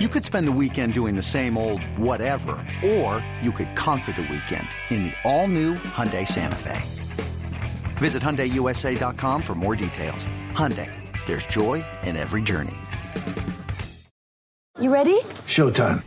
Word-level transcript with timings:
You 0.00 0.08
could 0.08 0.24
spend 0.24 0.48
the 0.48 0.58
weekend 0.60 0.92
doing 0.92 1.14
the 1.14 1.22
same 1.22 1.56
old 1.56 1.80
whatever, 1.96 2.56
or 2.84 3.24
you 3.40 3.52
could 3.52 3.76
conquer 3.76 4.10
the 4.10 4.22
weekend 4.22 4.66
in 4.90 5.04
the 5.04 5.12
all-new 5.22 5.74
Hyundai 5.74 6.26
Santa 6.26 6.56
Fe. 6.56 6.82
Visit 7.98 8.20
HyundaiUSA.com 8.20 9.40
for 9.40 9.54
more 9.54 9.76
details. 9.76 10.26
Hyundai, 10.50 10.90
there's 11.26 11.46
joy 11.46 11.84
in 12.02 12.16
every 12.16 12.42
journey. 12.42 12.74
You 14.80 14.92
ready? 14.92 15.20
Showtime. 15.54 16.02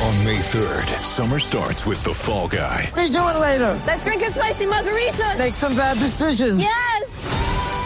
On 0.00 0.24
May 0.24 0.38
3rd, 0.38 1.02
summer 1.02 1.38
starts 1.38 1.84
with 1.84 2.02
The 2.04 2.14
Fall 2.14 2.48
Guy. 2.48 2.90
Let's 2.96 3.10
do 3.10 3.18
it 3.18 3.38
later. 3.38 3.78
Let's 3.86 4.02
drink 4.02 4.22
a 4.22 4.30
spicy 4.30 4.64
margarita. 4.64 5.34
Make 5.36 5.52
some 5.52 5.76
bad 5.76 5.98
decisions. 5.98 6.58
Yes. 6.58 7.05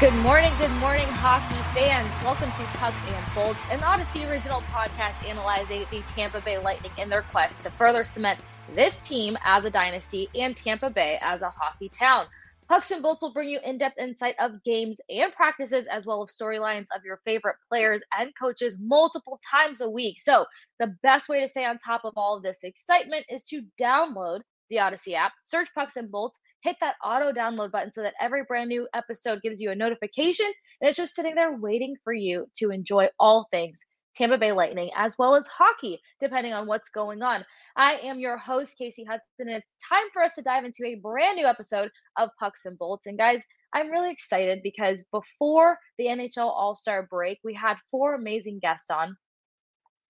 Good 0.00 0.14
morning, 0.22 0.52
good 0.58 0.70
morning, 0.78 1.08
hockey 1.08 1.60
fans. 1.76 2.08
Welcome 2.22 2.52
to 2.52 2.78
Pucks 2.78 2.96
and 3.08 3.34
Bolts, 3.34 3.58
an 3.72 3.80
Audacy 3.80 4.30
original 4.30 4.60
podcast 4.70 5.26
analyzing 5.28 5.86
the 5.90 6.02
Tampa 6.14 6.40
Bay 6.40 6.56
Lightning 6.56 6.92
in 6.98 7.08
their 7.08 7.22
quest 7.22 7.64
to 7.64 7.70
further 7.70 8.04
cement 8.04 8.38
this 8.76 8.98
team 8.98 9.36
as 9.44 9.64
a 9.64 9.70
dynasty 9.70 10.28
and 10.36 10.56
Tampa 10.56 10.88
Bay 10.88 11.18
as 11.20 11.42
a 11.42 11.50
hockey 11.50 11.88
town. 11.88 12.26
Pucks 12.68 12.92
and 12.92 13.02
Bolts 13.02 13.22
will 13.22 13.32
bring 13.32 13.48
you 13.48 13.58
in 13.64 13.78
depth 13.78 13.98
insight 13.98 14.36
of 14.38 14.62
games 14.62 15.00
and 15.10 15.32
practices, 15.32 15.88
as 15.88 16.06
well 16.06 16.22
as 16.22 16.30
storylines 16.30 16.86
of 16.94 17.04
your 17.04 17.20
favorite 17.24 17.56
players 17.68 18.00
and 18.16 18.32
coaches 18.40 18.78
multiple 18.80 19.40
times 19.50 19.80
a 19.80 19.90
week. 19.90 20.20
So, 20.20 20.46
the 20.78 20.94
best 21.02 21.28
way 21.28 21.40
to 21.40 21.48
stay 21.48 21.64
on 21.64 21.76
top 21.76 22.02
of 22.04 22.12
all 22.16 22.36
of 22.36 22.44
this 22.44 22.62
excitement 22.62 23.26
is 23.28 23.48
to 23.48 23.62
download 23.80 24.42
the 24.70 24.76
Audacy 24.76 25.14
app, 25.14 25.32
search 25.44 25.68
Pucks 25.74 25.96
and 25.96 26.10
Bolts, 26.10 26.38
hit 26.62 26.76
that 26.80 26.96
auto 27.04 27.32
download 27.32 27.70
button 27.70 27.92
so 27.92 28.02
that 28.02 28.14
every 28.20 28.42
brand 28.44 28.68
new 28.68 28.88
episode 28.94 29.42
gives 29.42 29.60
you 29.60 29.70
a 29.70 29.74
notification 29.74 30.46
and 30.80 30.88
it's 30.88 30.96
just 30.96 31.14
sitting 31.14 31.34
there 31.34 31.56
waiting 31.56 31.96
for 32.04 32.12
you 32.12 32.46
to 32.56 32.70
enjoy 32.70 33.08
all 33.18 33.46
things 33.50 33.86
Tampa 34.18 34.36
Bay 34.36 34.50
Lightning 34.50 34.90
as 34.96 35.14
well 35.16 35.36
as 35.36 35.46
hockey, 35.46 36.00
depending 36.20 36.52
on 36.52 36.66
what's 36.66 36.88
going 36.88 37.22
on. 37.22 37.44
I 37.76 37.98
am 38.02 38.18
your 38.18 38.36
host, 38.36 38.76
Kasey 38.80 39.06
Hudson, 39.08 39.28
and 39.38 39.50
it's 39.50 39.72
time 39.88 40.04
for 40.12 40.22
us 40.22 40.34
to 40.34 40.42
dive 40.42 40.64
into 40.64 40.84
a 40.84 40.96
brand 40.96 41.36
new 41.36 41.46
episode 41.46 41.90
of 42.18 42.30
Pucks 42.40 42.64
and 42.64 42.76
Bolts. 42.76 43.06
And 43.06 43.16
guys, 43.16 43.44
I'm 43.72 43.90
really 43.90 44.10
excited 44.10 44.58
because 44.64 45.04
before 45.12 45.78
the 45.98 46.06
NHL 46.06 46.38
All 46.38 46.74
Star 46.74 47.06
break, 47.08 47.38
we 47.44 47.54
had 47.54 47.76
four 47.92 48.16
amazing 48.16 48.58
guests 48.60 48.90
on. 48.90 49.16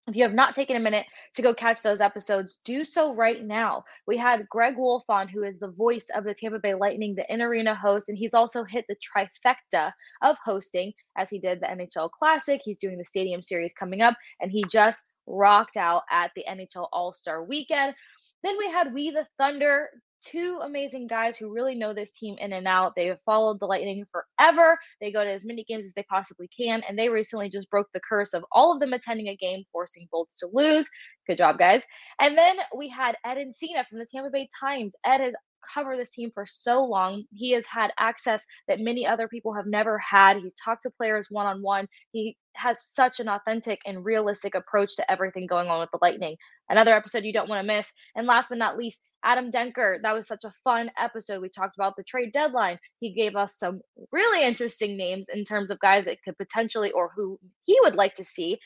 If 0.09 0.17
you 0.17 0.23
have 0.23 0.33
not 0.33 0.55
taken 0.55 0.75
a 0.75 0.81
minute 0.81 1.05
to 1.35 1.43
go 1.43 1.53
catch 1.53 1.83
those 1.83 2.01
episodes, 2.01 2.61
do 2.65 2.83
so 2.83 3.15
right 3.15 3.45
now. 3.45 3.85
We 4.07 4.17
had 4.17 4.49
Greg 4.49 4.79
Wolf 4.79 5.05
on, 5.11 5.29
who 5.29 5.43
is 5.43 5.59
the 5.59 5.69
voice 5.69 6.07
of 6.15 6.25
the 6.25 6.33
Tampa 6.33 6.59
Bay 6.59 6.75
Lightning, 6.75 7.15
the 7.15 7.31
in 7.31 7.43
arena 7.43 7.75
host, 7.75 8.09
and 8.09 8.17
he's 8.17 8.33
also 8.33 8.65
hit 8.65 8.87
the 8.89 8.97
trifecta 8.97 9.93
of 10.23 10.37
hosting 10.43 10.95
as 11.19 11.29
he 11.29 11.39
did 11.39 11.61
the 11.61 11.67
NHL 11.67 12.11
Classic. 12.11 12.59
He's 12.65 12.79
doing 12.79 12.97
the 12.97 13.05
Stadium 13.05 13.43
Series 13.43 13.75
coming 13.75 14.01
up, 14.01 14.17
and 14.41 14.51
he 14.51 14.65
just 14.71 15.05
rocked 15.27 15.77
out 15.77 16.05
at 16.11 16.31
the 16.35 16.45
NHL 16.49 16.89
All 16.91 17.13
Star 17.13 17.45
weekend. 17.45 17.95
Then 18.43 18.57
we 18.57 18.71
had 18.71 18.95
We 18.95 19.11
the 19.11 19.27
Thunder, 19.37 19.91
two 20.23 20.61
amazing 20.63 21.07
guys 21.07 21.37
who 21.37 21.53
really 21.53 21.75
know 21.75 21.95
this 21.95 22.13
team 22.13 22.37
in 22.39 22.53
and 22.53 22.67
out. 22.67 22.95
They 22.97 23.07
have 23.07 23.21
followed 23.23 23.61
the 23.61 23.67
Lightning 23.67 24.05
forever. 24.11 24.79
They 25.01 25.13
go 25.13 25.25
to 25.25 25.31
as 25.31 25.45
many 25.45 25.65
games 25.65 25.85
as 25.85 25.95
they 25.95 26.05
possibly 26.05 26.49
can, 26.49 26.83
and 26.89 26.99
they 26.99 27.09
recently 27.09 27.51
just 27.51 27.71
broke 27.71 27.89
the 27.93 28.01
curse 28.01 28.35
of 28.35 28.45
all 28.53 28.73
of 28.73 28.81
them 28.81 28.93
attending 28.93 29.29
a 29.29 29.37
game, 29.37 29.65
forcing 29.73 30.09
Bolts 30.11 30.39
to 30.41 30.49
lose. 30.53 30.89
Good 31.27 31.39
job, 31.39 31.59
guys. 31.59 31.83
And 32.21 32.37
then 32.37 32.57
we 32.77 32.89
had 32.89 33.17
Ed 33.25 33.37
Encina 33.37 33.87
from 33.87 33.99
the 33.99 34.07
Tampa 34.13 34.31
Bay 34.31 34.49
Times. 34.61 34.95
Ed 35.05 35.21
has 35.21 35.35
covered 35.75 35.99
this 35.99 36.11
team 36.11 36.31
for 36.33 36.47
so 36.47 36.85
long. 36.85 37.25
He 37.33 37.53
has 37.53 37.67
had 37.67 37.93
access 37.99 38.45
that 38.69 38.81
many 38.81 39.07
other 39.07 39.29
people 39.29 39.55
have 39.55 39.67
never 39.67 39.99
had. 39.99 40.39
He's 40.39 40.55
talked 40.55 40.83
to 40.83 40.91
players 40.91 41.29
one 41.31 41.47
on 41.47 41.63
one. 41.63 41.89
He 42.13 42.37
has 42.55 42.79
such 42.83 43.21
an 43.21 43.29
authentic 43.29 43.81
and 43.87 44.05
realistic 44.05 44.55
approach 44.55 44.97
to 44.97 45.11
everything 45.11 45.47
going 45.47 45.69
on 45.69 45.81
with 45.81 45.91
the 45.91 45.99
Lightning. 46.01 46.37
Another 46.69 46.95
episode 46.95 47.25
you 47.25 47.33
don't 47.33 47.49
want 47.49 47.61
to 47.61 47.75
miss. 47.75 47.91
And 48.15 48.27
last 48.27 48.49
but 48.51 48.59
not 48.59 48.77
least, 48.77 49.03
Adam 49.25 49.51
Denker. 49.51 50.01
That 50.03 50.15
was 50.15 50.27
such 50.27 50.45
a 50.45 50.53
fun 50.65 50.91
episode. 50.99 51.41
We 51.41 51.49
talked 51.49 51.77
about 51.77 51.95
the 51.97 52.05
trade 52.05 52.33
deadline. 52.33 52.79
He 53.01 53.13
gave 53.13 53.37
us 53.37 53.59
some 53.59 53.81
really 54.13 54.47
interesting 54.47 54.97
names 54.97 55.27
in 55.33 55.45
terms 55.45 55.71
of 55.71 55.81
guys 55.81 56.05
that 56.05 56.23
could 56.25 56.39
potentially 56.39 56.93
or 56.93 57.11
who 57.15 57.39
he 57.65 57.79
would 57.83 57.95
like 57.95 58.15
to 58.17 58.25
see 58.25 58.59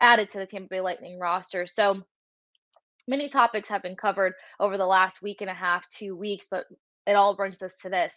added 0.00 0.30
to 0.30 0.38
the 0.38 0.46
Tampa 0.46 0.68
Bay 0.68 0.80
Lightning 0.80 1.18
roster. 1.18 1.66
So 1.66 2.02
many 3.06 3.28
topics 3.28 3.68
have 3.68 3.82
been 3.82 3.96
covered 3.96 4.34
over 4.58 4.78
the 4.78 4.86
last 4.86 5.22
week 5.22 5.40
and 5.40 5.50
a 5.50 5.54
half, 5.54 5.88
two 5.90 6.16
weeks, 6.16 6.46
but 6.50 6.64
it 7.06 7.12
all 7.12 7.36
brings 7.36 7.62
us 7.62 7.76
to 7.78 7.88
this. 7.88 8.14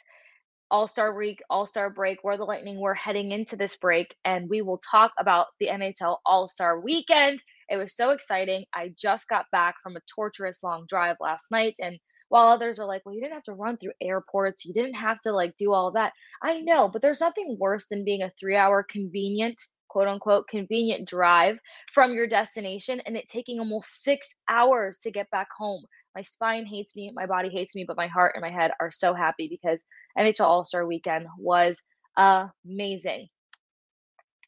All 0.71 0.87
Star 0.87 1.15
Week, 1.15 1.39
All 1.49 1.65
Star 1.65 1.89
break, 1.89 2.19
where 2.23 2.37
the 2.37 2.45
Lightning 2.45 2.79
were 2.79 2.95
heading 2.95 3.31
into 3.31 3.55
this 3.55 3.75
break, 3.75 4.15
and 4.25 4.49
we 4.49 4.61
will 4.61 4.79
talk 4.79 5.11
about 5.19 5.47
the 5.59 5.67
NHL 5.67 6.17
All 6.25 6.47
Star 6.47 6.79
weekend. 6.79 7.43
It 7.73 7.77
was 7.77 7.95
so 7.95 8.11
exciting. 8.11 8.65
I 8.71 8.93
just 8.99 9.27
got 9.27 9.47
back 9.51 9.77
from 9.81 9.95
a 9.95 10.01
torturous 10.15 10.61
long 10.61 10.85
drive 10.87 11.17
last 11.19 11.49
night, 11.49 11.77
and 11.81 11.97
while 12.29 12.47
others 12.47 12.77
are 12.79 12.85
like, 12.85 13.01
well, 13.03 13.15
you 13.15 13.21
didn't 13.21 13.33
have 13.33 13.43
to 13.45 13.53
run 13.53 13.77
through 13.77 13.93
airports, 13.99 14.63
you 14.63 14.73
didn't 14.75 14.93
have 14.93 15.19
to 15.21 15.31
like 15.31 15.57
do 15.57 15.73
all 15.73 15.91
that. 15.93 16.13
I 16.43 16.59
know, 16.61 16.87
but 16.87 17.01
there's 17.01 17.19
nothing 17.19 17.57
worse 17.59 17.87
than 17.87 18.05
being 18.05 18.21
a 18.21 18.31
three 18.39 18.55
hour 18.55 18.83
convenient, 18.87 19.59
quote 19.87 20.07
unquote, 20.07 20.47
convenient 20.47 21.09
drive 21.09 21.57
from 21.91 22.13
your 22.13 22.27
destination 22.27 23.01
and 23.07 23.17
it 23.17 23.27
taking 23.27 23.57
almost 23.57 24.03
six 24.03 24.29
hours 24.47 24.99
to 24.99 25.09
get 25.11 25.31
back 25.31 25.47
home. 25.57 25.83
My 26.15 26.21
spine 26.21 26.67
hates 26.67 26.95
me, 26.95 27.11
my 27.15 27.25
body 27.25 27.49
hates 27.49 27.73
me, 27.73 27.85
but 27.87 27.97
my 27.97 28.07
heart 28.07 28.33
and 28.35 28.43
my 28.43 28.51
head 28.51 28.71
are 28.79 28.91
so 28.91 29.15
happy 29.15 29.47
because 29.47 29.83
NHL 30.15 30.45
All 30.45 30.63
Star 30.63 30.85
weekend 30.85 31.25
was 31.39 31.81
amazing. 32.17 33.29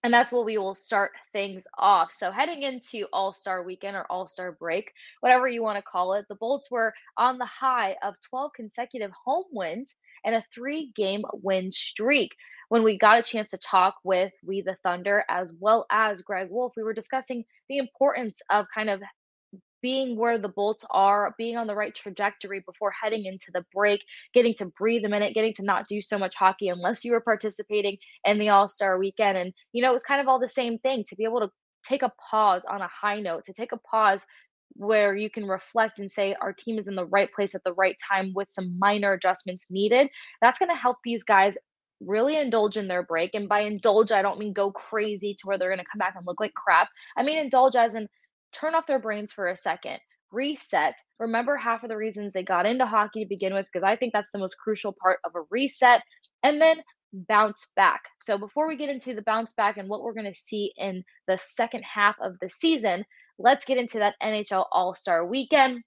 And 0.06 0.14
that's 0.14 0.32
where 0.32 0.44
we 0.44 0.60
will 0.60 0.76
start 0.76 1.14
things 1.34 1.66
off. 1.80 2.14
So, 2.14 2.30
heading 2.30 2.62
into 2.62 3.08
All 3.12 3.34
Star 3.34 3.64
weekend 3.64 3.98
or 3.98 4.06
All 4.08 4.28
Star 4.28 4.52
break, 4.52 4.92
whatever 5.22 5.48
you 5.48 5.64
want 5.64 5.78
to 5.78 5.82
call 5.82 6.14
it, 6.14 6.28
the 6.30 6.36
Bolts 6.36 6.70
were 6.70 6.94
on 7.18 7.40
the 7.40 7.48
high 7.48 7.96
of 8.04 8.14
12 8.30 8.52
consecutive 8.56 9.10
home 9.26 9.46
wins 9.52 9.96
and 10.24 10.36
a 10.36 10.46
three 10.54 10.92
game 10.96 11.24
win 11.34 11.72
streak. 11.72 12.36
When 12.70 12.84
we 12.84 13.00
got 13.00 13.18
a 13.18 13.24
chance 13.24 13.50
to 13.50 13.58
talk 13.58 13.96
with 14.04 14.32
We 14.44 14.62
the 14.62 14.78
Thunder 14.84 15.26
as 15.28 15.52
well 15.60 15.88
as 15.90 16.22
Greg 16.22 16.50
Wolf, 16.52 16.74
we 16.78 16.84
were 16.84 16.94
discussing 16.94 17.44
the 17.68 17.80
importance 17.80 18.44
of 18.52 18.68
kind 18.72 18.92
of 18.92 19.02
being 19.81 20.18
where 20.18 20.38
the 20.38 20.50
Bolts 20.50 20.86
are, 20.90 21.36
being 21.38 21.58
on 21.58 21.68
the 21.68 21.75
right 21.75 21.94
trajectory 21.94 22.62
before 22.66 22.91
heading 22.91 23.25
into 23.25 23.52
the 23.53 23.66
break, 23.74 24.03
getting 24.34 24.53
to 24.56 24.72
breathe 24.78 25.06
a 25.06 25.09
minute, 25.09 25.34
getting 25.34 25.53
to 25.53 25.63
not 25.63 25.88
do 25.88 26.02
so 26.02 26.18
much 26.18 26.36
hockey 26.36 26.69
unless 26.69 27.06
you 27.06 27.12
were 27.12 27.22
participating 27.22 27.97
in 28.24 28.40
the 28.40 28.50
All 28.50 28.68
Star 28.68 28.97
weekend. 28.97 29.38
And, 29.38 29.53
you 29.74 29.81
know, 29.81 29.90
it 29.90 29.94
was 29.94 30.03
kind 30.03 30.22
of 30.22 30.28
all 30.28 30.40
the 30.40 30.47
same 30.47 30.80
thing 30.80 31.03
to 31.09 31.16
be 31.16 31.24
able 31.24 31.41
to 31.41 31.50
take 31.85 32.02
a 32.02 32.12
pause 32.31 32.66
on 32.66 32.81
a 32.81 32.90
high 32.90 33.19
note, 33.19 33.46
to 33.46 33.53
take 33.53 33.72
a 33.72 33.78
pause 33.78 34.25
where 34.74 35.16
you 35.16 35.30
can 35.30 35.46
reflect 35.46 36.00
and 36.00 36.12
say 36.12 36.35
our 36.41 36.52
team 36.52 36.78
is 36.78 36.88
in 36.88 36.96
the 36.96 37.06
right 37.06 37.31
place 37.31 37.56
at 37.56 37.64
the 37.64 37.74
right 37.74 37.96
time 38.09 38.34
with 38.34 38.52
some 38.52 38.78
minor 38.78 39.14
adjustments 39.14 39.68
needed. 39.69 40.09
That's 40.41 40.59
going 40.59 40.69
to 40.69 40.75
help 40.75 40.97
these 41.03 41.24
guys 41.24 41.58
really 42.02 42.35
indulge 42.38 42.75
in 42.75 42.88
their 42.88 43.03
break. 43.03 43.35
And 43.35 43.47
by 43.47 43.62
indulge, 43.62 44.12
I 44.12 44.22
don't 44.22 44.40
mean 44.40 44.53
go 44.53 44.72
crazy 44.72 45.34
to 45.35 45.47
where 45.47 45.58
they're 45.58 45.69
going 45.69 45.80
to 45.80 45.85
come 45.90 46.00
back 46.00 46.16
and 46.18 46.25
look 46.25 46.40
like 46.40 46.53
crap. 46.53 46.90
I 47.16 47.24
mean 47.24 47.38
indulge 47.38 47.75
as 47.75 47.96
in 47.96 48.08
turn 48.54 48.76
off 48.76 48.88
their 48.88 49.00
brains 49.00 49.32
for 49.32 49.50
a 49.50 49.58
second, 49.58 50.00
reset, 50.32 50.96
remember 51.20 51.56
half 51.56 51.84
of 51.84 51.90
the 51.90 51.97
reasons 51.97 52.34
they 52.34 52.44
got 52.44 52.66
into 52.66 52.86
hockey 52.86 53.24
to 53.24 53.30
begin 53.30 53.53
with, 53.53 53.66
because 53.72 53.86
I 53.86 53.96
think 53.96 54.14
that's 54.14 54.32
the 54.32 54.40
most 54.40 54.58
crucial 54.58 54.96
part 55.02 55.20
of 55.24 55.34
a 55.36 55.46
reset, 55.50 56.02
and 56.44 56.62
then 56.62 56.78
bounce 57.14 57.68
back. 57.76 58.02
So 58.22 58.38
before 58.38 58.68
we 58.68 58.78
get 58.78 58.90
into 58.90 59.14
the 59.14 59.22
bounce 59.22 59.53
back 59.53 59.78
and 59.78 59.90
what 59.90 60.02
we're 60.03 60.14
going 60.14 60.32
to 60.32 60.40
see 60.40 60.74
in 60.78 61.03
the 61.28 61.38
second 61.38 61.84
half 61.84 62.16
of 62.22 62.34
the 62.42 62.50
season, 62.50 63.06
let's 63.40 63.66
get 63.66 63.78
into 63.78 64.00
that 64.00 64.16
NHL 64.22 64.66
All 64.72 64.96
Star 64.96 65.26
weekend. 65.26 65.84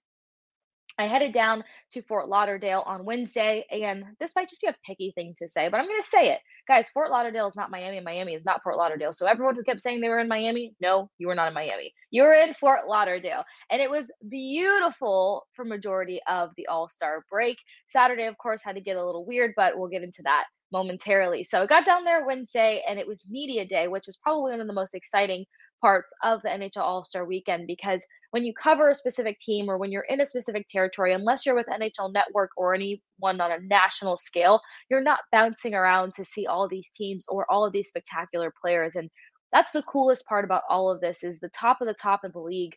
I 0.99 1.07
headed 1.07 1.33
down 1.33 1.63
to 1.93 2.01
Fort 2.01 2.27
Lauderdale 2.27 2.83
on 2.85 3.05
Wednesday, 3.05 3.65
and 3.71 4.03
this 4.19 4.33
might 4.35 4.49
just 4.49 4.59
be 4.59 4.67
a 4.67 4.75
picky 4.85 5.13
thing 5.15 5.33
to 5.37 5.47
say, 5.47 5.69
but 5.69 5.79
I'm 5.79 5.87
going 5.87 6.01
to 6.01 6.07
say 6.07 6.33
it. 6.33 6.41
Guys, 6.67 6.89
Fort 6.89 7.09
Lauderdale 7.09 7.47
is 7.47 7.55
not 7.55 7.71
Miami, 7.71 7.97
and 7.97 8.05
Miami 8.05 8.33
is 8.33 8.43
not 8.43 8.61
Fort 8.63 8.75
Lauderdale. 8.75 9.13
So 9.13 9.25
everyone 9.25 9.55
who 9.55 9.63
kept 9.63 9.79
saying 9.79 10.01
they 10.01 10.09
were 10.09 10.19
in 10.19 10.27
Miami, 10.27 10.75
no, 10.81 11.09
you 11.17 11.27
were 11.27 11.35
not 11.35 11.47
in 11.47 11.53
Miami. 11.53 11.93
You 12.11 12.23
were 12.23 12.33
in 12.33 12.53
Fort 12.53 12.81
Lauderdale. 12.85 13.45
And 13.71 13.81
it 13.81 13.89
was 13.89 14.11
beautiful 14.29 15.47
for 15.53 15.63
majority 15.63 16.19
of 16.27 16.49
the 16.57 16.67
All-Star 16.67 17.23
break. 17.31 17.57
Saturday, 17.87 18.25
of 18.25 18.37
course, 18.37 18.61
had 18.61 18.75
to 18.75 18.81
get 18.81 18.97
a 18.97 19.05
little 19.05 19.25
weird, 19.25 19.53
but 19.55 19.79
we'll 19.79 19.87
get 19.87 20.03
into 20.03 20.21
that 20.23 20.47
momentarily. 20.71 21.45
So 21.45 21.61
I 21.61 21.65
got 21.65 21.85
down 21.85 22.03
there 22.03 22.25
Wednesday, 22.25 22.83
and 22.87 22.99
it 22.99 23.07
was 23.07 23.23
media 23.29 23.65
day, 23.65 23.87
which 23.87 24.09
is 24.09 24.17
probably 24.17 24.51
one 24.51 24.61
of 24.61 24.67
the 24.67 24.73
most 24.73 24.93
exciting 24.93 25.45
parts 25.81 26.13
of 26.23 26.41
the 26.41 26.49
NHL 26.49 26.77
All 26.77 27.03
Star 27.03 27.25
weekend 27.25 27.67
because 27.67 28.05
when 28.31 28.43
you 28.43 28.53
cover 28.53 28.89
a 28.89 28.95
specific 28.95 29.39
team 29.39 29.69
or 29.69 29.77
when 29.77 29.91
you're 29.91 30.05
in 30.09 30.21
a 30.21 30.25
specific 30.25 30.67
territory, 30.67 31.13
unless 31.13 31.45
you're 31.45 31.55
with 31.55 31.67
NHL 31.67 32.13
Network 32.13 32.51
or 32.57 32.73
anyone 32.73 33.01
on 33.23 33.51
a 33.51 33.59
national 33.61 34.17
scale, 34.17 34.61
you're 34.89 35.03
not 35.03 35.19
bouncing 35.31 35.73
around 35.73 36.13
to 36.15 36.25
see 36.25 36.47
all 36.47 36.67
these 36.67 36.89
teams 36.95 37.25
or 37.27 37.49
all 37.51 37.65
of 37.65 37.73
these 37.73 37.89
spectacular 37.89 38.53
players. 38.61 38.95
And 38.95 39.09
that's 39.51 39.71
the 39.71 39.83
coolest 39.83 40.25
part 40.25 40.45
about 40.45 40.63
all 40.69 40.91
of 40.91 41.01
this 41.01 41.23
is 41.23 41.39
the 41.39 41.49
top 41.49 41.81
of 41.81 41.87
the 41.87 41.93
top 41.93 42.23
of 42.23 42.33
the 42.33 42.39
league 42.39 42.75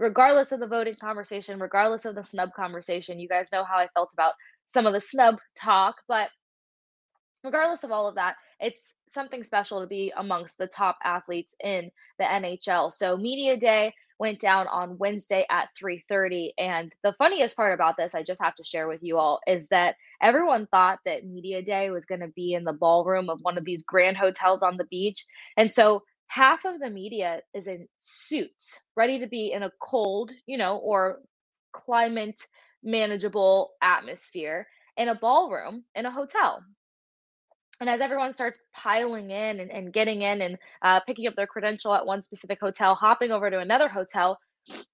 regardless 0.00 0.50
of 0.50 0.58
the 0.58 0.66
voting 0.66 0.96
conversation 1.00 1.60
regardless 1.60 2.04
of 2.04 2.16
the 2.16 2.24
snub 2.24 2.50
conversation 2.56 3.20
you 3.20 3.28
guys 3.28 3.46
know 3.52 3.62
how 3.62 3.78
i 3.78 3.86
felt 3.94 4.10
about 4.12 4.32
some 4.66 4.86
of 4.86 4.92
the 4.92 5.00
snub 5.00 5.36
talk 5.56 5.94
but 6.08 6.30
regardless 7.44 7.84
of 7.84 7.92
all 7.92 8.08
of 8.08 8.16
that, 8.16 8.36
it's 8.64 8.96
something 9.08 9.44
special 9.44 9.80
to 9.82 9.86
be 9.86 10.12
amongst 10.16 10.58
the 10.58 10.66
top 10.66 10.98
athletes 11.04 11.54
in 11.62 11.90
the 12.18 12.24
NHL. 12.24 12.92
So 12.92 13.16
media 13.16 13.58
day 13.58 13.94
went 14.18 14.40
down 14.40 14.66
on 14.68 14.96
Wednesday 14.98 15.44
at 15.50 15.68
3:30 15.78 16.54
and 16.56 16.92
the 17.02 17.12
funniest 17.12 17.56
part 17.56 17.74
about 17.74 17.96
this 17.98 18.14
I 18.14 18.22
just 18.22 18.42
have 18.42 18.54
to 18.56 18.64
share 18.64 18.88
with 18.88 19.02
you 19.02 19.18
all 19.18 19.40
is 19.46 19.68
that 19.68 19.96
everyone 20.22 20.66
thought 20.68 21.00
that 21.04 21.26
media 21.26 21.62
day 21.62 21.90
was 21.90 22.06
going 22.06 22.22
to 22.22 22.28
be 22.28 22.54
in 22.54 22.64
the 22.64 22.72
ballroom 22.72 23.28
of 23.28 23.40
one 23.42 23.58
of 23.58 23.64
these 23.64 23.82
grand 23.82 24.16
hotels 24.16 24.62
on 24.62 24.78
the 24.78 24.84
beach. 24.86 25.26
And 25.58 25.70
so 25.70 26.02
half 26.28 26.64
of 26.64 26.80
the 26.80 26.90
media 26.90 27.42
is 27.52 27.66
in 27.66 27.86
suits, 27.98 28.80
ready 28.96 29.18
to 29.18 29.26
be 29.26 29.52
in 29.52 29.62
a 29.62 29.72
cold, 29.80 30.32
you 30.46 30.56
know, 30.56 30.78
or 30.78 31.20
climate 31.72 32.40
manageable 32.82 33.72
atmosphere 33.82 34.66
in 34.96 35.08
a 35.08 35.14
ballroom 35.14 35.84
in 35.94 36.06
a 36.06 36.10
hotel 36.10 36.62
and 37.80 37.90
as 37.90 38.00
everyone 38.00 38.32
starts 38.32 38.58
piling 38.74 39.30
in 39.30 39.60
and, 39.60 39.70
and 39.70 39.92
getting 39.92 40.22
in 40.22 40.40
and 40.40 40.58
uh, 40.82 41.00
picking 41.00 41.26
up 41.26 41.34
their 41.36 41.46
credential 41.46 41.94
at 41.94 42.06
one 42.06 42.22
specific 42.22 42.58
hotel, 42.60 42.94
hopping 42.94 43.30
over 43.30 43.50
to 43.50 43.58
another 43.58 43.88
hotel, 43.88 44.38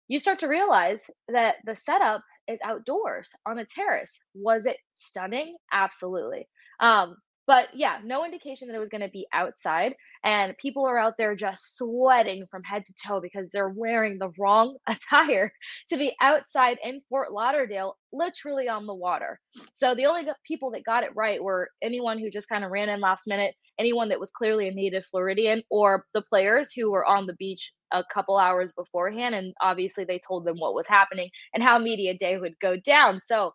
you 0.08 0.18
start 0.18 0.38
to 0.40 0.48
realize 0.48 1.10
that 1.28 1.56
the 1.64 1.76
setup 1.76 2.22
is 2.48 2.58
outdoors 2.64 3.32
on 3.46 3.58
a 3.58 3.64
terrace. 3.64 4.18
Was 4.34 4.66
it 4.66 4.76
stunning? 4.94 5.56
Absolutely. 5.72 6.48
Um, 6.80 7.16
but 7.50 7.66
yeah, 7.74 7.98
no 8.04 8.24
indication 8.24 8.68
that 8.68 8.76
it 8.76 8.78
was 8.78 8.90
going 8.90 9.00
to 9.00 9.08
be 9.08 9.26
outside. 9.32 9.96
And 10.22 10.56
people 10.58 10.86
are 10.86 10.96
out 10.96 11.14
there 11.18 11.34
just 11.34 11.76
sweating 11.76 12.46
from 12.48 12.62
head 12.62 12.84
to 12.86 12.94
toe 12.94 13.20
because 13.20 13.50
they're 13.50 13.74
wearing 13.74 14.18
the 14.20 14.30
wrong 14.38 14.76
attire 14.86 15.50
to 15.88 15.96
be 15.96 16.14
outside 16.20 16.78
in 16.84 17.02
Fort 17.08 17.32
Lauderdale, 17.32 17.96
literally 18.12 18.68
on 18.68 18.86
the 18.86 18.94
water. 18.94 19.40
So 19.74 19.96
the 19.96 20.06
only 20.06 20.28
people 20.46 20.70
that 20.70 20.84
got 20.84 21.02
it 21.02 21.10
right 21.16 21.42
were 21.42 21.70
anyone 21.82 22.20
who 22.20 22.30
just 22.30 22.48
kind 22.48 22.64
of 22.64 22.70
ran 22.70 22.88
in 22.88 23.00
last 23.00 23.26
minute, 23.26 23.56
anyone 23.80 24.10
that 24.10 24.20
was 24.20 24.30
clearly 24.30 24.68
a 24.68 24.72
native 24.72 25.04
Floridian, 25.06 25.64
or 25.72 26.04
the 26.14 26.22
players 26.22 26.70
who 26.72 26.92
were 26.92 27.04
on 27.04 27.26
the 27.26 27.34
beach 27.34 27.72
a 27.92 28.04
couple 28.14 28.38
hours 28.38 28.70
beforehand. 28.70 29.34
And 29.34 29.54
obviously, 29.60 30.04
they 30.04 30.20
told 30.24 30.44
them 30.44 30.58
what 30.58 30.76
was 30.76 30.86
happening 30.86 31.30
and 31.52 31.64
how 31.64 31.80
media 31.80 32.16
day 32.16 32.38
would 32.38 32.54
go 32.60 32.76
down. 32.76 33.20
So 33.20 33.54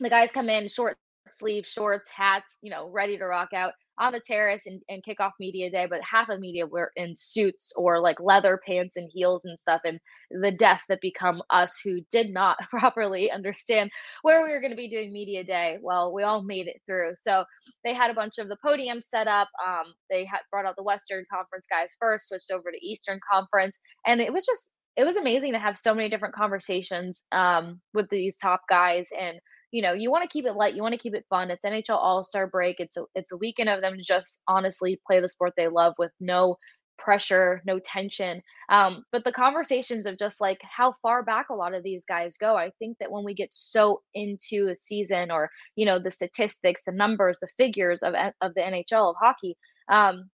the 0.00 0.08
guys 0.08 0.32
come 0.32 0.48
in 0.48 0.68
short 0.68 0.96
sleeve 1.38 1.66
shorts, 1.66 2.10
hats, 2.10 2.58
you 2.62 2.70
know, 2.70 2.88
ready 2.90 3.18
to 3.18 3.24
rock 3.24 3.52
out 3.54 3.72
on 3.98 4.12
the 4.12 4.20
terrace 4.20 4.62
and, 4.66 4.80
and 4.88 5.04
kick 5.04 5.20
off 5.20 5.32
media 5.38 5.70
day. 5.70 5.86
But 5.88 6.00
half 6.02 6.28
of 6.28 6.40
media 6.40 6.66
were 6.66 6.90
in 6.96 7.14
suits 7.16 7.72
or 7.76 8.00
like 8.00 8.18
leather 8.20 8.60
pants 8.66 8.96
and 8.96 9.10
heels 9.12 9.44
and 9.44 9.58
stuff. 9.58 9.82
And 9.84 10.00
the 10.30 10.50
death 10.50 10.82
that 10.88 11.00
become 11.00 11.42
us 11.50 11.78
who 11.82 12.00
did 12.10 12.32
not 12.32 12.56
properly 12.70 13.30
understand 13.30 13.90
where 14.22 14.42
we 14.42 14.50
were 14.50 14.60
going 14.60 14.72
to 14.72 14.76
be 14.76 14.90
doing 14.90 15.12
media 15.12 15.44
day. 15.44 15.78
Well, 15.80 16.12
we 16.12 16.22
all 16.22 16.42
made 16.42 16.66
it 16.66 16.80
through. 16.86 17.12
So 17.16 17.44
they 17.84 17.94
had 17.94 18.10
a 18.10 18.14
bunch 18.14 18.38
of 18.38 18.48
the 18.48 18.58
podiums 18.64 19.04
set 19.04 19.28
up. 19.28 19.48
Um, 19.64 19.94
they 20.10 20.24
had 20.24 20.40
brought 20.50 20.66
out 20.66 20.76
the 20.76 20.82
Western 20.82 21.24
Conference 21.32 21.66
guys 21.70 21.96
first, 22.00 22.28
switched 22.28 22.50
over 22.50 22.70
to 22.70 22.86
Eastern 22.86 23.20
Conference, 23.30 23.78
and 24.06 24.20
it 24.20 24.32
was 24.32 24.44
just 24.44 24.74
it 24.96 25.04
was 25.04 25.16
amazing 25.16 25.52
to 25.52 25.58
have 25.58 25.76
so 25.76 25.92
many 25.94 26.08
different 26.08 26.34
conversations 26.34 27.24
um, 27.32 27.80
with 27.94 28.08
these 28.10 28.38
top 28.38 28.62
guys 28.68 29.08
and 29.18 29.40
you 29.74 29.82
know 29.82 29.92
you 29.92 30.08
want 30.08 30.22
to 30.22 30.32
keep 30.32 30.46
it 30.46 30.54
light 30.54 30.74
you 30.74 30.82
want 30.82 30.92
to 30.92 31.00
keep 31.00 31.14
it 31.14 31.26
fun 31.28 31.50
it's 31.50 31.64
nhl 31.64 31.90
all-star 31.90 32.46
break 32.46 32.76
it's 32.78 32.96
a 32.96 33.02
it's 33.16 33.32
a 33.32 33.36
weekend 33.36 33.68
of 33.68 33.80
them 33.80 33.96
to 33.96 34.04
just 34.04 34.40
honestly 34.46 35.00
play 35.04 35.20
the 35.20 35.28
sport 35.28 35.52
they 35.56 35.66
love 35.66 35.94
with 35.98 36.12
no 36.20 36.56
pressure 36.96 37.60
no 37.66 37.80
tension 37.80 38.40
um, 38.68 39.04
but 39.10 39.24
the 39.24 39.32
conversations 39.32 40.06
of 40.06 40.16
just 40.16 40.40
like 40.40 40.60
how 40.62 40.94
far 41.02 41.24
back 41.24 41.48
a 41.50 41.54
lot 41.54 41.74
of 41.74 41.82
these 41.82 42.04
guys 42.04 42.36
go 42.36 42.56
i 42.56 42.70
think 42.78 42.96
that 43.00 43.10
when 43.10 43.24
we 43.24 43.34
get 43.34 43.48
so 43.50 44.00
into 44.14 44.68
a 44.68 44.78
season 44.78 45.32
or 45.32 45.50
you 45.74 45.84
know 45.84 45.98
the 45.98 46.10
statistics 46.10 46.84
the 46.86 46.92
numbers 46.92 47.38
the 47.40 47.48
figures 47.58 48.04
of, 48.04 48.14
of 48.40 48.54
the 48.54 48.60
nhl 48.60 49.10
of 49.10 49.16
hockey 49.20 49.56
um, 49.90 50.30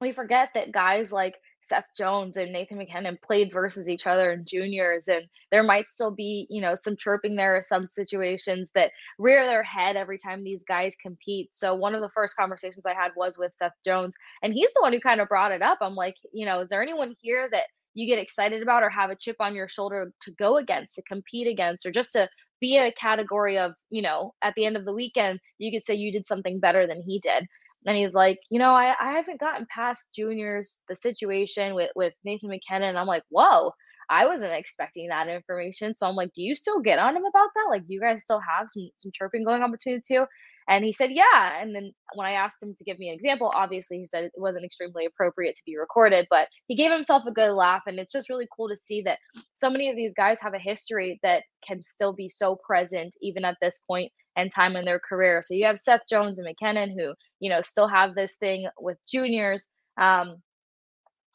we 0.00 0.12
forget 0.12 0.50
that 0.54 0.70
guys 0.70 1.10
like 1.10 1.34
Seth 1.66 1.86
Jones 1.96 2.36
and 2.36 2.52
Nathan 2.52 2.78
MacKinnon 2.78 3.18
played 3.24 3.52
versus 3.52 3.88
each 3.88 4.06
other 4.06 4.32
in 4.32 4.44
juniors, 4.44 5.08
and 5.08 5.24
there 5.50 5.62
might 5.62 5.86
still 5.86 6.14
be, 6.14 6.46
you 6.48 6.60
know, 6.60 6.74
some 6.74 6.96
chirping 6.96 7.36
there, 7.36 7.56
or 7.56 7.62
some 7.62 7.86
situations 7.86 8.70
that 8.74 8.92
rear 9.18 9.44
their 9.44 9.62
head 9.62 9.96
every 9.96 10.18
time 10.18 10.44
these 10.44 10.64
guys 10.64 10.94
compete. 11.02 11.48
So 11.52 11.74
one 11.74 11.94
of 11.94 12.00
the 12.00 12.10
first 12.14 12.36
conversations 12.36 12.86
I 12.86 12.94
had 12.94 13.12
was 13.16 13.36
with 13.36 13.52
Seth 13.58 13.72
Jones, 13.84 14.14
and 14.42 14.52
he's 14.52 14.72
the 14.74 14.80
one 14.80 14.92
who 14.92 15.00
kind 15.00 15.20
of 15.20 15.28
brought 15.28 15.52
it 15.52 15.62
up. 15.62 15.78
I'm 15.80 15.94
like, 15.94 16.16
you 16.32 16.46
know, 16.46 16.60
is 16.60 16.68
there 16.68 16.82
anyone 16.82 17.14
here 17.20 17.48
that 17.50 17.64
you 17.94 18.06
get 18.06 18.18
excited 18.18 18.62
about 18.62 18.82
or 18.82 18.90
have 18.90 19.10
a 19.10 19.16
chip 19.16 19.36
on 19.40 19.54
your 19.54 19.68
shoulder 19.68 20.12
to 20.20 20.30
go 20.32 20.58
against, 20.58 20.94
to 20.96 21.02
compete 21.02 21.48
against, 21.48 21.86
or 21.86 21.90
just 21.90 22.12
to 22.12 22.28
be 22.60 22.78
a 22.78 22.92
category 22.92 23.58
of, 23.58 23.72
you 23.90 24.02
know, 24.02 24.34
at 24.42 24.54
the 24.54 24.64
end 24.64 24.76
of 24.76 24.84
the 24.84 24.94
weekend, 24.94 25.40
you 25.58 25.70
could 25.70 25.84
say 25.84 25.94
you 25.94 26.12
did 26.12 26.26
something 26.26 26.60
better 26.60 26.86
than 26.86 27.02
he 27.02 27.18
did 27.18 27.46
and 27.86 27.96
he's 27.96 28.14
like, 28.14 28.40
you 28.50 28.58
know, 28.58 28.74
I, 28.74 28.94
I 29.00 29.12
haven't 29.12 29.40
gotten 29.40 29.66
past 29.72 30.10
juniors, 30.14 30.80
the 30.88 30.96
situation 30.96 31.74
with, 31.74 31.90
with 31.94 32.14
Nathan 32.24 32.48
MacKinnon. 32.48 32.90
And 32.90 32.98
I'm 32.98 33.06
like, 33.06 33.22
whoa, 33.30 33.72
I 34.10 34.26
wasn't 34.26 34.52
expecting 34.52 35.08
that 35.08 35.28
information. 35.28 35.96
So 35.96 36.06
I'm 36.08 36.16
like, 36.16 36.32
do 36.34 36.42
you 36.42 36.54
still 36.56 36.80
get 36.80 36.98
on 36.98 37.16
him 37.16 37.24
about 37.24 37.50
that? 37.54 37.66
Like, 37.70 37.86
do 37.86 37.94
you 37.94 38.00
guys 38.00 38.22
still 38.24 38.40
have 38.40 38.66
some, 38.70 38.88
some 38.96 39.12
chirping 39.14 39.44
going 39.44 39.62
on 39.62 39.70
between 39.70 39.96
the 39.96 40.02
two? 40.06 40.26
And 40.68 40.84
he 40.84 40.92
said, 40.92 41.10
yeah. 41.12 41.60
And 41.60 41.74
then 41.74 41.92
when 42.14 42.26
I 42.26 42.32
asked 42.32 42.62
him 42.62 42.74
to 42.76 42.84
give 42.84 42.98
me 42.98 43.08
an 43.08 43.14
example, 43.14 43.52
obviously 43.54 43.98
he 43.98 44.06
said 44.06 44.24
it 44.24 44.32
wasn't 44.36 44.64
extremely 44.64 45.06
appropriate 45.06 45.54
to 45.56 45.62
be 45.64 45.76
recorded, 45.76 46.26
but 46.28 46.48
he 46.66 46.76
gave 46.76 46.90
himself 46.90 47.22
a 47.26 47.32
good 47.32 47.52
laugh. 47.52 47.82
And 47.86 47.98
it's 47.98 48.12
just 48.12 48.28
really 48.28 48.48
cool 48.56 48.68
to 48.68 48.76
see 48.76 49.02
that 49.02 49.18
so 49.54 49.70
many 49.70 49.88
of 49.90 49.96
these 49.96 50.14
guys 50.14 50.40
have 50.40 50.54
a 50.54 50.58
history 50.58 51.20
that 51.22 51.44
can 51.66 51.82
still 51.82 52.12
be 52.12 52.28
so 52.28 52.56
present 52.66 53.14
even 53.22 53.44
at 53.44 53.56
this 53.62 53.80
point 53.86 54.10
and 54.36 54.52
time 54.52 54.76
in 54.76 54.84
their 54.84 55.00
career. 55.00 55.42
So 55.44 55.54
you 55.54 55.64
have 55.66 55.78
Seth 55.78 56.02
Jones 56.10 56.38
and 56.38 56.46
MacKinnon 56.46 56.96
who, 56.98 57.14
you 57.40 57.48
know, 57.48 57.62
still 57.62 57.88
have 57.88 58.14
this 58.14 58.36
thing 58.36 58.68
with 58.78 58.98
juniors. 59.10 59.68
Um, 59.98 60.36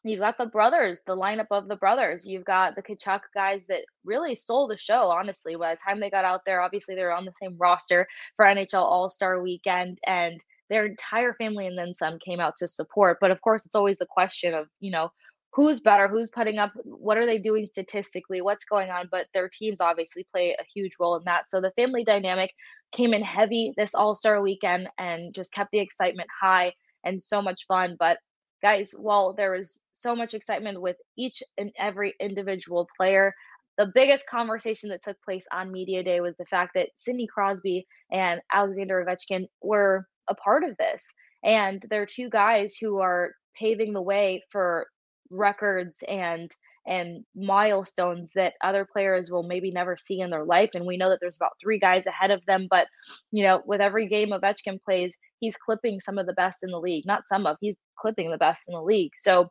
you've 0.04 0.20
got 0.20 0.38
the 0.38 0.46
brothers, 0.46 1.02
the 1.06 1.16
lineup 1.16 1.46
of 1.50 1.68
the 1.68 1.76
brothers. 1.76 2.26
You've 2.26 2.44
got 2.44 2.74
the 2.74 2.82
Tkachuk 2.82 3.20
guys 3.34 3.66
that 3.66 3.84
really 4.04 4.34
stole 4.34 4.66
the 4.66 4.76
show, 4.76 5.08
honestly. 5.10 5.54
By 5.56 5.74
the 5.74 5.80
time 5.80 6.00
they 6.00 6.10
got 6.10 6.24
out 6.24 6.44
there, 6.44 6.60
obviously 6.60 6.94
they 6.94 7.04
were 7.04 7.12
on 7.12 7.24
the 7.24 7.32
same 7.40 7.56
roster 7.58 8.06
for 8.36 8.44
NHL 8.44 8.82
All 8.82 9.08
Star 9.08 9.40
weekend 9.42 9.98
and 10.06 10.40
their 10.68 10.86
entire 10.86 11.34
family 11.34 11.66
and 11.66 11.76
then 11.76 11.94
some 11.94 12.18
came 12.18 12.40
out 12.40 12.56
to 12.56 12.68
support. 12.68 13.18
But 13.20 13.30
of 13.30 13.40
course, 13.42 13.66
it's 13.66 13.74
always 13.74 13.98
the 13.98 14.06
question 14.06 14.54
of, 14.54 14.68
you 14.80 14.90
know, 14.90 15.12
who's 15.52 15.80
better, 15.80 16.08
who's 16.08 16.30
putting 16.30 16.58
up, 16.58 16.72
what 16.84 17.18
are 17.18 17.26
they 17.26 17.38
doing 17.38 17.68
statistically, 17.70 18.40
what's 18.40 18.64
going 18.64 18.90
on. 18.90 19.08
But 19.10 19.26
their 19.34 19.48
teams 19.48 19.80
obviously 19.80 20.26
play 20.32 20.56
a 20.58 20.64
huge 20.74 20.92
role 20.98 21.16
in 21.16 21.24
that. 21.24 21.50
So 21.50 21.60
the 21.60 21.72
family 21.72 22.04
dynamic 22.04 22.52
came 22.92 23.14
in 23.14 23.22
heavy 23.22 23.74
this 23.76 23.94
All 23.94 24.14
Star 24.14 24.42
weekend 24.42 24.88
and 24.98 25.34
just 25.34 25.52
kept 25.52 25.70
the 25.72 25.78
excitement 25.78 26.28
high 26.40 26.72
and 27.04 27.22
so 27.22 27.42
much 27.42 27.66
fun. 27.66 27.96
But 27.98 28.18
guys, 28.62 28.92
while 28.96 29.32
there 29.32 29.52
was 29.52 29.82
so 29.92 30.14
much 30.14 30.34
excitement 30.34 30.80
with 30.80 30.96
each 31.18 31.42
and 31.58 31.72
every 31.78 32.14
individual 32.20 32.88
player, 32.96 33.34
the 33.78 33.90
biggest 33.94 34.28
conversation 34.28 34.90
that 34.90 35.02
took 35.02 35.20
place 35.22 35.46
on 35.52 35.72
Media 35.72 36.02
Day 36.02 36.20
was 36.20 36.36
the 36.36 36.46
fact 36.46 36.72
that 36.74 36.90
Sidney 36.96 37.26
Crosby 37.26 37.86
and 38.10 38.40
Alexander 38.52 39.04
Ovechkin 39.04 39.46
were 39.62 40.06
a 40.28 40.34
part 40.34 40.62
of 40.64 40.76
this. 40.76 41.04
And 41.42 41.84
they're 41.90 42.06
two 42.06 42.28
guys 42.28 42.76
who 42.80 42.98
are 43.00 43.32
paving 43.58 43.92
the 43.92 44.02
way 44.02 44.44
for 44.50 44.86
records 45.30 46.02
and 46.06 46.50
and 46.86 47.24
milestones 47.36 48.32
that 48.34 48.54
other 48.62 48.86
players 48.90 49.30
will 49.30 49.44
maybe 49.44 49.70
never 49.70 49.96
see 49.96 50.20
in 50.20 50.30
their 50.30 50.44
life. 50.44 50.70
And 50.74 50.86
we 50.86 50.96
know 50.96 51.10
that 51.10 51.18
there's 51.20 51.36
about 51.36 51.52
three 51.62 51.78
guys 51.78 52.06
ahead 52.06 52.30
of 52.30 52.44
them. 52.46 52.66
But, 52.68 52.88
you 53.30 53.44
know, 53.44 53.62
with 53.64 53.80
every 53.80 54.08
game 54.08 54.30
Ovechkin 54.30 54.82
plays, 54.82 55.16
he's 55.38 55.56
clipping 55.56 56.00
some 56.00 56.18
of 56.18 56.26
the 56.26 56.32
best 56.32 56.62
in 56.62 56.70
the 56.70 56.80
league. 56.80 57.06
Not 57.06 57.26
some 57.26 57.46
of, 57.46 57.56
he's 57.60 57.76
clipping 57.98 58.30
the 58.30 58.38
best 58.38 58.62
in 58.68 58.74
the 58.74 58.82
league. 58.82 59.12
So 59.16 59.50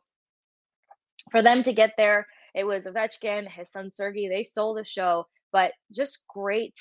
for 1.30 1.42
them 1.42 1.62
to 1.62 1.72
get 1.72 1.94
there, 1.96 2.26
it 2.54 2.64
was 2.64 2.84
Ovechkin, 2.84 3.48
his 3.48 3.70
son 3.70 3.90
Sergey, 3.90 4.28
they 4.28 4.42
stole 4.42 4.74
the 4.74 4.84
show, 4.84 5.26
but 5.52 5.72
just 5.90 6.24
great 6.28 6.74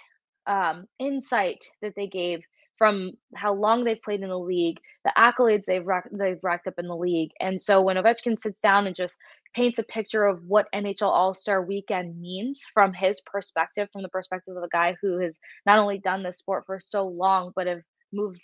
um, 0.47 0.85
insight 0.99 1.63
that 1.81 1.93
they 1.95 2.07
gave 2.07 2.41
from 2.81 3.11
how 3.35 3.53
long 3.53 3.83
they've 3.83 4.01
played 4.01 4.21
in 4.21 4.29
the 4.29 4.39
league, 4.39 4.79
the 5.05 5.13
accolades 5.15 5.65
they've 5.65 5.85
racked, 5.85 6.07
they've 6.17 6.43
racked 6.43 6.65
up 6.65 6.79
in 6.79 6.87
the 6.87 6.95
league. 6.95 7.29
And 7.39 7.61
so 7.61 7.79
when 7.79 7.95
Ovechkin 7.95 8.39
sits 8.39 8.59
down 8.59 8.87
and 8.87 8.95
just 8.95 9.19
paints 9.53 9.77
a 9.77 9.83
picture 9.83 10.25
of 10.25 10.43
what 10.47 10.65
NHL 10.73 11.03
All 11.03 11.35
Star 11.35 11.63
Weekend 11.63 12.19
means 12.19 12.63
from 12.73 12.91
his 12.91 13.21
perspective, 13.21 13.87
from 13.93 14.01
the 14.01 14.09
perspective 14.09 14.57
of 14.57 14.63
a 14.63 14.67
guy 14.69 14.95
who 14.99 15.19
has 15.19 15.37
not 15.63 15.77
only 15.77 15.99
done 15.99 16.23
this 16.23 16.39
sport 16.39 16.63
for 16.65 16.79
so 16.79 17.05
long, 17.05 17.51
but 17.55 17.67
have 17.67 17.81
moved 18.11 18.41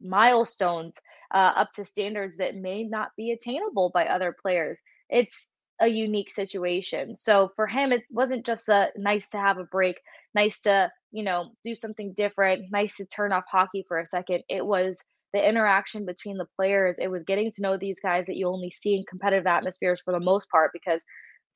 milestones 0.00 0.98
uh, 1.32 1.52
up 1.54 1.70
to 1.76 1.84
standards 1.84 2.38
that 2.38 2.56
may 2.56 2.82
not 2.82 3.10
be 3.16 3.30
attainable 3.30 3.92
by 3.94 4.06
other 4.06 4.34
players. 4.42 4.80
It's 5.08 5.52
a 5.80 5.86
unique 5.86 6.32
situation. 6.32 7.14
So 7.14 7.52
for 7.54 7.68
him, 7.68 7.92
it 7.92 8.02
wasn't 8.10 8.44
just 8.44 8.68
a 8.68 8.88
nice 8.96 9.30
to 9.30 9.38
have 9.38 9.58
a 9.58 9.64
break, 9.64 10.00
nice 10.36 10.60
to, 10.60 10.92
you 11.10 11.24
know, 11.24 11.50
do 11.64 11.74
something 11.74 12.12
different, 12.14 12.70
nice 12.70 12.96
to 12.96 13.06
turn 13.06 13.32
off 13.32 13.44
hockey 13.50 13.84
for 13.88 13.98
a 13.98 14.06
second. 14.06 14.42
It 14.48 14.64
was 14.64 15.02
the 15.32 15.48
interaction 15.48 16.06
between 16.06 16.36
the 16.36 16.46
players. 16.56 16.98
It 17.00 17.10
was 17.10 17.24
getting 17.24 17.50
to 17.50 17.62
know 17.62 17.76
these 17.76 17.98
guys 17.98 18.26
that 18.26 18.36
you 18.36 18.46
only 18.46 18.70
see 18.70 18.94
in 18.96 19.04
competitive 19.08 19.46
atmospheres 19.46 20.00
for 20.04 20.12
the 20.12 20.20
most 20.20 20.48
part, 20.50 20.70
because 20.72 21.02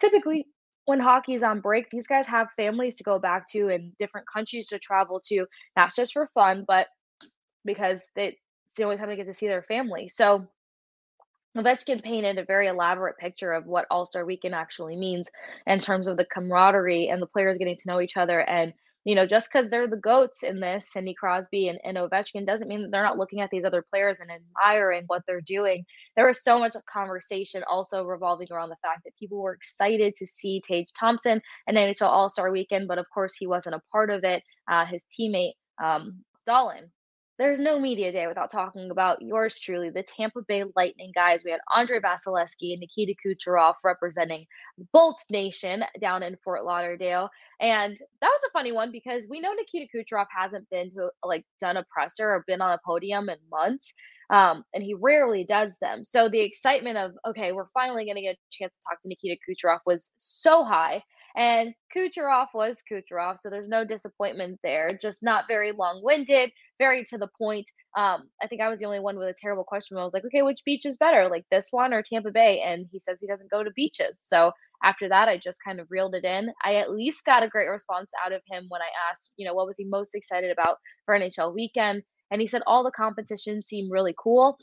typically 0.00 0.46
when 0.86 0.98
hockey 0.98 1.34
is 1.34 1.42
on 1.42 1.60
break, 1.60 1.86
these 1.90 2.08
guys 2.08 2.26
have 2.26 2.48
families 2.56 2.96
to 2.96 3.04
go 3.04 3.18
back 3.18 3.46
to 3.52 3.68
and 3.68 3.92
different 3.98 4.26
countries 4.32 4.66
to 4.68 4.78
travel 4.78 5.20
to, 5.26 5.46
not 5.76 5.94
just 5.94 6.14
for 6.14 6.28
fun, 6.34 6.64
but 6.66 6.88
because 7.64 8.02
they, 8.16 8.28
it's 8.66 8.76
the 8.76 8.84
only 8.84 8.96
time 8.96 9.08
they 9.08 9.16
get 9.16 9.26
to 9.26 9.34
see 9.34 9.46
their 9.46 9.62
family. 9.62 10.08
So 10.08 10.48
Ovechkin 11.56 12.02
painted 12.02 12.38
a 12.38 12.44
very 12.44 12.68
elaborate 12.68 13.18
picture 13.18 13.52
of 13.52 13.66
what 13.66 13.86
All 13.90 14.06
Star 14.06 14.24
Weekend 14.24 14.54
actually 14.54 14.96
means 14.96 15.28
in 15.66 15.80
terms 15.80 16.06
of 16.06 16.16
the 16.16 16.24
camaraderie 16.24 17.08
and 17.08 17.20
the 17.20 17.26
players 17.26 17.58
getting 17.58 17.76
to 17.76 17.88
know 17.88 18.00
each 18.00 18.16
other. 18.16 18.40
And, 18.40 18.72
you 19.04 19.16
know, 19.16 19.26
just 19.26 19.50
because 19.50 19.68
they're 19.68 19.88
the 19.88 19.96
GOATs 19.96 20.44
in 20.44 20.60
this, 20.60 20.92
Sidney 20.92 21.14
Crosby 21.14 21.68
and, 21.68 21.80
and 21.82 21.96
Ovechkin, 21.96 22.46
doesn't 22.46 22.68
mean 22.68 22.82
that 22.82 22.92
they're 22.92 23.02
not 23.02 23.18
looking 23.18 23.40
at 23.40 23.50
these 23.50 23.64
other 23.64 23.84
players 23.90 24.20
and 24.20 24.30
admiring 24.30 25.04
what 25.08 25.22
they're 25.26 25.40
doing. 25.40 25.84
There 26.14 26.26
was 26.26 26.44
so 26.44 26.58
much 26.60 26.76
conversation 26.92 27.64
also 27.68 28.04
revolving 28.04 28.48
around 28.52 28.68
the 28.68 28.76
fact 28.80 29.00
that 29.04 29.16
people 29.18 29.42
were 29.42 29.54
excited 29.54 30.14
to 30.16 30.26
see 30.28 30.62
Tage 30.64 30.92
Thompson 30.98 31.42
and 31.66 31.76
NHL 31.76 32.02
All 32.02 32.28
Star 32.28 32.52
Weekend, 32.52 32.86
but 32.86 32.98
of 32.98 33.06
course, 33.12 33.34
he 33.36 33.48
wasn't 33.48 33.74
a 33.74 33.82
part 33.90 34.10
of 34.10 34.22
it. 34.22 34.44
Uh, 34.70 34.86
his 34.86 35.04
teammate, 35.18 35.54
um, 35.82 36.22
Dahlin, 36.48 36.90
there's 37.40 37.58
no 37.58 37.80
media 37.80 38.12
day 38.12 38.26
without 38.26 38.50
talking 38.50 38.90
about 38.90 39.22
yours 39.22 39.54
truly, 39.54 39.88
the 39.88 40.02
Tampa 40.02 40.42
Bay 40.46 40.62
Lightning 40.76 41.10
guys. 41.14 41.40
We 41.42 41.50
had 41.50 41.60
Andrei 41.74 41.98
Vasilevskiy 41.98 42.74
and 42.74 42.80
Nikita 42.80 43.14
Kucherov 43.26 43.76
representing 43.82 44.44
Bolts 44.92 45.24
Nation 45.30 45.82
down 46.02 46.22
in 46.22 46.36
Fort 46.44 46.66
Lauderdale. 46.66 47.30
And 47.58 47.96
that 48.20 48.28
was 48.28 48.42
a 48.46 48.52
funny 48.52 48.72
one 48.72 48.92
because 48.92 49.24
we 49.26 49.40
know 49.40 49.54
Nikita 49.54 49.86
Kucherov 49.90 50.26
hasn't 50.36 50.68
been 50.68 50.90
to 50.90 51.08
like 51.24 51.46
done 51.60 51.78
a 51.78 51.84
presser 51.90 52.28
or 52.28 52.44
been 52.46 52.60
on 52.60 52.72
a 52.72 52.80
podium 52.84 53.30
in 53.30 53.38
months. 53.50 53.94
Um, 54.28 54.62
and 54.74 54.84
he 54.84 54.92
rarely 54.92 55.44
does 55.44 55.78
them. 55.78 56.04
So 56.04 56.28
the 56.28 56.40
excitement 56.40 56.98
of, 56.98 57.12
okay, 57.26 57.52
we're 57.52 57.70
finally 57.72 58.04
going 58.04 58.16
to 58.16 58.22
get 58.22 58.34
a 58.34 58.38
chance 58.50 58.74
to 58.74 58.80
talk 58.86 59.00
to 59.00 59.08
Nikita 59.08 59.36
Kucherov 59.48 59.78
was 59.86 60.12
so 60.18 60.62
high. 60.62 61.02
And 61.36 61.74
Kucherov 61.94 62.48
was 62.54 62.82
Kucherov, 62.90 63.38
so 63.38 63.50
there's 63.50 63.68
no 63.68 63.84
disappointment 63.84 64.58
there. 64.62 64.90
Just 65.00 65.22
not 65.22 65.44
very 65.48 65.72
long 65.72 66.00
winded, 66.02 66.50
very 66.78 67.04
to 67.06 67.18
the 67.18 67.28
point. 67.38 67.66
Um, 67.96 68.28
I 68.42 68.46
think 68.46 68.60
I 68.60 68.68
was 68.68 68.80
the 68.80 68.86
only 68.86 69.00
one 69.00 69.18
with 69.18 69.28
a 69.28 69.34
terrible 69.40 69.64
question. 69.64 69.96
I 69.96 70.04
was 70.04 70.14
like, 70.14 70.24
okay, 70.24 70.42
which 70.42 70.64
beach 70.64 70.86
is 70.86 70.96
better, 70.96 71.28
like 71.28 71.44
this 71.50 71.68
one 71.70 71.92
or 71.92 72.02
Tampa 72.02 72.30
Bay? 72.30 72.62
And 72.64 72.86
he 72.90 73.00
says 73.00 73.18
he 73.20 73.26
doesn't 73.26 73.50
go 73.50 73.62
to 73.62 73.70
beaches. 73.74 74.16
So 74.18 74.52
after 74.82 75.08
that, 75.08 75.28
I 75.28 75.36
just 75.36 75.58
kind 75.64 75.80
of 75.80 75.86
reeled 75.90 76.14
it 76.14 76.24
in. 76.24 76.50
I 76.64 76.76
at 76.76 76.92
least 76.92 77.24
got 77.24 77.42
a 77.42 77.48
great 77.48 77.68
response 77.68 78.12
out 78.24 78.32
of 78.32 78.42
him 78.50 78.66
when 78.68 78.82
I 78.82 79.10
asked, 79.10 79.32
you 79.36 79.46
know, 79.46 79.54
what 79.54 79.66
was 79.66 79.76
he 79.76 79.84
most 79.84 80.14
excited 80.14 80.50
about 80.50 80.78
for 81.06 81.18
NHL 81.18 81.54
weekend? 81.54 82.02
And 82.30 82.40
he 82.40 82.46
said 82.46 82.62
all 82.66 82.84
the 82.84 82.92
competitions 82.92 83.66
seem 83.66 83.90
really 83.90 84.14
cool 84.22 84.56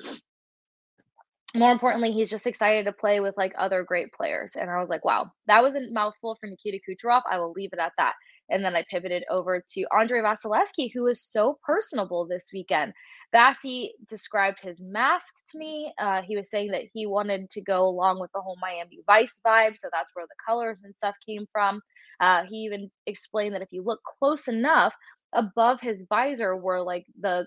more 1.58 1.72
importantly, 1.72 2.12
he's 2.12 2.30
just 2.30 2.48
excited 2.48 2.86
to 2.86 2.94
play 2.94 3.20
with 3.20 3.36
like 3.38 3.54
other 3.58 3.84
great 3.84 4.14
players. 4.14 4.56
And 4.56 4.70
I 4.70 4.80
was 4.80 4.90
like, 4.90 5.06
wow, 5.06 5.32
that 5.48 5.64
was 5.64 5.76
a 5.76 5.92
mouthful 5.92 6.38
for 6.40 6.48
Nikita 6.48 6.80
Kucherov. 6.88 7.24
I 7.30 7.40
will 7.40 7.54
leave 7.54 7.72
it 7.74 7.80
at 7.80 7.94
that. 7.98 8.14
And 8.50 8.64
then 8.64 8.76
I 8.76 8.86
pivoted 8.90 9.24
over 9.30 9.64
to 9.74 9.86
Andrei 9.98 10.22
Vasilevskiy, 10.22 10.92
who 10.94 11.04
was 11.04 11.22
so 11.22 11.60
personable 11.66 12.28
this 12.28 12.50
weekend. 12.54 12.94
Vasi 13.36 13.90
described 14.08 14.60
his 14.62 14.82
mask 14.82 15.34
to 15.52 15.58
me. 15.58 15.94
Uh, 16.00 16.22
he 16.26 16.38
was 16.38 16.50
saying 16.50 16.72
that 16.72 16.84
he 16.94 17.08
wanted 17.08 17.50
to 17.52 17.62
go 17.64 17.88
along 17.88 18.22
with 18.22 18.32
the 18.34 18.42
whole 18.42 18.58
Miami 18.62 19.00
Vice 19.06 19.40
vibe. 19.46 19.78
So 19.78 19.90
that's 19.92 20.16
where 20.16 20.26
the 20.26 20.36
colors 20.48 20.82
and 20.84 20.96
stuff 20.96 21.16
came 21.28 21.46
from. 21.52 21.82
Uh, 22.22 22.44
he 22.50 22.58
even 22.58 22.90
explained 23.06 23.56
that 23.56 23.62
if 23.62 23.70
you 23.72 23.84
look 23.84 24.00
close 24.20 24.48
enough, 24.48 24.96
above 25.34 25.82
his 25.82 26.06
visor 26.10 26.56
were 26.56 26.82
like 26.82 27.06
the 27.20 27.46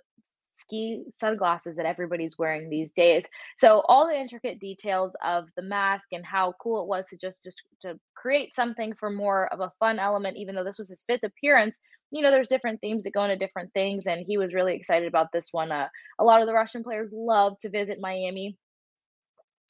ski 0.70 1.02
sunglasses 1.10 1.76
that 1.76 1.86
everybody's 1.86 2.38
wearing 2.38 2.70
these 2.70 2.92
days. 2.92 3.24
So 3.58 3.82
all 3.88 4.06
the 4.06 4.18
intricate 4.18 4.60
details 4.60 5.16
of 5.24 5.46
the 5.56 5.62
mask 5.62 6.06
and 6.12 6.24
how 6.24 6.54
cool 6.60 6.82
it 6.82 6.86
was 6.86 7.06
to 7.08 7.18
just, 7.18 7.42
just 7.44 7.62
to 7.82 7.98
create 8.14 8.54
something 8.54 8.94
for 8.98 9.10
more 9.10 9.52
of 9.52 9.60
a 9.60 9.72
fun 9.80 9.98
element, 9.98 10.36
even 10.36 10.54
though 10.54 10.64
this 10.64 10.78
was 10.78 10.88
his 10.88 11.04
fifth 11.06 11.24
appearance. 11.24 11.78
You 12.12 12.22
know, 12.22 12.30
there's 12.30 12.48
different 12.48 12.80
themes 12.80 13.04
that 13.04 13.12
go 13.12 13.24
into 13.24 13.36
different 13.36 13.72
things, 13.72 14.06
and 14.06 14.24
he 14.26 14.36
was 14.36 14.54
really 14.54 14.74
excited 14.74 15.06
about 15.06 15.28
this 15.32 15.48
one. 15.52 15.70
Uh, 15.70 15.88
a 16.18 16.24
lot 16.24 16.40
of 16.40 16.46
the 16.46 16.54
Russian 16.54 16.82
players 16.82 17.10
love 17.12 17.56
to 17.60 17.70
visit 17.70 17.98
Miami 18.00 18.56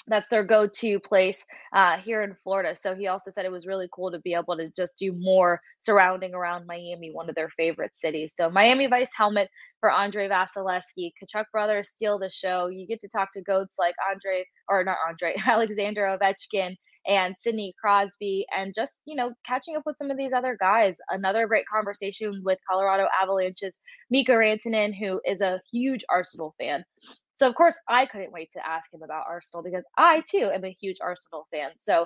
that's 0.06 0.28
their 0.28 0.44
go-to 0.44 0.98
place 0.98 1.44
uh, 1.74 1.98
here 1.98 2.22
in 2.22 2.36
Florida. 2.42 2.76
So 2.76 2.94
he 2.94 3.06
also 3.06 3.30
said 3.30 3.44
it 3.44 3.52
was 3.52 3.66
really 3.66 3.88
cool 3.92 4.10
to 4.10 4.18
be 4.20 4.34
able 4.34 4.56
to 4.56 4.70
just 4.76 4.98
do 4.98 5.12
more 5.12 5.60
surrounding 5.78 6.34
around 6.34 6.66
Miami, 6.66 7.10
one 7.12 7.28
of 7.28 7.34
their 7.34 7.50
favorite 7.50 7.96
cities. 7.96 8.34
So 8.36 8.50
Miami 8.50 8.86
Vice 8.86 9.12
helmet 9.16 9.50
for 9.80 9.92
Andrei 9.92 10.28
Vasilevskiy. 10.28 11.12
Tkachuk 11.22 11.44
brothers 11.52 11.90
steal 11.90 12.18
the 12.18 12.30
show. 12.30 12.68
You 12.68 12.86
get 12.86 13.00
to 13.02 13.08
talk 13.08 13.32
to 13.34 13.42
goats 13.42 13.76
like 13.78 13.94
Andre 14.10 14.44
or 14.68 14.84
not 14.84 14.96
Andre, 15.08 15.34
Alexander 15.46 16.02
Ovechkin 16.02 16.76
and 17.06 17.34
Sidney 17.38 17.74
Crosby, 17.80 18.46
and 18.56 18.74
just 18.74 19.00
you 19.06 19.16
know 19.16 19.32
catching 19.46 19.76
up 19.76 19.82
with 19.86 19.96
some 19.96 20.10
of 20.10 20.18
these 20.18 20.32
other 20.34 20.56
guys. 20.60 20.98
Another 21.08 21.46
great 21.46 21.64
conversation 21.72 22.42
with 22.44 22.58
Colorado 22.68 23.08
Avalanche's 23.22 23.78
Mika 24.10 24.32
Rantanen, 24.32 24.94
who 24.96 25.20
is 25.24 25.40
a 25.40 25.60
huge 25.72 26.04
Arsenal 26.10 26.54
fan. 26.58 26.84
So 27.40 27.48
of 27.48 27.54
course 27.54 27.78
I 27.88 28.04
couldn't 28.04 28.32
wait 28.32 28.50
to 28.52 28.66
ask 28.66 28.92
him 28.92 29.00
about 29.02 29.24
Arsenal 29.26 29.64
because 29.64 29.84
I 29.96 30.22
too 30.30 30.50
am 30.54 30.62
a 30.62 30.76
huge 30.78 30.98
Arsenal 31.00 31.46
fan. 31.50 31.70
So 31.78 32.04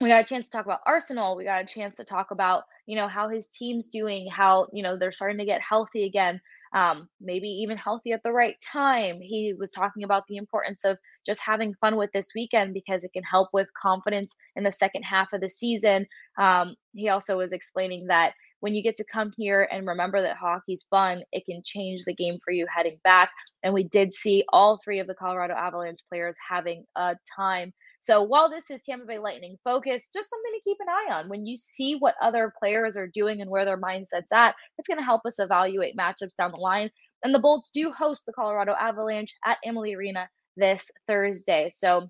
we 0.00 0.08
got 0.08 0.24
a 0.24 0.26
chance 0.26 0.46
to 0.46 0.50
talk 0.50 0.66
about 0.66 0.80
Arsenal. 0.84 1.36
We 1.36 1.44
got 1.44 1.62
a 1.62 1.66
chance 1.66 1.98
to 1.98 2.04
talk 2.04 2.32
about, 2.32 2.64
you 2.86 2.96
know, 2.96 3.06
how 3.06 3.28
his 3.28 3.48
team's 3.50 3.90
doing, 3.90 4.28
how, 4.28 4.66
you 4.72 4.82
know, 4.82 4.98
they're 4.98 5.12
starting 5.12 5.38
to 5.38 5.44
get 5.44 5.60
healthy 5.60 6.02
again, 6.02 6.40
um, 6.74 7.08
maybe 7.20 7.46
even 7.46 7.76
healthy 7.76 8.10
at 8.10 8.24
the 8.24 8.32
right 8.32 8.56
time. 8.60 9.20
He 9.20 9.54
was 9.56 9.70
talking 9.70 10.02
about 10.02 10.24
the 10.26 10.36
importance 10.36 10.84
of 10.84 10.98
just 11.24 11.40
having 11.40 11.76
fun 11.80 11.96
with 11.96 12.10
this 12.12 12.30
weekend 12.34 12.74
because 12.74 13.04
it 13.04 13.12
can 13.12 13.22
help 13.22 13.50
with 13.52 13.68
confidence 13.80 14.34
in 14.56 14.64
the 14.64 14.72
second 14.72 15.04
half 15.04 15.32
of 15.32 15.40
the 15.40 15.48
season. 15.48 16.08
Um, 16.40 16.74
he 16.92 17.08
also 17.08 17.38
was 17.38 17.52
explaining 17.52 18.08
that 18.08 18.34
when 18.64 18.74
you 18.74 18.82
get 18.82 18.96
to 18.96 19.04
come 19.04 19.30
here 19.36 19.68
and 19.70 19.86
remember 19.86 20.22
that 20.22 20.38
hockey's 20.38 20.86
fun, 20.88 21.22
it 21.32 21.44
can 21.44 21.60
change 21.62 22.04
the 22.06 22.14
game 22.14 22.38
for 22.42 22.50
you 22.50 22.66
heading 22.74 22.96
back. 23.04 23.30
And 23.62 23.74
we 23.74 23.82
did 23.84 24.14
see 24.14 24.42
all 24.48 24.80
three 24.82 25.00
of 25.00 25.06
the 25.06 25.14
Colorado 25.14 25.52
Avalanche 25.52 25.98
players 26.08 26.34
having 26.48 26.86
a 26.96 27.14
time. 27.36 27.74
So 28.00 28.22
while 28.22 28.48
this 28.48 28.70
is 28.70 28.80
Tampa 28.80 29.04
Bay 29.04 29.18
Lightning 29.18 29.58
focus, 29.64 30.04
just 30.14 30.30
something 30.30 30.52
to 30.54 30.62
keep 30.64 30.78
an 30.80 30.86
eye 30.88 31.14
on. 31.14 31.28
When 31.28 31.44
you 31.44 31.58
see 31.58 31.96
what 31.98 32.14
other 32.22 32.54
players 32.58 32.96
are 32.96 33.06
doing 33.06 33.42
and 33.42 33.50
where 33.50 33.66
their 33.66 33.78
mindset's 33.78 34.32
at, 34.32 34.54
it's 34.78 34.88
going 34.88 34.98
to 34.98 35.04
help 35.04 35.26
us 35.26 35.38
evaluate 35.38 35.94
matchups 35.94 36.34
down 36.38 36.52
the 36.52 36.56
line. 36.56 36.88
And 37.22 37.34
the 37.34 37.40
Bolts 37.40 37.68
do 37.68 37.92
host 37.92 38.24
the 38.24 38.32
Colorado 38.32 38.72
Avalanche 38.72 39.34
at 39.44 39.58
Amalie 39.62 39.94
Arena 39.94 40.26
this 40.56 40.90
Thursday. 41.06 41.68
So 41.70 42.08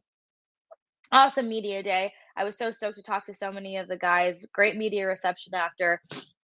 awesome 1.11 1.49
media 1.49 1.83
day. 1.83 2.13
I 2.37 2.45
was 2.45 2.59
so 2.59 2.73
stoked 2.73 2.97
to 2.97 3.03
talk 3.03 3.27
to 3.27 3.35
so 3.35 3.53
many 3.53 3.77
of 3.77 3.89
the 3.89 3.97
guys. 3.97 4.45
Great 4.53 4.77
media 4.77 5.07
reception 5.07 5.55
after. 5.55 6.01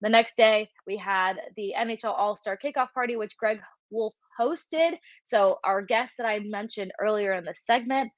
The 0.02 0.08
next 0.08 0.36
day, 0.36 0.68
we 0.86 0.96
had 0.96 1.36
the 1.56 1.74
NHL 1.76 2.14
All 2.16 2.36
Star 2.36 2.58
Kickoff 2.62 2.92
Party, 2.92 3.16
which 3.16 3.36
Greg 3.36 3.60
Wolf 3.90 4.14
hosted. 4.38 4.98
So, 5.24 5.58
our 5.64 5.82
guest 5.82 6.14
that 6.18 6.26
I 6.26 6.40
mentioned 6.40 6.92
earlier 7.00 7.32
in 7.32 7.44
the 7.44 7.54
segment, 7.64 8.10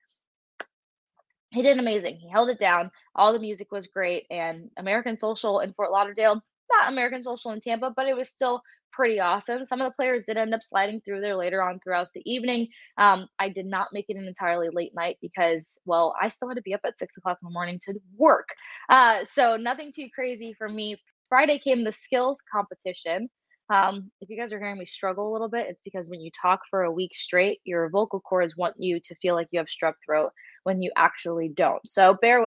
he 1.50 1.62
did 1.62 1.78
amazing. 1.78 2.18
He 2.20 2.28
held 2.30 2.50
it 2.50 2.58
down. 2.58 2.90
All 3.14 3.32
the 3.32 3.38
music 3.38 3.73
was 3.73 3.87
great. 3.87 4.25
And 4.30 4.70
American 4.76 5.18
Social 5.18 5.61
in 5.61 5.73
Fort 5.73 5.90
Lauderdale, 5.90 6.42
not 6.70 6.92
American 6.92 7.23
Social 7.23 7.52
in 7.52 7.61
Tampa, 7.61 7.92
but 7.94 8.06
it 8.06 8.16
was 8.16 8.28
still 8.28 8.61
pretty 8.92 9.20
awesome. 9.20 9.64
Some 9.64 9.80
of 9.80 9.90
the 9.90 9.94
players 9.94 10.25
did 10.25 10.37
end 10.37 10.54
up 10.54 10.62
sliding 10.62 11.00
through 11.00 11.20
there 11.20 11.37
later 11.37 11.62
on 11.62 11.78
throughout 11.78 12.08
the 12.14 12.23
evening. 12.30 12.68
Um, 12.99 13.28
I 13.38 13.49
did 13.49 13.66
not 13.66 13.88
make 13.92 14.06
it 14.08 14.16
an 14.16 14.26
entirely 14.26 14.68
late 14.73 14.92
night 14.94 15.18
because, 15.23 15.78
well, 15.85 16.14
I 16.20 16.28
still 16.28 16.49
had 16.49 16.56
to 16.56 16.62
be 16.62 16.75
up 16.75 16.80
at 16.85 16.99
six 16.99 17.16
o'clock 17.16 17.38
in 17.40 17.47
the 17.47 17.52
morning 17.52 17.78
to 17.85 17.94
work. 18.16 18.49
Uh, 18.88 19.25
so 19.25 19.56
nothing 19.56 19.92
too 19.94 20.08
crazy 20.12 20.52
for 20.52 20.68
me 20.68 20.97
Friday 21.28 21.58
came 21.58 21.85
the 21.85 21.92
skills 21.92 22.40
competition. 22.50 23.28
Um, 23.70 24.11
if 24.20 24.30
you 24.30 24.38
guys 24.38 24.52
are 24.52 24.58
hearing 24.58 24.78
me 24.78 24.87
struggle 24.87 25.30
a 25.30 25.32
little 25.32 25.50
bit, 25.50 25.66
it's 25.68 25.82
because 25.82 26.06
when 26.06 26.20
you 26.20 26.30
talk 26.30 26.61
for 26.70 26.82
a 26.82 26.92
week 26.92 27.14
straight, 27.14 27.61
your 27.64 27.90
vocal 27.90 28.20
cords 28.20 28.56
want 28.56 28.76
you 28.78 28.99
to 29.04 29.14
feel 29.16 29.35
like 29.35 29.49
you 29.50 29.58
have 29.58 29.66
strep 29.66 29.92
throat 30.06 30.30
when 30.64 30.80
you 30.80 30.90
actually 30.97 31.50
don't. 31.50 31.82
So 31.87 32.16
bear 32.20 32.40
with. 32.40 32.49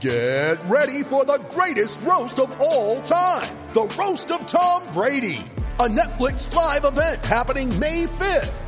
Get 0.00 0.64
ready 0.66 1.02
for 1.02 1.24
the 1.24 1.44
greatest 1.50 2.00
roast 2.02 2.38
of 2.38 2.54
all 2.60 3.02
time 3.02 3.52
the 3.72 3.92
Roast 3.98 4.30
of 4.30 4.46
Tom 4.46 4.82
Brady, 4.92 5.42
a 5.80 5.88
Netflix 5.88 6.54
live 6.54 6.84
event 6.84 7.24
happening 7.26 7.78
May 7.78 8.06
5th 8.06 8.67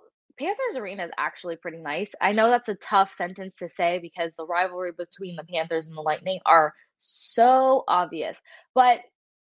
Panthers 0.37 0.77
Arena 0.77 1.05
is 1.05 1.11
actually 1.17 1.55
pretty 1.55 1.77
nice. 1.79 2.13
I 2.21 2.31
know 2.31 2.49
that's 2.49 2.69
a 2.69 2.75
tough 2.75 3.13
sentence 3.13 3.57
to 3.57 3.69
say 3.69 3.99
because 3.99 4.31
the 4.37 4.45
rivalry 4.45 4.91
between 4.91 5.35
the 5.35 5.43
mm-hmm. 5.43 5.55
Panthers 5.55 5.87
and 5.87 5.97
the 5.97 6.01
Lightning 6.01 6.39
are 6.45 6.73
so 6.97 7.83
obvious, 7.87 8.37
but 8.75 8.99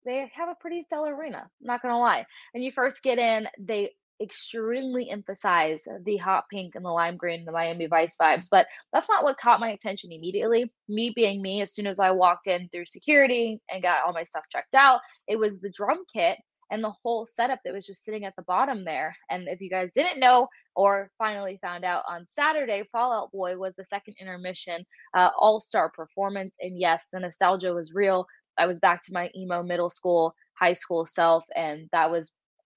they 0.04 0.30
have 0.34 0.48
a 0.48 0.56
pretty 0.60 0.82
stellar 0.82 1.14
arena. 1.14 1.48
not 1.60 1.82
gonna 1.82 1.98
lie. 1.98 2.26
When 2.52 2.62
you 2.62 2.72
first 2.72 3.02
get 3.02 3.18
in, 3.18 3.48
they 3.58 3.90
extremely 4.20 5.10
emphasize 5.10 5.84
the 6.04 6.16
hot 6.16 6.44
pink 6.50 6.74
and 6.74 6.84
the 6.84 6.90
lime 6.90 7.16
green, 7.16 7.44
the 7.44 7.52
Miami 7.52 7.86
Vice 7.86 8.16
vibes, 8.16 8.46
but 8.50 8.66
that's 8.92 9.08
not 9.08 9.24
what 9.24 9.36
caught 9.36 9.60
my 9.60 9.70
attention 9.70 10.12
immediately. 10.12 10.72
Me 10.88 11.12
being 11.14 11.42
me, 11.42 11.60
as 11.60 11.74
soon 11.74 11.86
as 11.86 11.98
I 11.98 12.12
walked 12.12 12.46
in 12.46 12.68
through 12.68 12.86
security 12.86 13.60
and 13.70 13.82
got 13.82 14.06
all 14.06 14.12
my 14.12 14.24
stuff 14.24 14.44
checked 14.50 14.74
out, 14.74 15.00
it 15.26 15.38
was 15.38 15.60
the 15.60 15.70
drum 15.70 16.04
kit 16.12 16.38
and 16.70 16.82
the 16.82 16.92
whole 17.02 17.26
setup 17.26 17.60
that 17.64 17.74
was 17.74 17.86
just 17.86 18.04
sitting 18.04 18.24
at 18.24 18.34
the 18.36 18.42
bottom 18.42 18.84
there. 18.84 19.16
And 19.30 19.48
if 19.48 19.60
you 19.60 19.70
guys 19.70 19.92
didn't 19.92 20.20
know 20.20 20.48
or 20.74 21.10
finally 21.18 21.58
found 21.62 21.84
out 21.84 22.04
on 22.08 22.26
Saturday, 22.26 22.84
Fall 22.92 23.12
Out 23.12 23.32
Boy 23.32 23.56
was 23.56 23.76
the 23.76 23.84
second 23.84 24.14
intermission 24.20 24.84
uh, 25.14 25.30
all 25.38 25.60
star 25.60 25.90
performance. 25.90 26.56
And 26.60 26.78
yes, 26.78 27.04
the 27.12 27.20
nostalgia 27.20 27.72
was 27.72 27.94
real. 27.94 28.26
I 28.58 28.66
was 28.66 28.78
back 28.78 29.02
to 29.04 29.12
my 29.12 29.30
emo 29.36 29.62
middle 29.62 29.90
school, 29.90 30.34
high 30.58 30.72
school 30.72 31.06
self, 31.06 31.44
and 31.54 31.88
that 31.92 32.10
was 32.10 32.32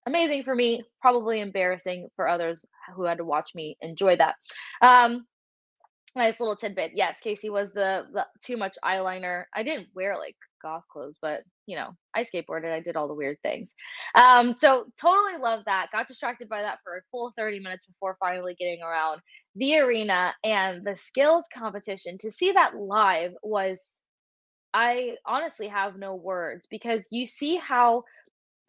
amazing 0.05 0.43
for 0.43 0.55
me, 0.55 0.83
probably 1.01 1.39
embarrassing 1.39 2.09
for 2.15 2.27
others 2.27 2.65
who 2.95 3.03
had 3.03 3.17
to 3.19 3.25
watch 3.25 3.51
me 3.55 3.77
enjoy 3.81 4.17
that. 4.17 4.35
Um, 4.81 5.25
nice 6.15 6.39
little 6.39 6.55
tidbit. 6.55 6.91
Yes, 6.95 7.21
Kasey 7.23 7.49
was 7.49 7.71
the, 7.71 8.07
the 8.11 8.25
too 8.43 8.57
much 8.57 8.75
eyeliner. 8.83 9.45
I 9.53 9.63
didn't 9.63 9.87
wear 9.95 10.17
like 10.17 10.35
goth 10.61 10.83
clothes, 10.91 11.19
but 11.21 11.41
you 11.69 11.75
know, 11.75 11.91
I 12.15 12.23
skateboarded. 12.23 12.73
I 12.73 12.79
did 12.79 12.95
all 12.95 13.07
the 13.07 13.13
weird 13.13 13.37
things. 13.43 13.75
Um, 14.15 14.53
so 14.53 14.87
totally 14.99 15.37
love 15.39 15.65
that. 15.65 15.89
Got 15.91 16.07
distracted 16.07 16.49
by 16.49 16.63
that 16.63 16.79
for 16.83 16.97
a 16.97 17.01
full 17.11 17.31
30 17.37 17.59
minutes 17.59 17.85
before 17.85 18.17
finally 18.19 18.55
getting 18.57 18.81
around 18.81 19.21
the 19.55 19.77
arena 19.77 20.33
and 20.43 20.83
the 20.83 20.97
skills 20.97 21.45
competition. 21.55 22.17
To 22.21 22.31
see 22.31 22.53
that 22.53 22.75
live 22.75 23.33
was 23.43 23.79
I 24.73 25.17
honestly 25.27 25.67
have 25.67 25.95
no 25.95 26.15
words 26.15 26.65
because 26.71 27.07
you 27.11 27.27
see 27.27 27.57
how 27.57 28.03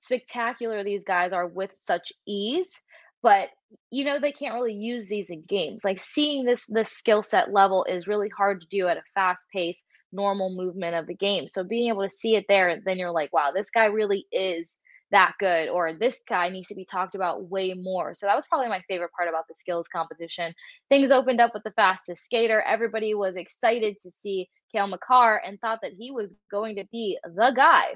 spectacular 0.00 0.85
these 0.85 1.04
guys 1.04 1.33
are 1.33 1.47
with 1.47 1.71
such 1.76 2.12
ease 2.26 2.83
but 3.23 3.49
you 3.90 4.02
know 4.02 4.19
they 4.19 4.33
can't 4.33 4.54
really 4.54 4.73
use 4.73 5.09
these 5.09 5.28
in 5.28 5.42
games 5.47 5.85
like 5.85 6.00
seeing 6.00 6.47
this 6.47 6.64
this 6.69 6.90
skill 6.90 7.23
set 7.23 7.52
level 7.52 7.85
is 7.85 8.07
really 8.07 8.30
hard 8.30 8.62
to 8.62 8.66
do 8.69 8.88
at 8.88 8.97
a 8.97 9.02
fast 9.14 9.45
pace 9.52 9.85
normal 10.12 10.50
movement 10.50 10.95
of 10.95 11.07
the 11.07 11.14
game. 11.14 11.49
So 11.49 11.64
being 11.64 11.88
able 11.88 12.02
to 12.02 12.14
see 12.14 12.37
it 12.37 12.47
there 12.49 12.81
then 12.85 12.99
you're 12.99 13.11
like 13.11 13.33
wow 13.33 13.50
this 13.55 13.71
guy 13.71 13.87
really 13.87 14.26
is 14.33 14.79
that 15.11 15.33
good 15.38 15.69
or 15.69 15.93
this 15.93 16.21
guy 16.29 16.49
needs 16.49 16.69
to 16.69 16.75
be 16.75 16.85
talked 16.85 17.14
about 17.14 17.50
way 17.50 17.75
more. 17.75 18.14
So 18.14 18.27
that 18.27 18.37
was 18.37 18.46
probably 18.46 18.68
my 18.68 18.83
favorite 18.88 19.11
part 19.16 19.29
about 19.29 19.49
the 19.49 19.55
skills 19.55 19.88
competition. 19.88 20.55
Things 20.88 21.11
opened 21.11 21.40
up 21.40 21.53
with 21.53 21.64
the 21.64 21.73
fastest 21.73 22.25
skater. 22.25 22.62
Everybody 22.62 23.14
was 23.14 23.37
excited 23.37 23.99
to 24.03 24.11
see 24.11 24.49
Kale 24.73 24.87
Makar 24.87 25.42
and 25.44 25.61
thought 25.61 25.81
that 25.83 25.92
he 25.99 26.11
was 26.12 26.37
going 26.51 26.77
to 26.77 26.85
be 26.92 27.18
the 27.25 27.53
guy 27.55 27.94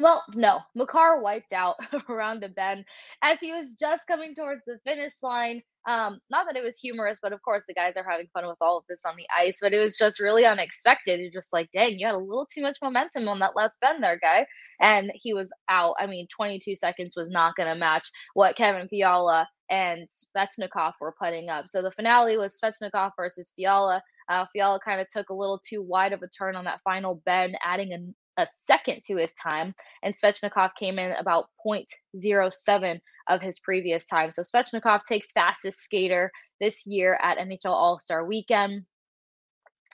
well, 0.00 0.24
no, 0.34 0.60
Makar 0.74 1.20
wiped 1.20 1.52
out 1.52 1.76
around 2.08 2.42
a 2.42 2.48
bend 2.48 2.84
as 3.22 3.38
he 3.38 3.52
was 3.52 3.76
just 3.78 4.06
coming 4.06 4.34
towards 4.34 4.62
the 4.66 4.78
finish 4.84 5.12
line. 5.22 5.62
Um, 5.88 6.20
not 6.30 6.46
that 6.46 6.56
it 6.56 6.64
was 6.64 6.78
humorous, 6.78 7.18
but 7.22 7.32
of 7.32 7.42
course 7.42 7.64
the 7.66 7.74
guys 7.74 7.96
are 7.96 8.08
having 8.08 8.28
fun 8.34 8.46
with 8.46 8.58
all 8.60 8.78
of 8.78 8.84
this 8.88 9.02
on 9.06 9.14
the 9.16 9.26
ice, 9.36 9.58
but 9.60 9.72
it 9.72 9.78
was 9.78 9.96
just 9.96 10.20
really 10.20 10.44
unexpected. 10.44 11.20
You're 11.20 11.30
just 11.30 11.52
like, 11.52 11.68
dang, 11.72 11.98
you 11.98 12.06
had 12.06 12.14
a 12.14 12.18
little 12.18 12.46
too 12.52 12.62
much 12.62 12.78
momentum 12.82 13.28
on 13.28 13.38
that 13.40 13.56
last 13.56 13.78
bend 13.80 14.02
there, 14.02 14.18
guy. 14.20 14.46
And 14.80 15.12
he 15.14 15.34
was 15.34 15.50
out. 15.68 15.94
I 15.98 16.06
mean, 16.06 16.26
22 16.34 16.76
seconds 16.76 17.14
was 17.16 17.28
not 17.30 17.56
going 17.56 17.68
to 17.68 17.78
match 17.78 18.08
what 18.34 18.56
Kevin 18.56 18.88
Fiala 18.88 19.48
and 19.70 20.08
Svechnikov 20.08 20.92
were 21.00 21.14
putting 21.18 21.48
up. 21.48 21.68
So 21.68 21.82
the 21.82 21.92
finale 21.92 22.36
was 22.36 22.58
Svechnikov 22.58 23.12
versus 23.16 23.52
Fiala. 23.54 24.02
Uh, 24.28 24.46
Fiala 24.52 24.80
kind 24.84 25.00
of 25.00 25.08
took 25.08 25.28
a 25.28 25.34
little 25.34 25.60
too 25.66 25.82
wide 25.82 26.12
of 26.12 26.22
a 26.22 26.28
turn 26.28 26.56
on 26.56 26.64
that 26.64 26.80
final 26.84 27.22
bend, 27.26 27.56
adding 27.64 27.92
a 27.92 27.98
a 28.40 28.46
second 28.64 29.02
to 29.04 29.16
his 29.16 29.32
time, 29.34 29.74
and 30.02 30.14
Svechnikov 30.16 30.70
came 30.78 30.98
in 30.98 31.12
about 31.12 31.46
0.07 31.66 33.00
of 33.28 33.40
his 33.40 33.58
previous 33.60 34.06
time. 34.06 34.30
So 34.30 34.42
Svechnikov 34.42 35.04
takes 35.04 35.32
fastest 35.32 35.78
skater 35.78 36.30
this 36.60 36.86
year 36.86 37.18
at 37.22 37.38
NHL 37.38 37.66
All 37.66 37.98
Star 37.98 38.24
Weekend. 38.24 38.84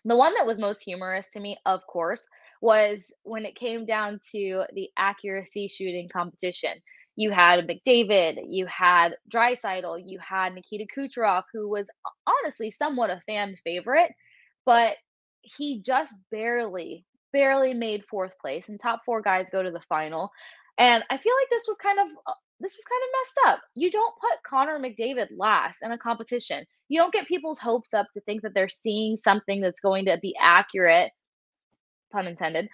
The 0.05 0.17
one 0.17 0.35
that 0.35 0.47
was 0.47 0.59
most 0.59 0.81
humorous 0.81 1.29
to 1.31 1.41
me, 1.41 1.59
of 1.67 1.81
course, 1.87 2.27
was 2.63 3.13
when 3.25 3.45
it 3.45 3.57
came 3.57 3.85
down 3.85 4.21
to 4.33 4.65
the 4.75 4.89
accuracy 4.97 5.69
shooting 5.69 6.09
competition. 6.09 6.73
You 7.17 7.31
had 7.31 7.67
McDavid, 7.67 8.43
you 8.49 8.67
had 8.67 9.17
Draisaitl, 9.33 10.03
you 10.05 10.19
had 10.19 10.55
Nikita 10.55 10.87
Kucherov, 10.97 11.45
who 11.53 11.69
was 11.69 11.89
honestly 12.27 12.71
somewhat 12.71 13.11
a 13.11 13.23
fan 13.27 13.57
favorite, 13.65 14.13
but 14.65 14.97
he 15.43 15.83
just 15.83 16.15
barely 16.31 17.05
barely 17.33 17.75
made 17.75 18.05
fourth 18.11 18.39
place, 18.39 18.69
and 18.69 18.81
top 18.81 19.03
four 19.05 19.23
guys 19.23 19.51
go 19.51 19.63
to 19.63 19.71
the 19.71 19.83
final. 19.89 20.31
And 20.79 21.03
I 21.11 21.19
feel 21.19 21.33
like 21.35 21.51
this 21.51 21.65
was 21.67 21.77
kind 21.79 21.99
of 21.99 22.07
uh, 22.27 22.33
this 22.61 22.75
was 22.75 22.85
kind 22.85 23.03
of 23.03 23.09
messed 23.19 23.55
up. 23.55 23.63
You 23.75 23.91
don't 23.91 24.15
put 24.21 24.43
Connor 24.47 24.79
McDavid 24.79 25.29
last 25.37 25.81
in 25.83 25.93
a 25.93 25.99
competition. 25.99 26.65
You 26.89 27.01
don't 27.01 27.13
get 27.13 27.29
people's 27.29 27.59
hopes 27.59 27.93
up 27.93 28.07
to 28.15 28.21
think 28.23 28.43
that 28.43 28.55
they're 28.55 28.69
seeing 28.69 29.17
something 29.17 29.61
that's 29.61 29.81
going 29.81 30.07
to 30.07 30.19
be 30.23 30.35
accurate, 30.41 31.11
pun 32.13 32.27
intended, 32.27 32.69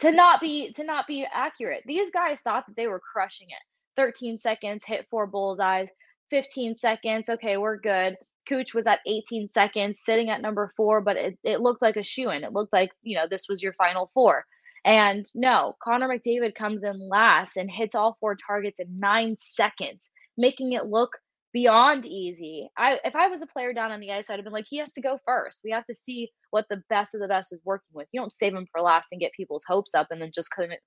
to 0.00 0.12
not 0.12 0.40
be 0.40 0.72
to 0.72 0.84
not 0.84 1.06
be 1.06 1.26
accurate. 1.30 1.82
These 1.86 2.10
guys 2.10 2.40
thought 2.40 2.64
that 2.66 2.76
they 2.76 2.86
were 2.86 3.00
crushing 3.00 3.48
it. 3.50 3.62
13 3.96 4.36
seconds, 4.36 4.84
hit 4.84 5.06
four 5.10 5.26
bullseyes. 5.26 5.88
15 6.30 6.74
seconds, 6.74 7.30
okay, 7.30 7.56
we're 7.56 7.78
good. 7.78 8.16
Cooch 8.48 8.74
was 8.74 8.86
at 8.86 9.00
18 9.06 9.48
seconds, 9.48 10.00
sitting 10.02 10.30
at 10.30 10.42
number 10.42 10.72
four, 10.76 11.00
but 11.00 11.16
it, 11.16 11.38
it 11.42 11.60
looked 11.60 11.82
like 11.82 11.96
a 11.96 12.02
shoe 12.02 12.30
in. 12.30 12.44
It 12.44 12.52
looked 12.52 12.72
like, 12.72 12.90
you 13.02 13.16
know, 13.16 13.26
this 13.28 13.46
was 13.48 13.62
your 13.62 13.72
final 13.74 14.10
four. 14.14 14.44
And 14.84 15.26
no, 15.34 15.76
Connor 15.82 16.08
McDavid 16.08 16.54
comes 16.54 16.84
in 16.84 17.08
last 17.08 17.56
and 17.56 17.70
hits 17.70 17.94
all 17.94 18.16
four 18.20 18.36
targets 18.36 18.78
in 18.78 19.00
nine 19.00 19.34
seconds, 19.36 20.10
making 20.38 20.72
it 20.72 20.86
look 20.86 21.10
beyond 21.52 22.06
easy. 22.06 22.68
I 22.76 23.00
if 23.04 23.16
I 23.16 23.28
was 23.28 23.42
a 23.42 23.46
player 23.46 23.72
down 23.72 23.90
on 23.90 23.98
the 23.98 24.12
ice, 24.12 24.30
I'd 24.30 24.36
have 24.36 24.44
been 24.44 24.52
like, 24.52 24.66
he 24.68 24.76
has 24.78 24.92
to 24.92 25.00
go 25.00 25.18
first. 25.26 25.62
We 25.64 25.72
have 25.72 25.86
to 25.86 25.94
see 25.94 26.30
what 26.50 26.66
the 26.70 26.82
best 26.88 27.14
of 27.14 27.20
the 27.20 27.28
best 27.28 27.52
is 27.52 27.60
working 27.64 27.94
with. 27.94 28.06
You 28.12 28.20
don't 28.20 28.32
save 28.32 28.54
him 28.54 28.66
for 28.70 28.80
last 28.80 29.08
and 29.10 29.20
get 29.20 29.32
people's 29.32 29.64
hopes 29.66 29.94
up 29.94 30.08
and 30.10 30.20
then 30.20 30.30
just 30.32 30.50
couldn't 30.50 30.78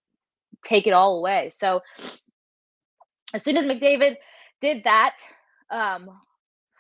take 0.63 0.87
it 0.87 0.93
all 0.93 1.17
away. 1.17 1.49
So 1.51 1.81
as 3.33 3.43
soon 3.43 3.57
as 3.57 3.65
McDavid 3.65 4.15
did 4.61 4.83
that, 4.85 5.17
um, 5.69 6.09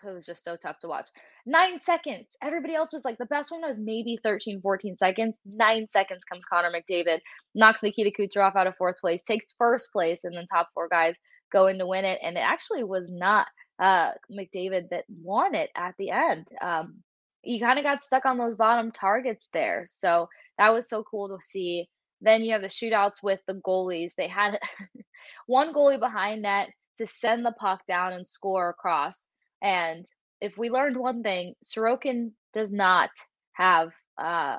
it 0.05 0.13
was 0.13 0.25
just 0.25 0.43
so 0.43 0.55
tough 0.55 0.79
to 0.79 0.87
watch. 0.87 1.09
Nine 1.45 1.79
seconds. 1.79 2.35
Everybody 2.41 2.75
else 2.75 2.93
was 2.93 3.05
like 3.05 3.17
the 3.17 3.25
best 3.25 3.51
one 3.51 3.61
was 3.61 3.77
maybe 3.77 4.19
13, 4.23 4.61
14 4.61 4.95
seconds. 4.95 5.35
Nine 5.45 5.87
seconds 5.87 6.23
comes 6.23 6.45
Connor 6.45 6.71
McDavid, 6.71 7.19
knocks 7.55 7.83
Nikita 7.83 8.11
Kucherov 8.11 8.55
out 8.55 8.67
of 8.67 8.75
fourth 8.77 8.99
place, 8.99 9.23
takes 9.23 9.53
first 9.57 9.91
place, 9.91 10.23
and 10.23 10.35
then 10.35 10.45
top 10.45 10.69
four 10.73 10.87
guys 10.87 11.15
go 11.51 11.67
in 11.67 11.79
to 11.79 11.87
win 11.87 12.05
it. 12.05 12.19
And 12.23 12.37
it 12.37 12.41
actually 12.41 12.83
was 12.83 13.09
not 13.11 13.47
uh, 13.81 14.11
McDavid 14.31 14.89
that 14.91 15.05
won 15.09 15.55
it 15.55 15.69
at 15.75 15.95
the 15.97 16.11
end. 16.11 16.47
Um, 16.61 17.03
you 17.43 17.59
kind 17.59 17.79
of 17.79 17.85
got 17.85 18.03
stuck 18.03 18.25
on 18.25 18.37
those 18.37 18.55
bottom 18.55 18.91
targets 18.91 19.49
there. 19.53 19.85
So 19.87 20.27
that 20.57 20.69
was 20.73 20.89
so 20.89 21.03
cool 21.03 21.29
to 21.29 21.43
see. 21.43 21.87
Then 22.21 22.43
you 22.43 22.51
have 22.51 22.61
the 22.61 22.67
shootouts 22.67 23.23
with 23.23 23.39
the 23.47 23.61
goalies. 23.65 24.13
They 24.15 24.27
had 24.27 24.59
one 25.47 25.73
goalie 25.73 25.99
behind 25.99 26.41
net 26.41 26.69
to 26.97 27.07
send 27.07 27.45
the 27.45 27.53
puck 27.53 27.81
down 27.87 28.13
and 28.13 28.27
score 28.27 28.69
across. 28.69 29.29
And 29.61 30.05
if 30.41 30.57
we 30.57 30.69
learned 30.69 30.97
one 30.97 31.23
thing, 31.23 31.55
Sorokin 31.63 32.31
does 32.53 32.71
not 32.71 33.09
have 33.53 33.91
uh 34.17 34.57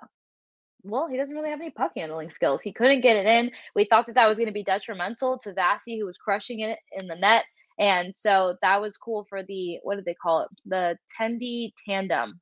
well, 0.83 1.09
he 1.09 1.17
doesn't 1.17 1.37
really 1.37 1.51
have 1.51 1.61
any 1.61 1.71
puck 1.71 1.93
handling 1.97 2.31
skills. 2.31 2.63
He 2.63 2.73
couldn't 2.73 3.03
get 3.03 3.17
it 3.17 3.27
in. 3.27 3.51
We 3.75 3.85
thought 3.85 4.07
that 4.07 4.15
that 4.15 4.29
was 4.29 4.39
going 4.39 4.49
to 4.49 4.53
be 4.55 4.65
detrimental 4.65 5.39
to 5.41 5.53
Vasi, 5.53 5.99
who 5.99 6.07
was 6.07 6.17
crushing 6.17 6.61
it 6.61 6.79
in 6.99 7.07
the 7.07 7.17
net. 7.17 7.45
And 7.79 8.15
so 8.17 8.57
that 8.63 8.81
was 8.81 8.97
cool 8.97 9.27
for 9.29 9.43
the, 9.43 9.79
what 9.83 9.97
did 9.97 10.05
they 10.05 10.15
call 10.15 10.43
it? 10.43 10.49
The 10.67 10.99
Tendy 11.19 11.73
tandem 11.87 12.41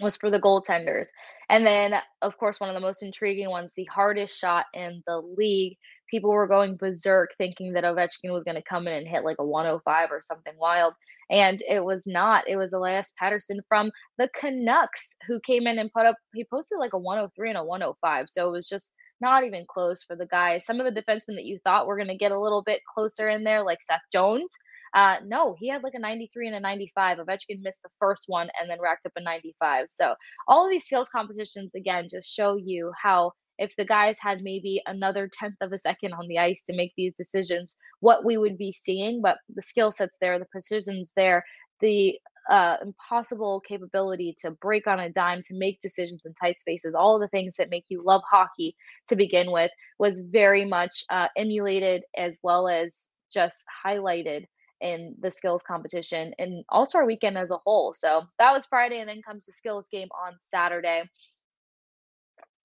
was 0.00 0.16
for 0.16 0.30
the 0.30 0.40
goaltenders. 0.40 1.06
And 1.48 1.66
then, 1.66 1.94
of 2.22 2.36
course, 2.36 2.58
one 2.58 2.68
of 2.68 2.74
the 2.74 2.80
most 2.80 3.02
intriguing 3.02 3.50
ones, 3.50 3.72
the 3.76 3.84
hardest 3.84 4.38
shot 4.38 4.66
in 4.74 5.02
the 5.06 5.18
league. 5.18 5.76
People 6.14 6.30
were 6.30 6.46
going 6.46 6.76
berserk 6.76 7.30
thinking 7.38 7.72
that 7.72 7.82
Ovechkin 7.82 8.32
was 8.32 8.44
going 8.44 8.54
to 8.54 8.62
come 8.62 8.86
in 8.86 8.94
and 8.94 9.08
hit 9.08 9.24
like 9.24 9.38
a 9.40 9.44
105 9.44 10.12
or 10.12 10.22
something 10.22 10.54
wild. 10.56 10.94
And 11.28 11.60
it 11.68 11.84
was 11.84 12.04
not. 12.06 12.46
It 12.46 12.54
was 12.54 12.72
Elias 12.72 13.12
Pettersson 13.20 13.58
from 13.68 13.90
the 14.16 14.30
Canucks 14.38 15.16
who 15.26 15.40
came 15.44 15.66
in 15.66 15.80
and 15.80 15.92
put 15.92 16.06
up, 16.06 16.14
he 16.32 16.44
posted 16.44 16.78
like 16.78 16.92
a 16.92 16.98
103 16.98 17.48
and 17.48 17.58
a 17.58 17.64
105. 17.64 18.26
So 18.28 18.48
it 18.48 18.52
was 18.52 18.68
just 18.68 18.94
not 19.20 19.42
even 19.42 19.66
close 19.68 20.04
for 20.04 20.14
the 20.14 20.26
guys. 20.26 20.64
Some 20.64 20.78
of 20.78 20.86
the 20.86 21.02
defensemen 21.02 21.34
that 21.34 21.46
you 21.46 21.58
thought 21.64 21.88
were 21.88 21.96
going 21.96 22.06
to 22.06 22.16
get 22.16 22.30
a 22.30 22.40
little 22.40 22.62
bit 22.62 22.80
closer 22.94 23.28
in 23.28 23.42
there, 23.42 23.64
like 23.64 23.82
Seth 23.82 24.02
Jones, 24.12 24.54
uh, 24.94 25.16
no, 25.26 25.56
he 25.58 25.68
had 25.68 25.82
like 25.82 25.94
a 25.94 25.98
93 25.98 26.46
and 26.46 26.56
a 26.56 26.60
95. 26.60 27.18
Ovechkin 27.18 27.60
missed 27.62 27.82
the 27.82 27.90
first 27.98 28.24
one 28.28 28.48
and 28.60 28.70
then 28.70 28.78
racked 28.80 29.04
up 29.04 29.12
a 29.16 29.20
95. 29.20 29.86
So 29.90 30.14
all 30.46 30.64
of 30.64 30.70
these 30.70 30.84
skills 30.84 31.08
competitions, 31.08 31.74
again, 31.74 32.06
just 32.08 32.32
show 32.32 32.56
you 32.56 32.92
how 33.02 33.32
if 33.58 33.74
the 33.76 33.84
guys 33.84 34.16
had 34.20 34.42
maybe 34.42 34.82
another 34.86 35.28
tenth 35.32 35.56
of 35.60 35.72
a 35.72 35.78
second 35.78 36.12
on 36.12 36.28
the 36.28 36.38
ice 36.38 36.64
to 36.64 36.76
make 36.76 36.92
these 36.96 37.14
decisions, 37.14 37.78
what 38.00 38.24
we 38.24 38.36
would 38.36 38.58
be 38.58 38.72
seeing. 38.72 39.20
But 39.22 39.38
the 39.54 39.62
skill 39.62 39.92
sets 39.92 40.16
there, 40.20 40.38
the 40.38 40.46
precision's 40.46 41.12
there, 41.16 41.44
the 41.80 42.18
uh, 42.50 42.76
impossible 42.82 43.60
capability 43.66 44.34
to 44.38 44.50
break 44.50 44.86
on 44.86 45.00
a 45.00 45.10
dime, 45.10 45.42
to 45.46 45.54
make 45.54 45.80
decisions 45.80 46.22
in 46.24 46.34
tight 46.34 46.60
spaces, 46.60 46.94
all 46.94 47.18
the 47.18 47.28
things 47.28 47.54
that 47.56 47.70
make 47.70 47.86
you 47.88 48.02
love 48.04 48.22
hockey 48.30 48.76
to 49.08 49.16
begin 49.16 49.50
with, 49.50 49.70
was 49.98 50.20
very 50.20 50.64
much 50.64 51.04
uh, 51.10 51.28
emulated 51.36 52.02
as 52.16 52.38
well 52.42 52.68
as 52.68 53.08
just 53.32 53.64
highlighted 53.84 54.44
in 54.80 55.14
the 55.20 55.30
skills 55.30 55.62
competition 55.62 56.34
and 56.38 56.64
All 56.68 56.84
Star 56.84 57.06
weekend 57.06 57.38
as 57.38 57.50
a 57.50 57.58
whole. 57.64 57.94
So 57.94 58.24
that 58.38 58.52
was 58.52 58.66
Friday, 58.66 59.00
and 59.00 59.08
then 59.08 59.22
comes 59.22 59.46
the 59.46 59.52
skills 59.52 59.88
game 59.90 60.08
on 60.26 60.34
Saturday, 60.38 61.04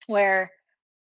where 0.08 0.52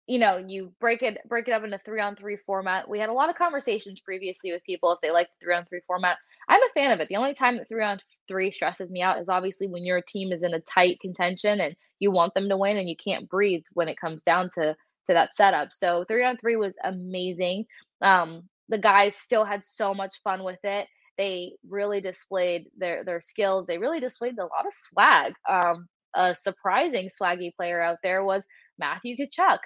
you 0.07 0.19
know 0.19 0.37
you 0.37 0.73
break 0.81 1.03
it 1.03 1.19
break 1.29 1.49
it 1.49 1.53
up 1.53 1.65
into 1.65 1.79
three 1.79 2.01
on 2.01 2.17
three 2.17 2.37
format. 2.47 2.89
We 2.89 2.99
had 2.99 3.09
a 3.09 3.15
lot 3.15 3.31
of 3.31 3.37
conversations 3.37 4.01
previously 4.01 4.53
with 4.53 4.65
people 4.65 4.93
if 4.93 5.01
they 5.03 5.11
like 5.11 5.29
the 5.29 5.47
three 5.47 5.55
on 5.55 5.65
three 5.67 5.81
format. 5.87 6.19
I'm 6.49 6.63
a 6.63 6.69
fan 6.75 6.93
of 6.93 7.01
it. 7.01 7.09
The 7.09 7.17
only 7.17 7.35
time 7.35 7.57
that 7.57 7.69
three 7.69 7.83
on 7.85 8.01
three 8.29 8.51
stresses 8.51 8.91
me 8.91 9.03
out 9.03 9.21
is 9.21 9.29
obviously 9.29 9.69
when 9.69 9.85
your 9.85 10.03
team 10.03 10.33
is 10.33 10.43
in 10.43 10.55
a 10.55 10.61
tight 10.61 10.99
contention 11.01 11.61
and 11.61 11.75
you 12.01 12.11
want 12.11 12.35
them 12.35 12.49
to 12.49 12.57
win 12.57 12.77
and 12.77 12.89
you 12.89 12.97
can't 12.97 13.29
breathe 13.29 13.63
when 13.73 13.89
it 13.89 14.01
comes 14.01 14.23
down 14.23 14.51
to 14.55 14.77
to 15.07 15.13
that 15.13 15.35
setup. 15.35 15.69
So 15.73 16.05
three 16.09 16.25
on 16.25 16.37
three 16.37 16.57
was 16.57 16.77
amazing. 16.85 17.67
Um, 18.03 18.43
the 18.69 18.79
guys 18.79 19.17
still 19.17 19.45
had 19.45 19.65
so 19.65 19.95
much 19.95 20.15
fun 20.23 20.45
with 20.45 20.59
it. 20.65 20.89
They 21.17 21.53
really 21.69 22.01
displayed 22.01 22.67
their 22.77 23.05
their 23.05 23.21
skills. 23.21 23.67
They 23.67 23.79
really 23.79 24.01
displayed 24.01 24.39
a 24.39 24.43
lot 24.43 24.67
of 24.67 24.73
swag. 24.73 25.35
Um, 25.49 25.87
a 26.15 26.35
surprising 26.35 27.09
swaggy 27.09 27.55
player 27.57 27.83
out 27.83 27.99
there 28.03 28.25
was 28.25 28.47
Matthew 28.79 29.17
Tkachuk. 29.17 29.59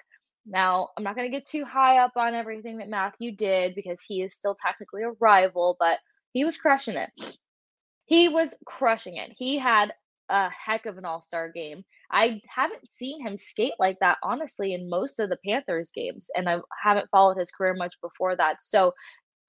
Now, 0.48 0.88
I'm 0.96 1.04
not 1.04 1.14
going 1.16 1.30
to 1.30 1.36
get 1.36 1.46
too 1.46 1.64
high 1.64 1.98
up 1.98 2.12
on 2.16 2.34
everything 2.34 2.78
that 2.78 2.88
Matthew 2.88 3.32
did 3.36 3.74
because 3.74 4.00
he 4.00 4.22
is 4.22 4.34
still 4.34 4.56
technically 4.64 5.02
a 5.02 5.10
rival, 5.20 5.76
but 5.78 5.98
he 6.32 6.44
was 6.44 6.56
crushing 6.56 6.96
it. 6.96 7.10
He 8.06 8.28
was 8.28 8.54
crushing 8.66 9.16
it. 9.16 9.32
He 9.36 9.58
had 9.58 9.92
a 10.30 10.48
heck 10.50 10.86
of 10.86 10.98
an 10.98 11.04
all 11.04 11.20
star 11.20 11.50
game. 11.50 11.84
I 12.10 12.40
haven't 12.48 12.88
seen 12.88 13.20
him 13.26 13.36
skate 13.36 13.74
like 13.78 13.98
that, 14.00 14.18
honestly, 14.22 14.72
in 14.72 14.88
most 14.88 15.20
of 15.20 15.28
the 15.28 15.38
Panthers 15.44 15.90
games, 15.94 16.28
and 16.34 16.48
I 16.48 16.58
haven't 16.82 17.10
followed 17.10 17.36
his 17.36 17.50
career 17.50 17.74
much 17.74 17.94
before 18.00 18.34
that. 18.36 18.62
So 18.62 18.92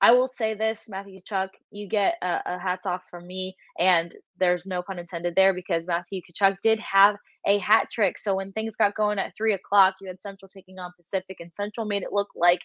I 0.02 0.14
will 0.14 0.28
say 0.28 0.54
this, 0.54 0.88
Matthew 0.88 1.20
Tkachuk, 1.22 1.50
you 1.72 1.88
get 1.88 2.16
a, 2.22 2.40
a, 2.46 2.60
hats 2.60 2.86
off 2.86 3.02
from 3.12 3.28
me, 3.28 3.56
and 3.78 4.14
there's 4.38 4.66
no 4.66 4.82
pun 4.82 4.98
intended 4.98 5.36
there 5.36 5.54
because 5.54 5.86
Matthew 5.86 6.22
Tkachuk 6.22 6.58
did 6.64 6.80
have 6.80 7.18
a 7.46 7.58
hat 7.58 7.88
trick. 7.92 8.18
So 8.18 8.36
when 8.36 8.52
things 8.54 8.76
got 8.78 8.96
going 8.96 9.20
at 9.20 9.34
three 9.36 9.54
o'clock, 9.54 9.96
you 10.00 10.08
had 10.08 10.22
Central 10.22 10.48
taking 10.48 10.80
on 10.80 10.94
Pacific, 10.98 11.38
and 11.40 11.52
Central 11.54 11.86
made 11.86 12.04
it 12.04 12.14
look 12.14 12.30
like 12.36 12.62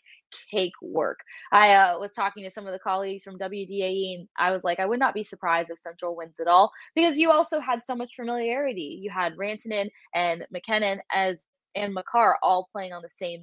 cake 0.50 0.74
work. 0.80 1.18
I 1.50 1.74
uh, 1.74 1.98
was 1.98 2.12
talking 2.12 2.44
to 2.44 2.50
some 2.50 2.66
of 2.66 2.72
the 2.72 2.78
colleagues 2.78 3.24
from 3.24 3.38
WDAE, 3.38 4.18
and 4.18 4.28
I 4.38 4.52
was 4.52 4.62
like, 4.62 4.78
I 4.78 4.86
would 4.86 5.00
not 5.00 5.14
be 5.14 5.24
surprised 5.24 5.70
if 5.70 5.78
Central 5.78 6.16
wins 6.16 6.38
it 6.38 6.46
all 6.46 6.70
because 6.94 7.18
you 7.18 7.30
also 7.30 7.58
had 7.58 7.82
so 7.82 7.96
much 7.96 8.14
familiarity. 8.14 8.98
You 9.02 9.10
had 9.10 9.36
Rantanen 9.36 9.90
and 10.14 10.46
MacKinnon 10.52 11.00
as 11.12 11.42
and 11.74 11.92
Makar 11.92 12.36
all 12.42 12.68
playing 12.70 12.92
on 12.92 13.02
the 13.02 13.10
same, 13.10 13.42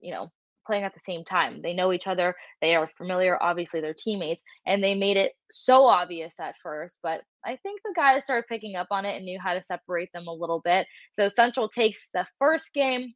you 0.00 0.12
know, 0.12 0.30
playing 0.66 0.84
at 0.84 0.94
the 0.94 1.00
same 1.00 1.24
time. 1.24 1.60
They 1.62 1.74
know 1.74 1.92
each 1.92 2.06
other, 2.06 2.34
they 2.60 2.74
are 2.74 2.90
familiar, 2.96 3.42
obviously, 3.42 3.80
they're 3.80 3.94
teammates, 3.94 4.42
and 4.66 4.82
they 4.82 4.94
made 4.94 5.16
it 5.16 5.32
so 5.50 5.86
obvious 5.86 6.38
at 6.40 6.54
first. 6.62 7.00
But 7.02 7.22
I 7.44 7.56
think 7.56 7.80
the 7.84 7.92
guys 7.94 8.24
started 8.24 8.46
picking 8.48 8.76
up 8.76 8.88
on 8.90 9.04
it 9.04 9.16
and 9.16 9.24
knew 9.24 9.38
how 9.40 9.54
to 9.54 9.62
separate 9.62 10.10
them 10.12 10.26
a 10.28 10.32
little 10.32 10.60
bit. 10.64 10.86
So 11.14 11.28
Central 11.28 11.68
takes 11.68 12.08
the 12.14 12.26
first 12.38 12.72
game 12.74 13.14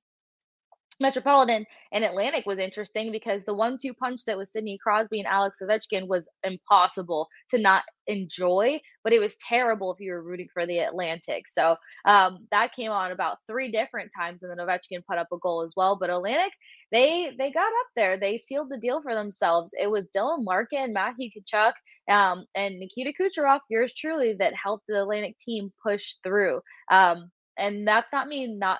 Metropolitan 1.00 1.66
and 1.92 2.04
Atlantic 2.04 2.46
was 2.46 2.58
interesting 2.58 3.12
because 3.12 3.42
the 3.44 3.54
one 3.54 3.76
two 3.80 3.92
punch 3.94 4.24
that 4.26 4.38
was 4.38 4.52
Sidney 4.52 4.78
Crosby 4.82 5.18
and 5.18 5.26
Alex 5.26 5.58
Ovechkin 5.62 6.08
was 6.08 6.28
impossible 6.42 7.28
to 7.50 7.58
not 7.58 7.82
enjoy, 8.06 8.80
but 9.04 9.12
it 9.12 9.20
was 9.20 9.36
terrible 9.46 9.92
if 9.92 10.00
you 10.00 10.12
were 10.12 10.22
rooting 10.22 10.48
for 10.52 10.66
the 10.66 10.78
Atlantic. 10.78 11.48
So 11.48 11.76
um, 12.04 12.46
that 12.50 12.74
came 12.74 12.90
on 12.90 13.12
about 13.12 13.38
three 13.46 13.70
different 13.70 14.10
times, 14.16 14.42
and 14.42 14.50
then 14.50 14.64
Ovechkin 14.64 15.04
put 15.08 15.18
up 15.18 15.28
a 15.32 15.38
goal 15.38 15.62
as 15.62 15.74
well. 15.76 15.98
But 16.00 16.10
Atlantic, 16.10 16.52
they 16.92 17.34
they 17.38 17.50
got 17.50 17.66
up 17.66 17.88
there, 17.96 18.16
they 18.16 18.38
sealed 18.38 18.70
the 18.70 18.78
deal 18.78 19.02
for 19.02 19.14
themselves. 19.14 19.74
It 19.78 19.90
was 19.90 20.10
Dylan 20.10 20.44
Larkin, 20.44 20.92
Matthew 20.92 21.30
Tkachuk, 21.30 21.72
um, 22.10 22.44
and 22.54 22.78
Nikita 22.78 23.12
Kucherov, 23.20 23.60
yours 23.68 23.92
truly, 23.94 24.34
that 24.38 24.54
helped 24.54 24.86
the 24.86 25.02
Atlantic 25.02 25.36
team 25.38 25.72
push 25.82 26.14
through. 26.22 26.60
Um, 26.90 27.30
and 27.58 27.86
that's 27.86 28.12
not 28.12 28.28
me 28.28 28.46
not 28.46 28.78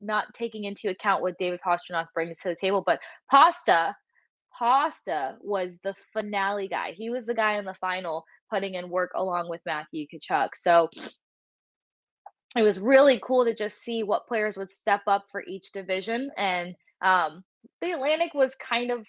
not 0.00 0.34
taking 0.34 0.64
into 0.64 0.88
account 0.88 1.22
what 1.22 1.38
David 1.38 1.60
Pastrnak 1.64 2.06
brings 2.14 2.40
to 2.40 2.48
the 2.48 2.56
table, 2.56 2.82
but 2.84 3.00
Pasta, 3.30 3.94
Pasta 4.56 5.36
was 5.40 5.78
the 5.82 5.94
finale 6.12 6.68
guy. 6.68 6.92
He 6.92 7.08
was 7.10 7.24
the 7.24 7.34
guy 7.34 7.56
in 7.56 7.64
the 7.64 7.74
final 7.74 8.24
putting 8.50 8.74
in 8.74 8.90
work 8.90 9.12
along 9.14 9.48
with 9.48 9.60
Matthew 9.64 10.06
Tkachuk. 10.06 10.50
So 10.56 10.90
it 12.56 12.62
was 12.62 12.78
really 12.78 13.20
cool 13.22 13.44
to 13.44 13.54
just 13.54 13.78
see 13.78 14.02
what 14.02 14.26
players 14.26 14.56
would 14.56 14.70
step 14.70 15.02
up 15.06 15.26
for 15.30 15.42
each 15.46 15.72
division. 15.72 16.30
And 16.36 16.74
um, 17.02 17.44
the 17.80 17.92
Atlantic 17.92 18.34
was 18.34 18.54
kind 18.54 18.90
of 18.90 19.06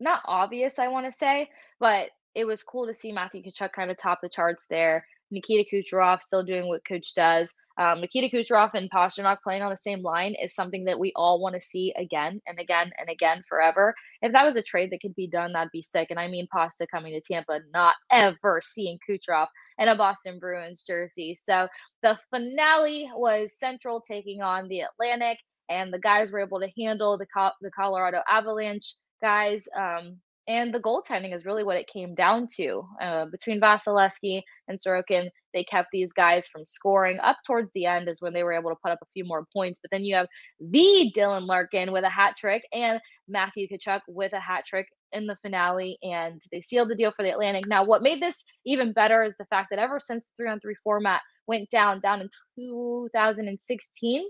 not 0.00 0.22
obvious, 0.26 0.78
I 0.78 0.88
want 0.88 1.06
to 1.06 1.12
say, 1.12 1.48
but 1.78 2.10
it 2.34 2.44
was 2.44 2.62
cool 2.62 2.86
to 2.86 2.94
see 2.94 3.12
Matthew 3.12 3.42
Tkachuk 3.42 3.72
kind 3.72 3.90
of 3.90 3.96
top 3.96 4.20
the 4.22 4.28
charts 4.28 4.66
there. 4.68 5.06
Nikita 5.30 5.68
Kucherov 5.72 6.22
still 6.22 6.44
doing 6.44 6.68
what 6.68 6.84
Cooch 6.84 7.14
does. 7.14 7.52
Um, 7.76 8.00
Nikita 8.00 8.34
Kucherov 8.34 8.70
and 8.74 8.90
Pastrnak 8.90 9.38
playing 9.42 9.62
on 9.62 9.70
the 9.70 9.76
same 9.76 10.02
line 10.02 10.34
is 10.40 10.54
something 10.54 10.84
that 10.84 10.98
we 10.98 11.12
all 11.16 11.40
want 11.40 11.56
to 11.56 11.60
see 11.60 11.92
again 11.96 12.40
and 12.46 12.60
again 12.60 12.92
and 12.98 13.08
again 13.08 13.42
forever. 13.48 13.94
If 14.22 14.32
that 14.32 14.44
was 14.44 14.56
a 14.56 14.62
trade 14.62 14.90
that 14.92 15.00
could 15.02 15.14
be 15.16 15.28
done, 15.28 15.52
that'd 15.52 15.72
be 15.72 15.82
sick. 15.82 16.08
And 16.10 16.20
I 16.20 16.28
mean, 16.28 16.46
Pasta 16.52 16.86
coming 16.86 17.14
to 17.14 17.20
Tampa, 17.20 17.60
not 17.72 17.96
ever 18.12 18.60
seeing 18.64 18.98
Kucherov 19.08 19.48
in 19.78 19.88
a 19.88 19.96
Boston 19.96 20.38
Bruins 20.38 20.84
jersey. 20.86 21.36
So 21.40 21.66
the 22.02 22.18
finale 22.30 23.10
was 23.14 23.58
Central 23.58 24.00
taking 24.00 24.40
on 24.40 24.68
the 24.68 24.82
Atlantic, 24.82 25.38
and 25.68 25.92
the 25.92 25.98
guys 25.98 26.30
were 26.30 26.40
able 26.40 26.60
to 26.60 26.70
handle 26.78 27.18
the 27.18 27.26
the 27.60 27.70
Colorado 27.70 28.20
Avalanche 28.28 28.96
guys. 29.22 29.66
Um, 29.76 30.18
and 30.46 30.74
the 30.74 30.80
goaltending 30.80 31.34
is 31.34 31.46
really 31.46 31.64
what 31.64 31.78
it 31.78 31.88
came 31.90 32.14
down 32.14 32.46
to. 32.56 32.82
Uh, 33.00 33.24
between 33.26 33.60
Vasilevskiy 33.60 34.42
and 34.68 34.78
Sorokin, 34.78 35.28
they 35.54 35.64
kept 35.64 35.88
these 35.90 36.12
guys 36.12 36.46
from 36.48 36.66
scoring. 36.66 37.18
Up 37.20 37.38
towards 37.46 37.70
the 37.72 37.86
end 37.86 38.08
is 38.08 38.20
when 38.20 38.34
they 38.34 38.42
were 38.42 38.52
able 38.52 38.70
to 38.70 38.76
put 38.82 38.92
up 38.92 38.98
a 39.02 39.06
few 39.14 39.24
more 39.24 39.46
points. 39.54 39.80
But 39.80 39.90
then 39.90 40.04
you 40.04 40.14
have 40.16 40.26
the 40.60 41.10
Dylan 41.16 41.46
Larkin 41.46 41.92
with 41.92 42.04
a 42.04 42.10
hat 42.10 42.36
trick 42.36 42.62
and 42.74 43.00
Matthew 43.26 43.66
Tkachuk 43.68 44.00
with 44.06 44.34
a 44.34 44.40
hat 44.40 44.64
trick 44.66 44.86
in 45.12 45.26
the 45.26 45.36
finale, 45.36 45.96
and 46.02 46.42
they 46.52 46.60
sealed 46.60 46.90
the 46.90 46.96
deal 46.96 47.12
for 47.12 47.22
the 47.22 47.30
Atlantic. 47.30 47.66
Now, 47.66 47.84
what 47.84 48.02
made 48.02 48.20
this 48.20 48.44
even 48.66 48.92
better 48.92 49.24
is 49.24 49.36
the 49.36 49.46
fact 49.46 49.68
that 49.70 49.78
ever 49.78 49.98
since 49.98 50.26
the 50.26 50.32
three 50.36 50.50
on 50.50 50.60
three 50.60 50.76
format 50.84 51.22
went 51.46 51.70
down 51.70 52.00
down 52.00 52.20
in 52.20 52.28
2016, 52.58 54.24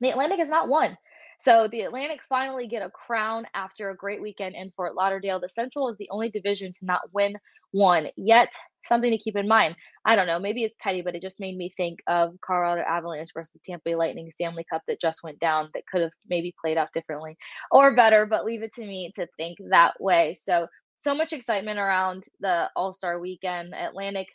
the 0.00 0.10
Atlantic 0.10 0.38
has 0.38 0.50
not 0.50 0.68
won. 0.68 0.96
So 1.40 1.68
the 1.68 1.82
Atlantic 1.82 2.20
finally 2.28 2.68
get 2.68 2.84
a 2.84 2.90
crown 2.90 3.46
after 3.54 3.90
a 3.90 3.96
great 3.96 4.22
weekend 4.22 4.54
in 4.54 4.72
Fort 4.76 4.94
Lauderdale. 4.94 5.40
The 5.40 5.48
Central 5.48 5.88
is 5.88 5.96
the 5.96 6.08
only 6.10 6.30
division 6.30 6.72
to 6.72 6.84
not 6.84 7.00
win 7.12 7.36
one 7.72 8.08
yet. 8.16 8.52
Something 8.86 9.10
to 9.10 9.18
keep 9.18 9.36
in 9.36 9.48
mind. 9.48 9.76
I 10.04 10.14
don't 10.14 10.26
know, 10.26 10.38
maybe 10.38 10.62
it's 10.62 10.76
petty, 10.78 11.02
but 11.02 11.14
it 11.14 11.22
just 11.22 11.40
made 11.40 11.56
me 11.56 11.72
think 11.76 12.00
of 12.06 12.34
Colorado 12.46 12.82
Avalanche 12.82 13.30
versus 13.34 13.60
Tampa 13.64 13.82
Bay 13.84 13.94
Lightning 13.94 14.30
Stanley 14.30 14.64
Cup 14.70 14.82
that 14.86 15.00
just 15.00 15.22
went 15.24 15.40
down 15.40 15.70
that 15.74 15.84
could 15.90 16.02
have 16.02 16.12
maybe 16.28 16.54
played 16.60 16.78
out 16.78 16.88
differently 16.94 17.36
or 17.70 17.96
better, 17.96 18.26
but 18.26 18.44
leave 18.44 18.62
it 18.62 18.74
to 18.74 18.86
me 18.86 19.12
to 19.16 19.26
think 19.36 19.58
that 19.70 19.94
way. 20.00 20.34
So 20.38 20.68
so 21.04 21.14
much 21.14 21.34
excitement 21.34 21.78
around 21.78 22.24
the 22.40 22.70
All-Star 22.74 23.20
weekend. 23.20 23.74
Atlantic 23.74 24.28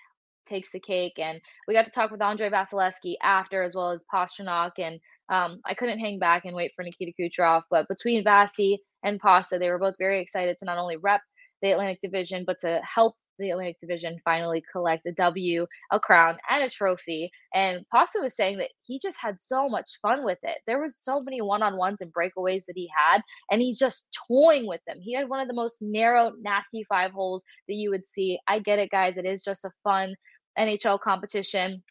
takes 0.48 0.72
the 0.72 0.80
cake. 0.80 1.18
And 1.18 1.42
we 1.68 1.74
got 1.74 1.86
to 1.86 1.92
talk 1.92 2.12
with 2.12 2.22
Andrei 2.22 2.50
Vasilevskiy 2.50 3.16
after, 3.24 3.64
as 3.64 3.76
well 3.76 3.90
as 3.90 4.06
Pastrnak. 4.14 4.74
And 4.78 5.00
um, 5.30 5.60
I 5.66 5.74
couldn't 5.74 6.00
hang 6.00 6.20
back 6.20 6.46
and 6.46 6.56
wait 6.56 6.72
for 6.76 6.84
Nikita 6.84 7.14
Kucherov. 7.20 7.64
But 7.70 7.88
between 7.88 8.24
Vasi 8.24 8.78
and 9.04 9.20
Pasta, 9.20 9.60
they 9.60 9.70
were 9.70 9.80
both 9.80 9.96
very 10.00 10.22
excited 10.22 10.58
to 10.60 10.66
not 10.66 10.78
only 10.78 10.98
rep 10.98 11.22
the 11.62 11.72
Atlantic 11.72 12.00
Division, 12.02 12.44
but 12.46 12.60
to 12.60 12.82
help 12.84 13.16
the 13.38 13.52
Atlantic 13.52 13.80
Division 13.80 14.20
finally 14.26 14.64
collect 14.72 15.06
a 15.06 15.12
W, 15.14 15.66
a 15.92 16.00
crown, 16.00 16.38
and 16.50 16.64
a 16.64 16.70
trophy. 16.70 17.32
And 17.54 17.86
Pasta 17.92 18.20
was 18.22 18.36
saying 18.36 18.58
that 18.58 18.70
he 18.82 19.00
just 19.00 19.18
had 19.20 19.40
so 19.40 19.70
much 19.70 20.00
fun 20.02 20.26
with 20.26 20.40
it. 20.44 20.58
There 20.68 20.82
was 20.82 20.98
so 20.98 21.22
many 21.22 21.42
one-on-ones 21.42 22.02
and 22.02 22.14
breakaways 22.14 22.66
that 22.66 22.76
he 22.76 22.90
had, 22.96 23.22
and 23.50 23.62
he's 23.62 23.80
just 23.80 24.10
toying 24.28 24.68
with 24.68 24.82
them. 24.86 24.98
He 25.00 25.14
had 25.14 25.30
one 25.30 25.40
of 25.40 25.48
the 25.48 25.54
most 25.54 25.82
narrow, 25.82 26.34
nasty 26.42 26.84
five 26.90 27.12
holes 27.12 27.44
that 27.68 27.76
you 27.76 27.90
would 27.92 28.08
see. 28.08 28.40
I 28.48 28.60
get 28.60 28.80
it, 28.80 28.92
guys. 28.92 29.18
It 29.18 29.26
is 29.26 29.44
just 29.44 29.66
a 29.66 29.72
fun 29.84 30.16
NHL 30.58 31.00
competition 31.00 31.82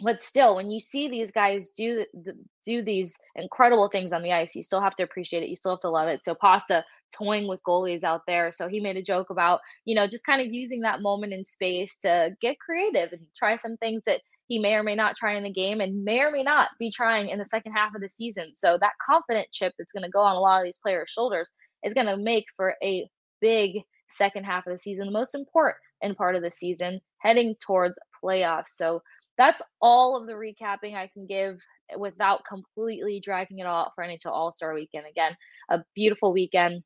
but 0.00 0.20
still 0.20 0.56
when 0.56 0.70
you 0.70 0.80
see 0.80 1.08
these 1.08 1.32
guys 1.32 1.72
do 1.72 2.04
do 2.64 2.82
these 2.82 3.16
incredible 3.36 3.88
things 3.88 4.12
on 4.12 4.22
the 4.22 4.32
ice 4.32 4.54
you 4.54 4.62
still 4.62 4.80
have 4.80 4.94
to 4.94 5.02
appreciate 5.02 5.42
it 5.42 5.48
you 5.48 5.56
still 5.56 5.72
have 5.72 5.80
to 5.80 5.90
love 5.90 6.08
it. 6.08 6.24
So 6.24 6.34
pasta 6.34 6.84
toying 7.16 7.48
with 7.48 7.60
goalies 7.66 8.04
out 8.04 8.22
there 8.26 8.52
so 8.52 8.68
he 8.68 8.80
made 8.80 8.96
a 8.96 9.02
joke 9.02 9.30
about 9.30 9.60
you 9.84 9.94
know 9.94 10.06
just 10.06 10.26
kind 10.26 10.40
of 10.40 10.52
using 10.52 10.82
that 10.82 11.02
moment 11.02 11.32
in 11.32 11.44
space 11.44 11.96
to 11.98 12.30
get 12.40 12.60
creative 12.60 13.12
and 13.12 13.22
try 13.36 13.56
some 13.56 13.76
things 13.78 14.02
that 14.06 14.20
he 14.48 14.58
may 14.58 14.74
or 14.74 14.82
may 14.82 14.94
not 14.94 15.16
try 15.16 15.34
in 15.34 15.42
the 15.42 15.52
game 15.52 15.80
and 15.80 16.04
may 16.04 16.20
or 16.20 16.30
may 16.30 16.42
not 16.42 16.70
be 16.78 16.90
trying 16.90 17.28
in 17.28 17.38
the 17.38 17.44
second 17.44 17.72
half 17.72 17.94
of 17.94 18.00
the 18.00 18.08
season. 18.08 18.52
So 18.54 18.78
that 18.80 18.94
confident 19.06 19.48
chip 19.52 19.74
that's 19.78 19.92
going 19.92 20.04
to 20.04 20.10
go 20.10 20.20
on 20.20 20.36
a 20.36 20.40
lot 20.40 20.58
of 20.58 20.64
these 20.64 20.78
players 20.78 21.10
shoulders 21.10 21.50
is 21.84 21.92
going 21.92 22.06
to 22.06 22.16
make 22.16 22.46
for 22.56 22.74
a 22.82 23.06
big 23.42 23.82
second 24.12 24.44
half 24.44 24.66
of 24.66 24.72
the 24.72 24.78
season 24.78 25.04
the 25.06 25.12
most 25.12 25.34
important 25.34 26.16
part 26.16 26.34
of 26.34 26.42
the 26.42 26.50
season 26.50 27.00
heading 27.18 27.54
towards 27.60 27.98
playoffs. 28.24 28.70
So 28.70 29.02
that's 29.38 29.62
all 29.80 30.20
of 30.20 30.26
the 30.26 30.34
recapping 30.34 30.94
I 30.94 31.08
can 31.14 31.26
give 31.26 31.58
without 31.96 32.44
completely 32.44 33.20
dragging 33.24 33.60
it 33.60 33.66
all 33.66 33.92
for 33.94 34.04
NHL 34.04 34.32
All 34.32 34.52
Star 34.52 34.74
Weekend. 34.74 35.06
Again, 35.08 35.36
a 35.70 35.82
beautiful 35.94 36.32
weekend. 36.32 36.82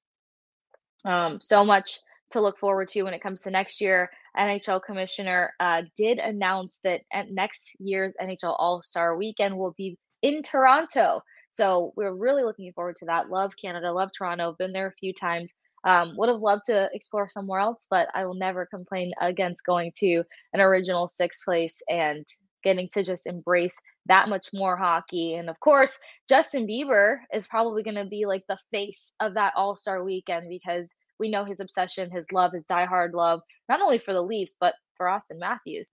Um, 1.04 1.40
so 1.40 1.64
much 1.64 1.98
to 2.30 2.40
look 2.40 2.58
forward 2.58 2.88
to 2.90 3.02
when 3.02 3.14
it 3.14 3.22
comes 3.22 3.40
to 3.42 3.50
next 3.50 3.80
year. 3.80 4.10
NHL 4.36 4.82
Commissioner 4.84 5.52
uh, 5.58 5.82
did 5.96 6.18
announce 6.18 6.78
that 6.84 7.00
at 7.12 7.30
next 7.30 7.72
year's 7.78 8.14
NHL 8.20 8.54
All 8.58 8.82
Star 8.82 9.16
Weekend 9.16 9.56
will 9.56 9.74
be 9.76 9.98
in 10.22 10.42
Toronto. 10.42 11.20
So 11.50 11.92
we're 11.96 12.14
really 12.14 12.44
looking 12.44 12.72
forward 12.72 12.96
to 12.96 13.06
that. 13.06 13.28
Love 13.28 13.52
Canada, 13.60 13.92
love 13.92 14.10
Toronto. 14.16 14.54
Been 14.58 14.72
there 14.72 14.86
a 14.86 14.98
few 14.98 15.12
times. 15.12 15.52
Um, 15.84 16.16
would 16.16 16.28
have 16.28 16.40
loved 16.40 16.66
to 16.66 16.88
explore 16.92 17.28
somewhere 17.28 17.60
else, 17.60 17.86
but 17.90 18.08
I 18.14 18.24
will 18.24 18.34
never 18.34 18.66
complain 18.66 19.12
against 19.20 19.64
going 19.64 19.92
to 19.98 20.22
an 20.52 20.60
original 20.60 21.08
sixth 21.08 21.44
place 21.44 21.82
and 21.88 22.24
getting 22.62 22.88
to 22.92 23.02
just 23.02 23.26
embrace 23.26 23.76
that 24.06 24.28
much 24.28 24.48
more 24.52 24.76
hockey. 24.76 25.34
And 25.34 25.50
of 25.50 25.58
course, 25.60 25.98
Justin 26.28 26.66
Bieber 26.66 27.18
is 27.32 27.46
probably 27.46 27.82
going 27.82 27.96
to 27.96 28.04
be 28.04 28.26
like 28.26 28.44
the 28.48 28.58
face 28.70 29.14
of 29.20 29.34
that 29.34 29.54
All 29.56 29.76
Star 29.76 30.04
weekend 30.04 30.48
because 30.48 30.94
we 31.18 31.30
know 31.30 31.44
his 31.44 31.60
obsession, 31.60 32.10
his 32.10 32.26
love, 32.32 32.52
his 32.52 32.66
diehard 32.66 33.12
love, 33.12 33.40
not 33.68 33.80
only 33.80 33.98
for 33.98 34.12
the 34.12 34.22
Leafs, 34.22 34.56
but 34.58 34.74
for 34.96 35.06
Auston 35.06 35.38
Matthews. 35.38 35.90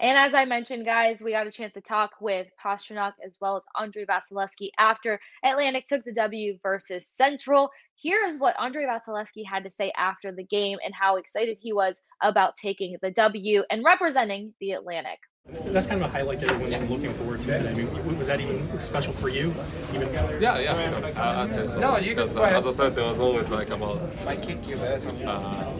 And 0.00 0.16
as 0.16 0.32
I 0.32 0.44
mentioned, 0.44 0.84
guys, 0.84 1.20
we 1.20 1.32
got 1.32 1.48
a 1.48 1.50
chance 1.50 1.72
to 1.72 1.80
talk 1.80 2.12
with 2.20 2.46
Pastrnak 2.62 3.14
as 3.24 3.36
well 3.40 3.56
as 3.56 3.62
Andrei 3.80 4.04
Vasilevskiy 4.04 4.70
after 4.78 5.18
Atlantic 5.44 5.88
took 5.88 6.04
the 6.04 6.12
W 6.12 6.56
versus 6.62 7.08
Central. 7.08 7.70
Here 7.96 8.24
is 8.24 8.38
what 8.38 8.54
Andrei 8.60 8.84
Vasilevskiy 8.84 9.44
had 9.44 9.64
to 9.64 9.70
say 9.70 9.92
after 9.96 10.30
the 10.30 10.44
game 10.44 10.78
and 10.84 10.94
how 10.94 11.16
excited 11.16 11.58
he 11.60 11.72
was 11.72 12.00
about 12.22 12.56
taking 12.56 12.96
the 13.02 13.10
W 13.10 13.64
and 13.70 13.84
representing 13.84 14.54
the 14.60 14.72
Atlantic. 14.72 15.18
That's 15.66 15.86
kind 15.86 16.00
of 16.00 16.08
a 16.08 16.12
highlight 16.12 16.40
that 16.40 16.50
everyone's 16.50 16.74
been 16.74 16.90
looking 16.90 17.14
forward 17.14 17.40
to 17.40 17.46
today. 17.46 17.68
I 17.68 17.74
mean, 17.74 18.18
was 18.18 18.26
that 18.28 18.40
even 18.40 18.78
special 18.78 19.14
for 19.14 19.30
you? 19.30 19.52
Even 19.94 20.12
yeah, 20.40 20.58
yeah, 20.58 21.10
uh, 21.16 21.42
I'd 21.42 21.52
say 21.52 21.66
so. 21.66 21.80
No, 21.80 21.96
you 21.96 22.14
because, 22.14 22.36
uh, 22.36 22.42
as 22.42 22.66
I 22.66 22.70
said, 22.70 22.98
it 22.98 23.00
was 23.00 23.18
always 23.18 23.48
like 23.48 23.70
about. 23.70 24.02
I 24.26 24.36
kick 24.36 24.68
you, 24.68 24.76
uh, 24.76 25.72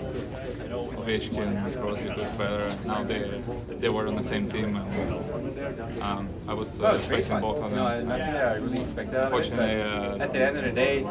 Ovechkin, 1.09 1.81
Crosby, 1.81 2.15
good 2.15 2.39
better. 2.39 2.69
Now 2.87 3.03
they 3.03 3.41
they 3.81 3.89
were 3.89 4.07
on 4.09 4.17
the 4.17 4.23
same 4.23 4.47
team, 4.47 4.77
and 4.77 6.03
um, 6.03 6.29
I 6.47 6.53
was 6.53 6.79
uh, 6.81 6.89
expecting 6.97 7.41
both 7.41 7.57
of 7.57 7.71
them. 7.71 7.77
No, 7.77 7.87
I 7.87 8.57
really 8.57 8.83
expect 8.83 9.13
that. 9.13 9.25
Unfortunately, 9.25 9.81
uh, 9.81 10.23
at 10.23 10.33
the 10.33 10.45
end 10.47 10.59
of 10.59 10.65
the 10.65 10.71
day, 10.71 11.05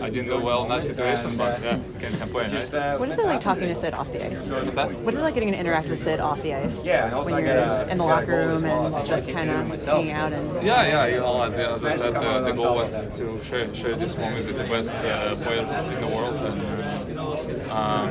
I 0.00 0.10
didn't 0.10 0.26
do 0.26 0.44
well 0.44 0.64
in 0.64 0.70
that 0.70 0.84
situation, 0.84 1.36
but 1.36 1.62
yeah, 1.62 1.78
can't 2.00 2.18
complain, 2.18 2.52
right? 2.52 2.74
Uh, 2.74 2.98
what 2.98 3.08
is 3.08 3.18
it 3.18 3.24
like 3.24 3.40
talking 3.40 3.68
to 3.68 3.74
Sid 3.76 3.94
off 3.94 4.10
the 4.10 4.26
ice? 4.26 4.44
What's 4.46 4.74
that? 4.74 4.92
What 5.02 5.14
is 5.14 5.20
it 5.20 5.22
like 5.22 5.34
getting 5.34 5.52
to 5.52 5.58
interact 5.58 5.88
with 5.88 6.02
Sid 6.02 6.18
off 6.18 6.42
the 6.42 6.54
ice? 6.54 6.84
Yeah, 6.84 7.16
when 7.22 7.44
you're 7.44 7.86
in 7.92 7.98
the 7.98 8.04
locker 8.04 8.46
room 8.48 8.64
and 8.64 9.06
just 9.06 9.28
kind 9.28 9.50
of 9.50 9.84
hanging 9.84 10.10
out 10.10 10.32
and. 10.32 10.66
Yeah, 10.66 10.86
yeah, 10.86 11.06
you 11.06 11.18
know, 11.18 11.42
as, 11.42 11.54
as 11.54 11.84
I 11.84 11.96
said, 11.96 12.16
uh, 12.16 12.40
the 12.40 12.52
goal 12.52 12.74
was 12.74 12.90
to 12.90 13.40
share, 13.44 13.72
share 13.72 13.94
this 13.94 14.16
moment 14.16 14.46
with 14.46 14.56
the 14.56 14.64
best 14.64 14.90
uh, 14.90 15.36
players 15.36 15.70
in 15.86 16.00
the 16.00 16.08
world, 16.08 16.34
and 16.34 17.70
um, 17.70 18.10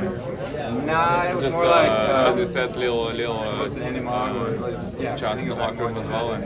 nah, 0.86 1.24
it 1.24 1.34
was 1.34 1.44
just 1.44 1.54
more 1.54 1.64
uh, 1.66 1.70
like, 1.70 1.90
uh, 1.90 2.30
as 2.30 2.36
you 2.38 2.46
said, 2.46 2.76
little 2.76 3.12
little 3.12 3.38
uh, 3.38 3.68
uh, 4.08 5.16
chat 5.16 5.38
in 5.38 5.48
the 5.48 5.54
locker 5.54 5.84
room 5.84 5.96
as 5.96 6.06
well, 6.06 6.32
and. 6.32 6.44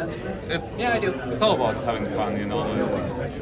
it's 0.49 0.77
yeah, 0.77 0.97
it's 0.97 1.41
all 1.41 1.53
about 1.55 1.83
having 1.85 2.05
fun, 2.07 2.37
you 2.37 2.45
know, 2.45 2.61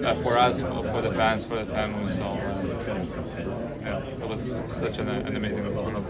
uh, 0.03 0.15
for 0.15 0.38
us, 0.38 0.62
for 0.62 1.01
the 1.01 1.12
fans, 1.12 1.43
for 1.45 1.55
the 1.63 1.65
families. 1.65 2.15
So, 2.17 2.38
yeah, 3.99 4.23
it 4.23 4.27
was 4.27 4.62
such 4.79 4.99
an, 4.99 5.10
an 5.10 5.36
amazing 5.36 5.65
experience. 5.65 6.08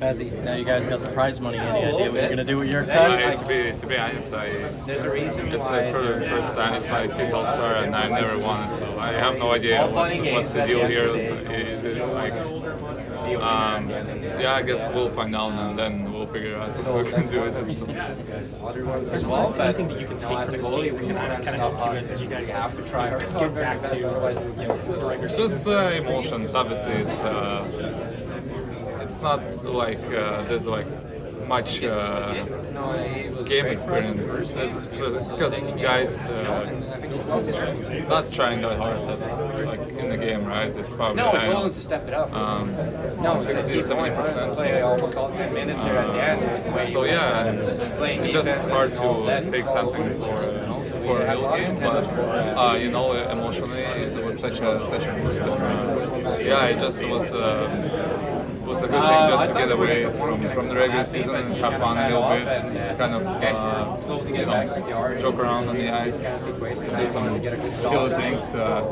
Vasi, 0.00 0.44
now 0.44 0.54
you 0.54 0.64
guys 0.64 0.86
got 0.86 1.02
the 1.02 1.10
prize 1.12 1.40
money. 1.40 1.58
Any 1.58 1.84
idea 1.84 2.10
what 2.10 2.20
you're 2.20 2.28
gonna 2.28 2.44
do 2.44 2.58
with 2.58 2.70
your 2.70 2.84
cut? 2.84 3.22
Uh, 3.22 3.36
to 3.36 3.46
be 3.46 3.78
to 3.78 3.86
be 3.86 3.96
honest, 3.96 4.32
I 4.32 4.48
there's 4.86 5.02
a 5.02 5.10
reason 5.10 5.48
it's 5.48 5.64
why 5.68 5.90
for 5.90 6.02
the 6.02 6.26
first 6.26 6.54
time 6.54 6.74
it's 6.74 6.88
my 6.88 7.08
fifth 7.08 7.32
All 7.32 7.46
Star 7.46 7.76
and 7.76 7.94
I've 7.94 8.10
never 8.10 8.38
won, 8.38 8.68
so 8.78 8.98
I 8.98 9.12
have 9.12 9.38
no 9.38 9.50
idea 9.50 9.86
what's, 9.86 10.18
what's 10.18 10.52
the 10.52 10.66
deal 10.66 10.86
here. 10.86 11.08
Is 11.16 11.84
it 11.84 11.96
like 12.06 12.32
um, 13.40 13.88
yeah, 13.88 14.54
I 14.54 14.62
guess 14.62 14.88
we'll 14.94 15.10
find 15.10 15.34
out 15.34 15.52
and 15.52 15.78
then 15.78 16.04
we'll 16.04 16.11
figure 16.32 16.56
out 16.56 16.70
if 16.70 16.86
we 16.86 17.12
can 17.12 17.30
do 17.30 17.44
it. 17.44 17.54
As 19.12 19.26
well, 19.26 19.54
anything 19.60 19.88
that 19.88 20.00
you 20.00 20.06
can 20.06 20.18
take 20.18 20.38
from 20.48 20.52
this 20.52 20.68
game 20.68 21.14
that 21.14 21.42
can 21.42 21.44
kind 21.44 21.62
of 21.62 21.76
help 21.76 21.92
you 21.92 21.98
as 22.10 22.22
you 22.22 22.28
guys 22.28 22.50
have 22.50 22.76
to 22.76 22.82
try 22.88 23.10
to 23.10 23.38
get 23.38 23.54
back 23.54 23.82
to 23.82 23.96
you 23.96 24.02
know, 24.02 24.18
the 24.18 25.04
regular? 25.04 25.28
Just 25.28 25.66
uh, 25.66 25.90
emotions. 25.90 26.54
Obviously, 26.54 26.92
it's 26.92 27.20
uh, 27.20 29.00
it's 29.02 29.20
not 29.20 29.64
like 29.64 30.02
uh, 30.04 30.42
there's 30.48 30.66
like 30.66 30.86
much 31.46 31.82
uh, 31.82 32.44
game 33.44 33.66
experience. 33.66 34.26
because 35.28 35.60
guys 35.80 36.16
uh, 36.26 36.81
not 38.08 38.30
trying 38.32 38.60
that 38.62 38.78
hard 38.78 39.00
like 39.66 39.80
in 39.90 40.08
the 40.10 40.16
game, 40.16 40.44
right? 40.44 40.74
It's 40.76 40.92
probably 40.92 41.22
no, 41.22 41.32
it's 41.32 41.46
willing 41.48 41.72
to 41.72 41.82
step 41.82 42.06
it 42.08 42.14
up. 42.14 42.32
Um, 42.32 42.74
no, 43.22 43.36
60, 43.36 43.82
70 43.82 44.16
percent. 44.16 44.54
Play 44.54 44.80
almost 44.80 45.16
all 45.16 45.30
10 45.30 45.54
minutes 45.54 45.82
here 45.82 45.94
at 45.94 46.12
the 46.12 46.22
end. 46.22 46.92
So 46.92 47.04
yeah, 47.04 47.46
it's 47.50 48.32
just 48.32 48.68
hard 48.70 48.94
to 48.94 49.48
take 49.50 49.66
something 49.66 50.18
for 50.18 50.36
for 51.04 51.22
a 51.22 51.30
real 51.30 51.50
game, 51.56 51.80
but 51.80 52.04
uh, 52.56 52.74
you 52.76 52.90
know, 52.90 53.12
emotionally 53.12 53.80
it 53.80 54.24
was 54.24 54.38
such 54.38 54.60
a 54.60 54.86
such 54.86 55.04
a 55.04 55.12
boost. 55.22 56.40
yeah, 56.40 56.66
it 56.66 56.78
just 56.80 57.04
was. 57.04 58.21
Was 58.64 58.82
a 58.82 58.86
good 58.88 59.02
thing 59.02 59.26
just 59.28 59.46
to 59.46 59.52
get 59.54 59.70
away 59.70 60.04
from, 60.10 60.48
from 60.50 60.68
the 60.68 60.76
regular 60.76 61.04
season 61.04 61.34
and 61.34 61.54
have 61.56 61.80
fun 61.80 61.98
a 61.98 62.06
little 62.08 62.28
bit, 62.28 62.96
kind 62.98 63.14
of 63.14 63.26
uh, 63.26 63.96
you 64.28 64.46
know 64.46 65.18
joke 65.18 65.38
around 65.38 65.68
on 65.68 65.76
the 65.76 65.88
ice, 65.90 66.18
do 66.96 67.06
some 67.06 67.42
silly 67.88 68.10
things. 68.14 68.44
Uh, 68.54 68.86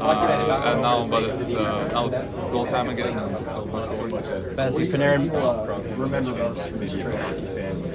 uh, 0.00 0.62
and 0.66 0.82
now, 0.82 1.06
but 1.08 1.22
it's 1.24 1.50
uh, 1.50 1.88
now 1.92 2.06
it's 2.08 2.28
goal 2.50 2.66
time 2.66 2.88
again. 2.88 3.18
And 3.18 3.46
so, 3.50 3.66
but 3.66 3.90
it's 3.90 4.50
Vasi 4.50 4.90
Panarin, 4.90 5.32
uh, 5.32 5.94
remember 5.96 6.34
most 6.34 6.68
from 6.68 6.80
history 6.80 7.16
hockey 7.16 7.46
fan. 7.46 7.93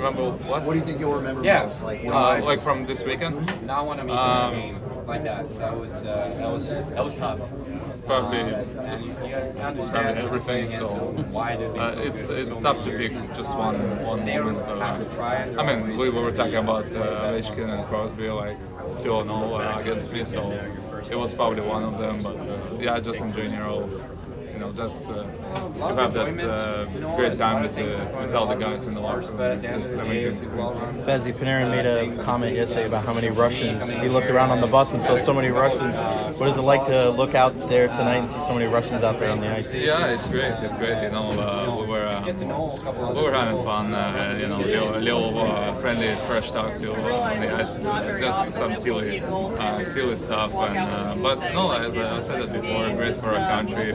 Remember 0.00 0.30
what? 0.30 0.64
What 0.64 0.72
do 0.72 0.78
you 0.78 0.84
think 0.84 0.98
you'll 0.98 1.14
remember 1.14 1.44
yeah. 1.44 1.64
most? 1.64 1.82
Like, 1.82 2.04
uh, 2.04 2.42
like 2.42 2.60
from 2.60 2.86
this 2.86 3.04
weekend? 3.04 3.36
Not 3.66 3.86
one 3.86 4.00
of 4.00 4.06
me 4.06 4.12
um, 4.12 5.06
like 5.06 5.24
that. 5.24 5.44
That 5.58 5.76
was 5.76 5.92
uh, 5.92 6.34
that 6.38 6.50
was 6.50 6.68
that 6.68 7.04
was 7.04 7.14
tough 7.16 7.40
probably 8.06 8.42
just 8.94 9.92
having 9.92 10.16
everything. 10.16 10.70
So 10.70 11.14
uh, 11.36 11.94
it's 11.98 12.28
it's 12.28 12.58
tough 12.58 12.80
to 12.82 12.90
pick 12.98 13.12
just 13.34 13.56
one 13.56 13.78
one 14.04 14.24
moment. 14.26 14.58
Uh, 14.58 15.60
I 15.60 15.62
mean, 15.68 15.96
we 15.96 16.10
were 16.10 16.32
talking 16.32 16.56
about 16.66 16.86
uh, 16.86 17.28
Ovechkin 17.28 17.68
and 17.74 17.86
Crosby 17.88 18.28
like 18.30 18.58
2-0 18.98 19.06
uh, 19.06 19.80
against 19.80 20.12
me, 20.12 20.24
so 20.24 20.40
it 21.10 21.16
was 21.16 21.32
probably 21.32 21.62
one 21.62 21.84
of 21.84 21.98
them. 21.98 22.22
But 22.22 22.36
uh, 22.36 22.78
yeah, 22.80 22.98
just 23.00 23.20
in 23.20 23.32
general, 23.32 23.88
know, 24.60 24.72
just 24.72 25.08
uh, 25.08 25.14
to 25.14 25.94
have 25.94 26.12
that 26.12 26.28
uh, 26.40 26.84
great 27.16 27.36
time 27.36 27.62
with, 27.62 27.74
the, 27.74 27.86
with 28.20 28.34
all 28.34 28.46
the 28.46 28.54
guys 28.54 28.86
in 28.86 28.94
the 28.94 29.00
locker 29.00 29.32
room. 29.32 29.38
Vasi 31.06 31.32
Panarin 31.32 31.70
made 31.70 31.86
a 31.86 32.22
comment 32.24 32.54
yesterday 32.54 32.86
about 32.86 33.04
how 33.04 33.14
many 33.14 33.30
Russians. 33.30 33.90
He 33.90 34.08
looked 34.08 34.28
around 34.30 34.50
on 34.50 34.60
the 34.60 34.66
bus 34.66 34.92
and 34.92 35.02
saw 35.02 35.16
so 35.16 35.32
many 35.32 35.48
Russians. 35.48 36.00
What 36.38 36.48
is 36.48 36.56
it 36.56 36.62
like 36.62 36.84
to 36.86 37.10
look 37.10 37.34
out 37.34 37.68
there 37.68 37.88
tonight 37.88 38.18
and 38.18 38.30
see 38.30 38.40
so 38.40 38.54
many 38.54 38.66
Russians 38.66 39.02
out 39.02 39.18
there 39.18 39.30
on 39.30 39.40
the 39.40 39.48
ice? 39.48 39.74
Yeah, 39.74 40.06
it's 40.06 40.26
great. 40.28 40.52
It's 40.52 40.74
great. 40.74 41.02
You 41.02 41.10
know, 41.10 41.30
uh, 41.30 41.76
we 41.80 41.86
were 41.86 42.06
uh, 42.06 42.22
we 43.14 43.22
were 43.22 43.32
having 43.32 43.64
fun. 43.64 43.94
Uh, 43.94 44.38
you 44.40 44.48
know, 44.48 44.60
little, 44.60 44.98
little 44.98 45.38
uh, 45.38 45.74
friendly, 45.80 46.14
fresh 46.26 46.50
talk 46.50 46.76
to 46.78 46.94
on 46.94 47.40
the 47.40 47.52
ice. 47.52 47.82
Just 48.20 48.56
some 48.56 48.76
silly, 48.76 49.20
uh, 49.20 49.84
silly 49.84 50.16
stuff. 50.18 50.52
And 50.54 50.78
uh, 50.78 51.16
but 51.22 51.38
no, 51.52 51.72
as 51.72 51.96
I 51.96 52.20
said 52.20 52.42
it 52.42 52.52
before, 52.52 52.94
great 52.94 53.16
for 53.16 53.34
our 53.34 53.48
country. 53.48 53.94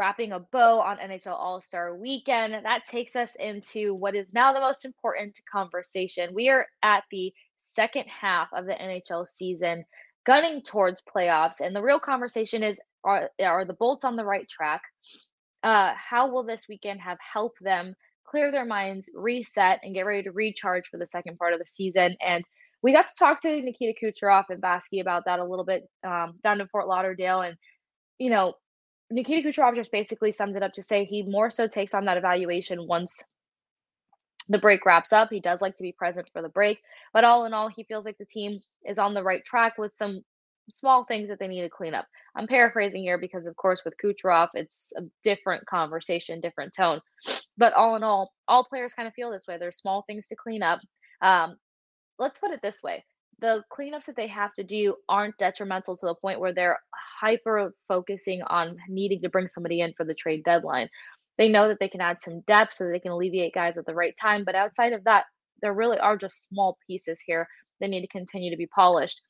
wrapping 0.00 0.32
a 0.32 0.40
bow 0.40 0.80
on 0.80 0.96
NHL 0.96 1.38
All 1.38 1.60
Star 1.60 1.94
weekend. 1.94 2.54
That 2.54 2.86
takes 2.86 3.14
us 3.16 3.36
into 3.38 3.94
what 3.94 4.14
is 4.14 4.32
now 4.32 4.54
the 4.54 4.60
most 4.60 4.86
important 4.86 5.38
conversation. 5.52 6.34
We 6.34 6.48
are 6.48 6.66
at 6.82 7.04
the 7.10 7.34
second 7.58 8.06
half 8.06 8.48
of 8.54 8.64
the 8.64 8.72
NHL 8.72 9.28
season, 9.28 9.84
gunning 10.24 10.62
towards 10.62 11.02
playoffs. 11.02 11.60
And 11.60 11.76
the 11.76 11.82
real 11.82 12.00
conversation 12.00 12.62
is 12.62 12.80
are, 13.04 13.28
are 13.44 13.66
the 13.66 13.74
Bolts 13.74 14.06
on 14.06 14.16
the 14.16 14.24
right 14.24 14.48
track? 14.48 14.80
Uh, 15.62 15.92
how 15.94 16.30
will 16.32 16.44
this 16.44 16.64
weekend 16.66 17.02
have 17.02 17.18
helped 17.20 17.62
them 17.62 17.94
clear 18.24 18.50
their 18.50 18.64
minds, 18.64 19.06
reset, 19.12 19.80
and 19.82 19.92
get 19.94 20.06
ready 20.06 20.22
to 20.22 20.32
recharge 20.32 20.88
for 20.88 20.96
the 20.96 21.06
second 21.06 21.36
part 21.36 21.52
of 21.52 21.58
the 21.58 21.66
season? 21.68 22.16
And 22.26 22.42
we 22.82 22.94
got 22.94 23.08
to 23.08 23.14
talk 23.18 23.42
to 23.42 23.60
Nikita 23.60 23.92
Kucherov 24.02 24.44
and 24.48 24.62
Vasi 24.62 25.02
about 25.02 25.26
that 25.26 25.40
a 25.40 25.44
little 25.44 25.66
bit 25.66 25.86
um, 26.02 26.38
down 26.42 26.62
in 26.62 26.68
Fort 26.68 26.88
Lauderdale. 26.88 27.42
And, 27.42 27.58
you 28.18 28.30
know, 28.30 28.54
Nikita 29.10 29.48
Kucherov 29.48 29.74
just 29.74 29.92
basically 29.92 30.32
summed 30.32 30.56
it 30.56 30.62
up 30.62 30.74
to 30.74 30.82
say 30.82 31.04
he 31.04 31.22
more 31.22 31.50
so 31.50 31.66
takes 31.66 31.94
on 31.94 32.04
that 32.04 32.16
evaluation 32.16 32.86
once 32.86 33.22
the 34.48 34.58
break 34.58 34.84
wraps 34.86 35.12
up. 35.12 35.30
He 35.30 35.40
does 35.40 35.60
like 35.60 35.76
to 35.76 35.82
be 35.82 35.92
present 35.92 36.28
for 36.32 36.42
the 36.42 36.48
break, 36.48 36.80
but 37.12 37.24
all 37.24 37.44
in 37.44 37.54
all, 37.54 37.68
he 37.68 37.84
feels 37.84 38.04
like 38.04 38.18
the 38.18 38.24
team 38.24 38.60
is 38.84 38.98
on 38.98 39.14
the 39.14 39.22
right 39.22 39.44
track 39.44 39.78
with 39.78 39.94
some 39.94 40.22
small 40.70 41.04
things 41.04 41.28
that 41.28 41.38
they 41.38 41.48
need 41.48 41.62
to 41.62 41.68
clean 41.68 41.94
up. 41.94 42.06
I'm 42.36 42.46
paraphrasing 42.46 43.02
here 43.02 43.18
because, 43.18 43.46
of 43.46 43.56
course, 43.56 43.82
with 43.84 43.94
Kucherov, 44.02 44.48
it's 44.54 44.92
a 44.96 45.02
different 45.24 45.66
conversation, 45.66 46.40
different 46.40 46.74
tone. 46.74 47.00
But 47.58 47.74
all 47.74 47.96
in 47.96 48.04
all, 48.04 48.32
all 48.46 48.64
players 48.64 48.92
kind 48.92 49.08
of 49.08 49.14
feel 49.14 49.30
this 49.30 49.46
way. 49.48 49.58
There's 49.58 49.78
small 49.78 50.04
things 50.06 50.28
to 50.28 50.36
clean 50.36 50.62
up. 50.62 50.80
Um, 51.20 51.56
let's 52.18 52.38
put 52.38 52.52
it 52.52 52.60
this 52.62 52.82
way 52.82 53.04
the 53.40 53.62
cleanups 53.72 54.06
that 54.06 54.16
they 54.16 54.26
have 54.26 54.52
to 54.54 54.64
do 54.64 54.96
aren't 55.08 55.38
detrimental 55.38 55.96
to 55.96 56.06
the 56.06 56.14
point 56.14 56.40
where 56.40 56.52
they're 56.52 56.78
hyper 57.20 57.74
focusing 57.88 58.42
on 58.42 58.78
needing 58.88 59.20
to 59.20 59.28
bring 59.28 59.48
somebody 59.48 59.80
in 59.80 59.92
for 59.94 60.04
the 60.04 60.14
trade 60.14 60.44
deadline. 60.44 60.88
They 61.38 61.48
know 61.48 61.68
that 61.68 61.78
they 61.80 61.88
can 61.88 62.00
add 62.00 62.20
some 62.20 62.40
depth 62.46 62.74
so 62.74 62.88
they 62.88 63.00
can 63.00 63.12
alleviate 63.12 63.54
guys 63.54 63.78
at 63.78 63.86
the 63.86 63.94
right 63.94 64.14
time. 64.20 64.44
But 64.44 64.54
outside 64.54 64.92
of 64.92 65.04
that, 65.04 65.24
there 65.62 65.72
really 65.72 65.98
are 65.98 66.16
just 66.16 66.48
small 66.48 66.78
pieces 66.86 67.20
here 67.20 67.48
that 67.80 67.88
need 67.88 68.02
to 68.02 68.08
continue 68.08 68.50
to 68.50 68.56
be 68.56 68.66
polished. 68.66 69.22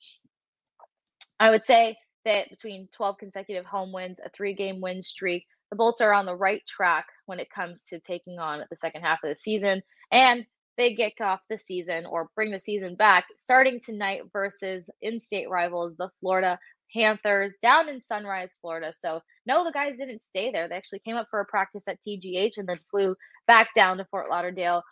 I 1.39 1.51
would 1.51 1.65
say 1.65 1.97
that 2.25 2.51
between 2.51 2.89
12 2.93 3.17
consecutive 3.19 3.65
home 3.65 3.93
wins, 3.93 4.21
a 4.25 4.29
three 4.31 4.55
game 4.55 4.81
win 4.81 5.03
streak, 5.03 5.47
the 5.71 5.77
Bolts 5.77 6.01
are 6.01 6.13
on 6.13 6.27
the 6.27 6.37
right 6.37 6.63
track 6.67 7.07
when 7.27 7.39
it 7.39 7.51
comes 7.51 7.87
to 7.87 8.01
taking 8.01 8.39
on 8.39 8.65
the 8.71 8.77
second 8.77 9.03
half 9.03 9.21
of 9.23 9.31
the 9.31 9.37
season. 9.37 9.83
And 10.11 10.45
they 10.81 10.95
kick 10.95 11.21
off 11.21 11.41
the 11.51 11.59
season 11.59 12.07
or 12.07 12.31
bring 12.35 12.51
the 12.51 12.59
season 12.59 12.95
back 12.95 13.27
starting 13.37 13.81
tonight 13.85 14.23
versus 14.33 14.89
in 15.03 15.21
state 15.21 15.51
rivals, 15.51 15.95
the 15.97 16.09
Florida 16.21 16.59
Panthers 16.97 17.55
down 17.61 17.91
in 17.91 18.01
Sunrise, 18.01 18.59
Florida. 18.59 18.91
So, 18.97 19.21
no, 19.45 19.63
the 19.63 19.73
guys 19.73 19.99
didn't 19.99 20.23
stay 20.23 20.51
there. 20.51 20.69
They 20.69 20.77
actually 20.77 21.01
came 21.01 21.17
up 21.17 21.27
for 21.31 21.41
a 21.41 21.45
practice 21.45 21.87
at 21.87 21.99
TGH 22.01 22.57
and 22.57 22.67
then 22.67 22.81
flew 22.91 23.15
back 23.47 23.75
down 23.75 23.99
to 23.99 24.07
Fort 24.07 24.31
Lauderdale 24.31 24.83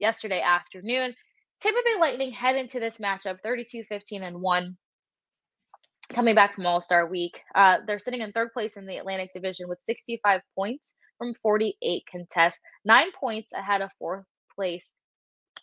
yesterday 0.00 0.40
afternoon. 0.40 1.14
Tampa 1.60 1.80
Bay 1.84 2.00
Lightning 2.00 2.32
head 2.32 2.56
into 2.56 2.80
this 2.80 2.96
matchup 2.96 3.36
32 3.42 3.84
15 3.86 4.22
and 4.22 4.40
1 4.40 4.76
coming 6.14 6.34
back 6.34 6.54
from 6.54 6.64
All 6.64 6.80
Star 6.80 7.06
week. 7.06 7.38
Uh, 7.54 7.78
they're 7.86 7.98
sitting 7.98 8.22
in 8.22 8.32
third 8.32 8.54
place 8.54 8.78
in 8.78 8.86
the 8.86 8.96
Atlantic 8.96 9.30
Division 9.34 9.68
with 9.68 9.78
65 9.84 10.40
points 10.56 10.94
from 11.18 11.34
48 11.42 12.02
contests, 12.10 12.58
nine 12.86 13.08
points 13.20 13.52
ahead 13.52 13.82
of 13.82 13.90
fourth 13.98 14.24
place 14.56 14.94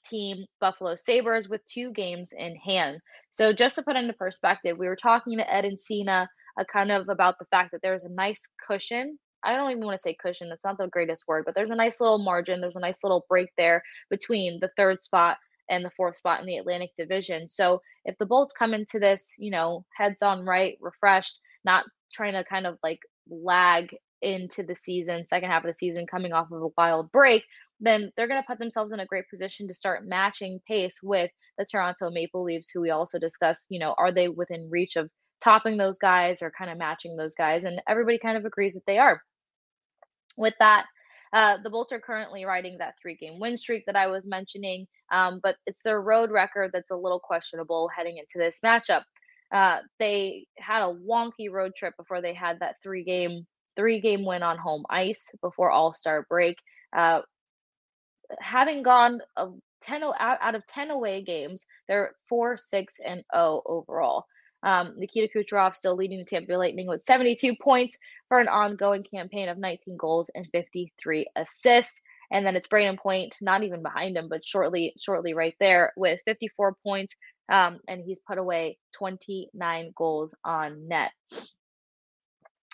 team, 0.04 0.46
Buffalo 0.60 0.96
Sabres, 0.96 1.50
with 1.50 1.66
two 1.66 1.92
games 1.94 2.30
in 2.38 2.56
hand. 2.56 3.00
So, 3.32 3.54
just 3.54 3.76
to 3.76 3.84
put 3.84 3.96
into 3.96 4.14
perspective, 4.14 4.78
we 4.78 4.88
were 4.88 4.96
talking 4.96 5.38
to 5.38 5.54
Ed 5.54 5.66
Encina 5.66 6.28
uh, 6.60 6.64
kind 6.72 6.92
of 6.92 7.10
about 7.10 7.36
the 7.40 7.46
fact 7.46 7.72
that 7.72 7.82
there's 7.82 8.04
a 8.04 8.10
nice 8.10 8.42
cushion. 8.68 9.18
I 9.44 9.56
don't 9.56 9.72
even 9.72 9.86
want 9.86 9.98
to 9.98 10.02
say 10.02 10.16
cushion, 10.20 10.50
that's 10.50 10.66
not 10.66 10.78
the 10.78 10.88
greatest 10.88 11.24
word, 11.28 11.46
but 11.46 11.56
there's 11.56 11.72
a 11.72 11.76
nice 11.76 12.00
little 12.00 12.20
margin, 12.20 12.62
there's 12.62 12.76
a 12.76 12.82
nice 12.82 12.98
little 13.04 13.26
break 13.28 13.50
there 13.58 13.82
between 14.10 14.60
the 14.60 14.70
third 14.78 15.02
spot 15.02 15.38
and 15.70 15.84
the 15.84 15.90
fourth 15.98 16.16
spot 16.16 16.42
in 16.42 16.46
the 16.46 16.58
Atlantic 16.58 16.92
Division. 16.96 17.50
So, 17.50 17.80
if 18.06 18.16
the 18.18 18.26
Bolts 18.26 18.54
come 18.58 18.74
into 18.74 19.00
this, 19.00 19.30
you 19.38 19.52
know, 19.52 19.86
heads 19.96 20.22
on 20.22 20.46
right, 20.46 20.78
refreshed, 20.82 21.40
not 21.64 21.86
trying 22.14 22.34
to 22.34 22.44
kind 22.44 22.68
of 22.68 22.78
like 22.84 23.00
lag 23.30 23.96
into 24.22 24.64
the 24.64 24.76
season, 24.76 25.26
second 25.28 25.50
half 25.50 25.64
of 25.64 25.72
the 25.72 25.78
season, 25.78 26.06
coming 26.06 26.34
off 26.34 26.52
of 26.52 26.62
a 26.62 26.68
wild 26.78 27.12
break, 27.12 27.44
then 27.82 28.12
they're 28.16 28.28
going 28.28 28.42
to 28.42 28.48
put 28.48 28.60
themselves 28.60 28.94
in 28.94 29.00
a 29.00 29.06
great 29.06 29.30
position 29.30 29.68
to 29.68 29.74
start 29.74 30.06
matching 30.06 30.60
pace 30.68 30.96
with 31.02 31.32
the 31.58 31.66
Toronto 31.66 32.10
Maple 32.10 32.44
Leafs, 32.44 32.70
who 32.74 32.82
we 32.82 32.92
also 32.92 33.20
discussed. 33.20 33.68
You 33.70 33.80
know, 33.80 33.96
are 33.98 34.12
they 34.12 34.30
within 34.30 34.70
reach 34.70 34.96
of 34.96 35.10
topping 35.44 35.78
those 35.78 35.98
guys 35.98 36.42
or 36.42 36.52
kind 36.56 36.72
of 36.72 36.78
matching 36.78 37.18
those 37.18 37.36
guys? 37.36 37.64
And 37.64 37.82
everybody 37.88 38.20
kind 38.20 38.38
of 38.38 38.46
agrees 38.46 38.76
that 38.76 38.86
they 38.86 39.00
are. 39.00 39.22
With 40.38 40.56
that, 40.60 40.86
uh, 41.34 41.58
the 41.64 41.70
Bolts 41.70 41.92
are 41.92 42.00
currently 42.00 42.46
riding 42.46 42.78
that 42.78 42.96
three 43.02 43.16
game 43.16 43.40
win 43.40 43.58
streak 43.58 43.86
that 43.88 43.96
I 43.96 44.08
was 44.08 44.24
mentioning, 44.26 44.88
um, 45.12 45.40
but 45.42 45.56
it's 45.66 45.82
their 45.82 46.00
road 46.02 46.30
record 46.30 46.72
that's 46.74 46.92
a 46.92 46.96
little 46.96 47.20
questionable 47.20 47.90
heading 47.96 48.18
into 48.18 48.38
this 48.38 48.60
matchup. 48.64 49.04
Uh, 49.52 49.80
they 50.00 50.46
had 50.58 50.84
a 50.84 50.94
wonky 50.94 51.52
road 51.52 51.74
trip 51.76 51.94
before 51.98 52.22
they 52.22 52.34
had 52.34 52.60
that 52.60 52.76
three 52.84 53.04
game 53.04 53.46
three 53.76 54.02
game 54.02 54.26
win 54.26 54.44
on 54.44 54.58
home 54.58 54.84
ice 54.90 55.30
before 55.42 55.72
All 55.72 55.94
Star 55.94 56.26
break. 56.30 56.58
Uh, 56.96 57.22
having 58.40 58.84
gone 58.84 59.22
a 59.38 59.50
10 59.84 60.04
out 60.20 60.56
of 60.56 60.66
10 60.68 60.92
away 60.92 61.24
games, 61.24 61.66
they're 61.88 62.14
4 62.30 62.58
6 62.58 62.94
and 63.06 63.24
0 63.34 63.62
overall. 63.66 64.26
Um, 64.64 64.94
Nikita 64.98 65.30
Kucherov 65.36 65.76
still 65.76 65.96
leading 65.96 66.20
the 66.20 66.26
Tampa 66.26 66.50
Bay 66.50 66.58
Lightning 66.58 66.88
with 66.88 67.06
72 67.06 67.56
points 67.62 67.98
for 68.30 68.40
an 68.40 68.48
ongoing 68.48 69.04
campaign 69.04 69.50
of 69.50 69.58
19 69.58 69.98
goals 69.98 70.30
and 70.36 70.48
53 70.52 71.26
assists. 71.36 72.02
And 72.32 72.46
then 72.46 72.56
it's 72.56 72.68
Brayden 72.68 72.98
Point, 72.98 73.36
not 73.42 73.64
even 73.64 73.82
behind 73.82 74.16
him, 74.16 74.30
but 74.30 74.46
shortly, 74.46 74.94
shortly 75.02 75.34
right 75.34 75.56
there 75.60 75.94
with 75.98 76.22
54 76.26 76.76
points. 76.84 77.16
Um, 77.52 77.80
and 77.88 78.04
he's 78.06 78.20
put 78.20 78.38
away 78.38 78.78
29 78.94 79.92
goals 79.98 80.34
on 80.46 80.88
net. 80.88 81.12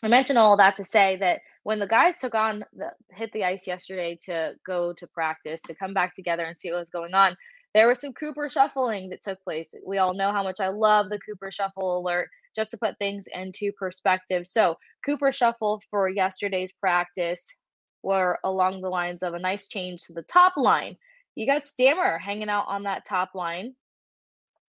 I 0.03 0.09
mentioned 0.09 0.37
all 0.37 0.57
that 0.57 0.75
to 0.75 0.85
say 0.85 1.17
that 1.17 1.41
when 1.67 1.79
the 1.79 1.87
guys 1.87 2.17
took 2.17 2.33
on 2.33 2.63
the 2.77 2.93
hit 3.11 3.29
the 3.33 3.43
ice 3.43 3.67
yesterday 3.67 4.17
to 4.23 4.53
go 4.65 4.93
to 4.93 5.05
practice 5.07 5.61
to 5.63 5.75
come 5.75 5.93
back 5.93 6.15
together 6.15 6.45
and 6.45 6.57
see 6.57 6.71
what 6.71 6.79
was 6.79 6.89
going 6.89 7.13
on, 7.13 7.35
there 7.73 7.89
was 7.89 7.99
some 7.99 8.13
Cooper 8.13 8.47
shuffling 8.47 9.09
that 9.09 9.21
took 9.21 9.43
place. 9.43 9.75
We 9.85 9.97
all 9.97 10.13
know 10.13 10.31
how 10.31 10.43
much 10.43 10.61
I 10.61 10.69
love 10.69 11.09
the 11.09 11.19
Cooper 11.19 11.51
shuffle 11.51 11.97
alert 11.99 12.29
just 12.55 12.71
to 12.71 12.77
put 12.77 12.97
things 12.99 13.25
into 13.33 13.73
perspective. 13.73 14.47
So, 14.47 14.77
Cooper 15.05 15.33
shuffle 15.33 15.81
for 15.91 16.07
yesterday's 16.07 16.71
practice 16.71 17.53
were 18.01 18.39
along 18.45 18.79
the 18.79 18.87
lines 18.87 19.21
of 19.21 19.33
a 19.33 19.39
nice 19.39 19.67
change 19.67 20.03
to 20.03 20.13
the 20.13 20.21
top 20.21 20.53
line. 20.55 20.95
You 21.35 21.45
got 21.45 21.67
Stammer 21.67 22.17
hanging 22.17 22.47
out 22.47 22.67
on 22.69 22.83
that 22.83 23.05
top 23.05 23.31
line, 23.35 23.75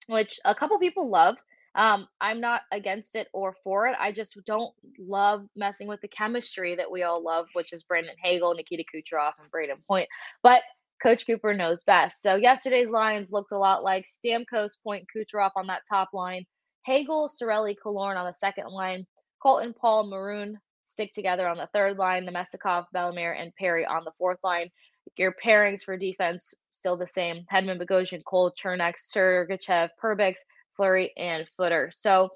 which 0.08 0.40
a 0.46 0.56
couple 0.56 0.80
people 0.80 1.12
love. 1.12 1.36
Um, 1.78 2.08
I'm 2.20 2.42
not 2.42 2.62
against 2.72 3.16
it 3.16 3.28
or 3.34 3.56
for 3.64 3.88
it. 3.88 3.96
I 4.00 4.12
just 4.12 4.38
don't 4.46 4.74
love 5.00 5.48
messing 5.56 5.88
with 5.88 6.02
the 6.02 6.08
chemistry 6.10 6.76
that 6.76 6.92
we 6.92 7.04
all 7.04 7.24
love, 7.24 7.48
which 7.54 7.72
is 7.72 7.84
Brandon 7.84 8.16
Hagel, 8.22 8.56
Nikita 8.56 8.84
Kucherov, 8.84 9.34
and 9.42 9.52
Brayden 9.52 9.86
Point. 9.88 10.10
But 10.44 10.64
Coach 11.02 11.28
Cooper 11.28 11.54
knows 11.54 11.84
best. 11.84 12.22
So 12.24 12.36
yesterday's 12.36 12.90
lines 12.90 13.32
looked 13.32 13.52
a 13.52 13.58
lot 13.58 13.84
like 13.84 14.08
Stamkos, 14.08 14.82
Point, 14.84 15.06
Kucherov 15.16 15.52
on 15.56 15.68
that 15.68 15.84
top 15.88 16.10
line, 16.14 16.46
Hagel, 16.86 17.30
Cirelli, 17.30 17.76
Killorn 17.84 18.18
on 18.18 18.26
the 18.26 18.34
second 18.34 18.70
line, 18.70 19.06
Colton, 19.42 19.74
Paul, 19.80 20.08
Maroon, 20.08 20.58
stick 20.88 21.14
together 21.14 21.48
on 21.48 21.58
the 21.58 21.70
third 21.74 21.98
line. 21.98 22.26
Namestnikov, 22.26 22.86
Bellemare, 22.96 23.40
and 23.40 23.54
Perry 23.56 23.86
on 23.86 24.04
the 24.04 24.14
fourth 24.18 24.40
line. 24.44 24.72
Your 25.18 25.36
pairings 25.44 25.84
for 25.84 25.98
defense 25.98 26.54
still 26.70 26.98
the 26.98 27.08
same: 27.08 27.46
Hedman, 27.54 27.80
Bogosian, 27.82 28.24
Cole, 28.24 28.52
Cernak, 28.60 28.96
Sergachev, 28.98 29.90
Perbix, 30.02 30.38
Fleury, 30.78 31.12
and 31.18 31.48
Footer. 31.58 31.92
So 31.94 32.30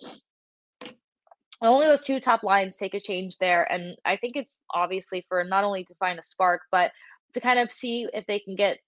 only 1.61 1.85
those 1.85 2.03
two 2.03 2.19
top 2.19 2.43
lines 2.43 2.75
take 2.75 2.95
a 2.95 2.99
change 2.99 3.37
there, 3.37 3.71
and 3.71 3.95
I 4.03 4.17
think 4.17 4.35
it's 4.35 4.55
obviously 4.73 5.25
for 5.29 5.43
not 5.43 5.63
only 5.63 5.85
to 5.85 5.95
find 5.95 6.19
a 6.19 6.23
spark, 6.23 6.61
but 6.71 6.91
to 7.33 7.39
kind 7.39 7.59
of 7.59 7.71
see 7.71 8.07
if 8.13 8.25
they 8.25 8.39
can 8.39 8.55
get 8.55 8.79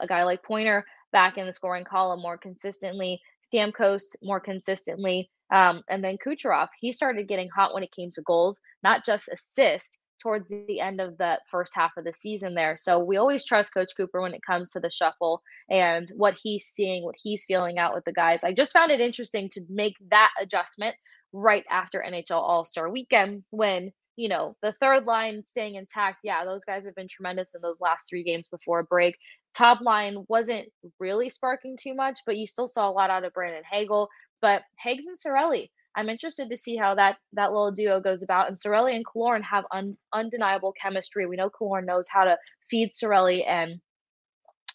a 0.00 0.06
guy 0.06 0.24
like 0.24 0.42
Pointer 0.42 0.84
back 1.12 1.38
in 1.38 1.46
the 1.46 1.52
scoring 1.52 1.84
column 1.84 2.20
more 2.20 2.36
consistently, 2.36 3.20
Stamkos 3.50 4.02
more 4.22 4.40
consistently, 4.40 5.30
um, 5.52 5.82
and 5.88 6.02
then 6.02 6.18
Kucherov. 6.18 6.68
He 6.80 6.92
started 6.92 7.28
getting 7.28 7.48
hot 7.48 7.72
when 7.72 7.84
it 7.84 7.94
came 7.94 8.10
to 8.12 8.22
goals, 8.22 8.60
not 8.82 9.04
just 9.04 9.28
assists 9.32 9.96
towards 10.22 10.48
the 10.48 10.80
end 10.80 11.00
of 11.00 11.18
the 11.18 11.38
first 11.50 11.72
half 11.74 11.92
of 11.96 12.04
the 12.04 12.12
season 12.12 12.54
there. 12.54 12.76
So 12.76 12.98
we 12.98 13.16
always 13.16 13.44
trust 13.44 13.74
Coach 13.74 13.92
Cooper 13.96 14.20
when 14.20 14.34
it 14.34 14.42
comes 14.46 14.70
to 14.70 14.80
the 14.80 14.90
shuffle 14.90 15.42
and 15.70 16.10
what 16.16 16.34
he's 16.42 16.66
seeing, 16.66 17.04
what 17.04 17.16
he's 17.18 17.44
feeling 17.44 17.78
out 17.78 17.94
with 17.94 18.04
the 18.04 18.12
guys. 18.12 18.44
I 18.44 18.52
just 18.52 18.72
found 18.72 18.90
it 18.90 19.00
interesting 19.00 19.48
to 19.50 19.60
make 19.68 19.94
that 20.10 20.30
adjustment 20.40 20.96
right 21.32 21.64
after 21.70 22.04
NHL 22.06 22.30
All 22.30 22.64
Star 22.64 22.90
weekend 22.90 23.44
when 23.50 23.92
you 24.16 24.30
know, 24.30 24.56
the 24.62 24.72
third 24.80 25.04
line 25.04 25.44
staying 25.44 25.74
intact. 25.74 26.20
Yeah, 26.24 26.44
those 26.44 26.64
guys 26.64 26.86
have 26.86 26.94
been 26.94 27.08
tremendous 27.08 27.54
in 27.54 27.60
those 27.60 27.80
last 27.80 28.08
three 28.08 28.24
games 28.24 28.48
before 28.48 28.80
a 28.80 28.84
break. 28.84 29.14
Top 29.54 29.80
line 29.82 30.24
wasn't 30.28 30.68
really 30.98 31.28
sparking 31.28 31.76
too 31.80 31.94
much, 31.94 32.20
but 32.26 32.36
you 32.36 32.46
still 32.46 32.68
saw 32.68 32.88
a 32.88 32.92
lot 32.92 33.10
out 33.10 33.24
of 33.24 33.34
Brandon 33.34 33.62
Hagel. 33.70 34.08
But 34.40 34.62
Hags 34.76 35.04
and 35.06 35.16
Cirelli, 35.16 35.70
I'm 35.96 36.08
interested 36.10 36.50
to 36.50 36.56
see 36.56 36.76
how 36.76 36.94
that 36.94 37.16
that 37.32 37.52
little 37.52 37.72
duo 37.72 38.00
goes 38.00 38.22
about. 38.22 38.48
And 38.48 38.56
Cirelli 38.58 38.94
and 38.94 39.04
Killorn 39.06 39.42
have 39.42 39.64
un, 39.72 39.96
undeniable 40.12 40.74
chemistry. 40.80 41.26
We 41.26 41.36
know 41.36 41.50
Killorn 41.50 41.86
knows 41.86 42.06
how 42.08 42.24
to 42.24 42.36
feed 42.70 42.90
Cirelli, 42.92 43.48
and 43.48 43.80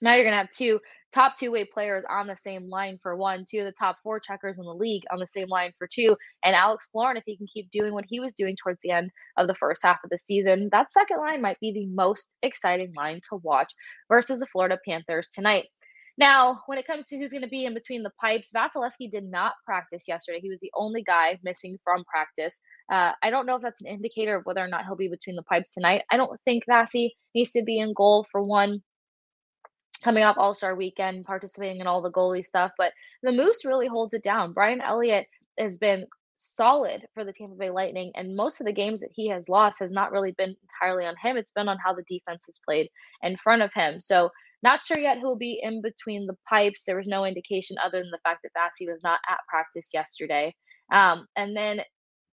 now 0.02 0.16
you're 0.16 0.24
gonna 0.26 0.38
have 0.38 0.52
two 0.52 0.80
top 1.14 1.36
two 1.38 1.52
way 1.52 1.66
players 1.66 2.04
on 2.10 2.26
the 2.26 2.38
same 2.38 2.70
line 2.70 2.98
for 3.04 3.16
one, 3.16 3.46
two 3.50 3.60
of 3.60 3.66
the 3.66 3.74
top 3.74 3.98
four 4.02 4.20
checkers 4.20 4.58
in 4.58 4.66
the 4.66 4.74
league 4.74 5.04
on 5.12 5.20
the 5.20 5.28
same 5.28 5.50
line 5.50 5.74
for 5.78 5.88
two, 5.88 6.18
and 6.44 6.56
Alex 6.56 6.88
Killorn, 6.94 7.18
if 7.18 7.24
he 7.26 7.38
can 7.38 7.48
keep 7.48 7.70
doing 7.72 7.94
what 7.94 8.06
he 8.08 8.20
was 8.20 8.34
doing 8.34 8.56
towards 8.62 8.80
the 8.82 8.92
end 8.92 9.12
of 9.38 9.48
the 9.48 9.56
first 9.56 9.84
half 9.84 10.00
of 10.04 10.10
the 10.10 10.18
season, 10.18 10.70
that 10.72 10.92
second 10.92 11.20
line 11.20 11.42
might 11.42 11.60
be 11.60 11.72
the 11.72 11.86
most 11.88 12.34
exciting 12.42 12.94
line 12.96 13.20
to 13.30 13.36
watch 13.44 13.72
versus 14.10 14.40
the 14.40 14.48
Florida 14.48 14.80
Panthers 14.88 15.28
tonight. 15.28 15.68
Now, 16.18 16.62
when 16.66 16.78
it 16.78 16.86
comes 16.86 17.08
to 17.08 17.18
who's 17.18 17.32
going 17.32 17.44
to 17.44 17.48
be 17.48 17.66
in 17.66 17.74
between 17.74 18.04
the 18.04 18.12
pipes, 18.20 18.52
Vasilevskiy 18.56 19.10
did 19.10 19.24
not 19.24 19.54
practice 19.66 20.08
yesterday. 20.08 20.40
He 20.42 20.50
was 20.50 20.60
the 20.62 20.72
only 20.76 21.04
guy 21.04 21.40
missing 21.44 21.78
from 21.84 22.04
practice. 22.04 22.62
Uh, 22.92 23.14
I 23.24 23.30
don't 23.30 23.46
know 23.46 23.56
if 23.56 23.62
that's 23.62 23.82
an 23.82 23.88
indicator 23.88 24.36
of 24.36 24.46
whether 24.46 24.62
or 24.62 24.68
not 24.68 24.86
he'll 24.86 24.96
be 24.96 25.08
between 25.08 25.36
the 25.36 25.44
pipes 25.44 25.74
tonight. 25.74 26.04
I 26.12 26.18
don't 26.18 26.40
think 26.46 26.66
Vasi 26.70 27.12
needs 27.34 27.52
to 27.52 27.64
be 27.64 27.80
in 27.80 27.94
goal 27.94 28.26
for 28.32 28.44
one 28.44 28.82
coming 30.04 30.24
off 30.24 30.38
All 30.38 30.54
Star 30.54 30.76
weekend, 30.76 31.26
participating 31.26 31.80
in 31.80 31.88
all 31.88 32.02
the 32.02 32.12
goalie 32.12 32.46
stuff. 32.46 32.72
But 32.78 32.94
the 33.24 33.32
Moose 33.32 33.66
really 33.66 33.88
holds 33.88 34.14
it 34.14 34.24
down. 34.24 34.54
Brian 34.54 34.82
Elliott 34.82 35.28
has 35.58 35.78
been 35.78 36.06
solid 36.38 37.06
for 37.14 37.24
the 37.24 37.34
Tampa 37.34 37.56
Bay 37.56 37.70
Lightning, 37.70 38.12
and 38.16 38.36
most 38.36 38.60
of 38.60 38.66
the 38.66 38.74
games 38.74 39.00
that 39.02 39.12
he 39.14 39.30
has 39.30 39.48
lost 39.48 39.80
has 39.80 39.92
not 39.92 40.12
really 40.12 40.32
been 40.32 40.56
entirely 40.64 41.06
on 41.06 41.16
him. 41.22 41.38
It's 41.38 41.52
been 41.52 41.68
on 41.68 41.78
how 41.84 41.94
the 41.94 42.04
defense 42.08 42.46
has 42.48 42.60
played 42.66 42.90
in 43.22 43.38
front 43.38 43.62
of 43.62 43.72
him. 43.74 44.00
So, 44.00 44.30
not 44.64 44.84
sure 44.84 44.98
yet 44.98 45.20
who'll 45.20 45.38
be 45.38 45.60
in 45.62 45.82
between 45.82 46.28
the 46.28 46.38
pipes. 46.48 46.84
There 46.86 46.98
was 46.98 47.08
no 47.08 47.26
indication 47.26 47.78
other 47.84 48.00
than 48.02 48.12
the 48.12 48.20
fact 48.24 48.44
that 48.44 48.54
Vasi 48.58 48.88
was 48.88 49.02
not 49.04 49.20
at 49.28 49.40
practice 49.48 49.90
yesterday. 49.94 50.54
Um, 50.92 51.28
and 51.36 51.56
then 51.56 51.82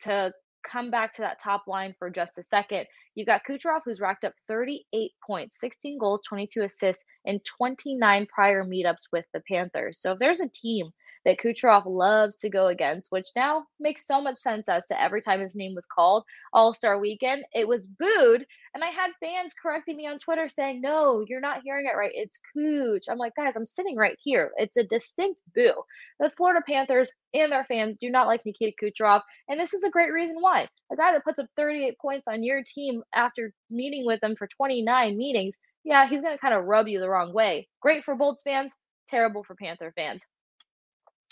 to 0.01 0.33
come 0.69 0.91
back 0.91 1.13
to 1.13 1.21
that 1.21 1.41
top 1.41 1.63
line 1.67 1.93
for 1.97 2.09
just 2.09 2.37
a 2.37 2.43
second, 2.43 2.85
you've 3.15 3.27
got 3.27 3.41
Kucherov, 3.47 3.81
who's 3.85 4.01
racked 4.01 4.25
up 4.25 4.33
38 4.47 5.11
points, 5.25 5.59
16 5.59 5.97
goals, 5.99 6.21
22 6.27 6.63
assists, 6.63 7.03
and 7.25 7.39
29 7.57 8.27
prior 8.33 8.63
meetups 8.63 9.07
with 9.11 9.25
the 9.33 9.41
Panthers. 9.49 10.01
So 10.01 10.13
if 10.13 10.19
there's 10.19 10.41
a 10.41 10.49
team 10.49 10.89
that 11.27 11.39
Kucherov 11.39 11.83
loves 11.85 12.37
to 12.37 12.49
go 12.49 12.67
against, 12.67 13.11
which 13.11 13.27
now 13.35 13.65
makes 13.81 14.07
so 14.07 14.21
much 14.21 14.37
sense 14.37 14.69
as 14.69 14.85
to 14.85 14.99
every 14.99 15.21
time 15.21 15.41
his 15.41 15.55
name 15.55 15.75
was 15.75 15.85
called 15.85 16.23
All 16.53 16.73
Star 16.73 16.99
Weekend, 16.99 17.43
it 17.53 17.67
was 17.67 17.85
booed. 17.85 18.45
And 18.73 18.81
I 18.81 18.87
had 18.87 19.11
fans 19.19 19.53
correcting 19.61 19.97
me 19.97 20.07
on 20.07 20.19
Twitter 20.19 20.47
saying, 20.47 20.79
No, 20.79 21.25
you're 21.27 21.41
not 21.41 21.63
hearing 21.65 21.85
it 21.85 21.97
right. 21.97 22.13
It's 22.13 22.39
Cooch. 22.53 23.09
I'm 23.09 23.17
like, 23.17 23.35
guys, 23.35 23.57
I'm 23.57 23.65
sitting 23.65 23.97
right 23.97 24.17
here. 24.23 24.51
It's 24.55 24.77
a 24.77 24.85
distinct 24.85 25.41
boo. 25.53 25.73
The 26.21 26.31
Florida 26.37 26.61
Panthers 26.65 27.11
and 27.33 27.51
their 27.51 27.65
fans 27.65 27.97
do 27.97 28.09
not 28.09 28.27
like 28.27 28.45
Nikita 28.45 28.77
Kucherov. 28.81 29.21
And 29.49 29.59
this 29.59 29.73
is 29.73 29.83
a 29.83 29.89
great 29.89 30.13
reason 30.13 30.37
why. 30.39 30.69
A 30.93 30.95
guy 30.95 31.11
that 31.11 31.25
puts 31.25 31.41
up 31.41 31.47
38 31.57 31.97
points 31.99 32.29
on 32.29 32.41
your 32.41 32.63
team 32.65 33.03
after 33.13 33.51
meeting 33.69 34.05
with 34.05 34.21
them 34.21 34.37
for 34.37 34.47
29 34.47 35.17
meetings, 35.17 35.55
yeah, 35.83 36.07
he's 36.07 36.21
going 36.21 36.33
to 36.33 36.39
kind 36.39 36.53
of 36.53 36.63
rub 36.63 36.87
you 36.87 37.01
the 37.01 37.09
wrong 37.09 37.33
way. 37.33 37.67
Great 37.81 38.05
for 38.05 38.15
Bolts 38.15 38.43
fans, 38.43 38.73
terrible 39.09 39.43
for 39.43 39.55
Panther 39.55 39.91
fans. 39.93 40.23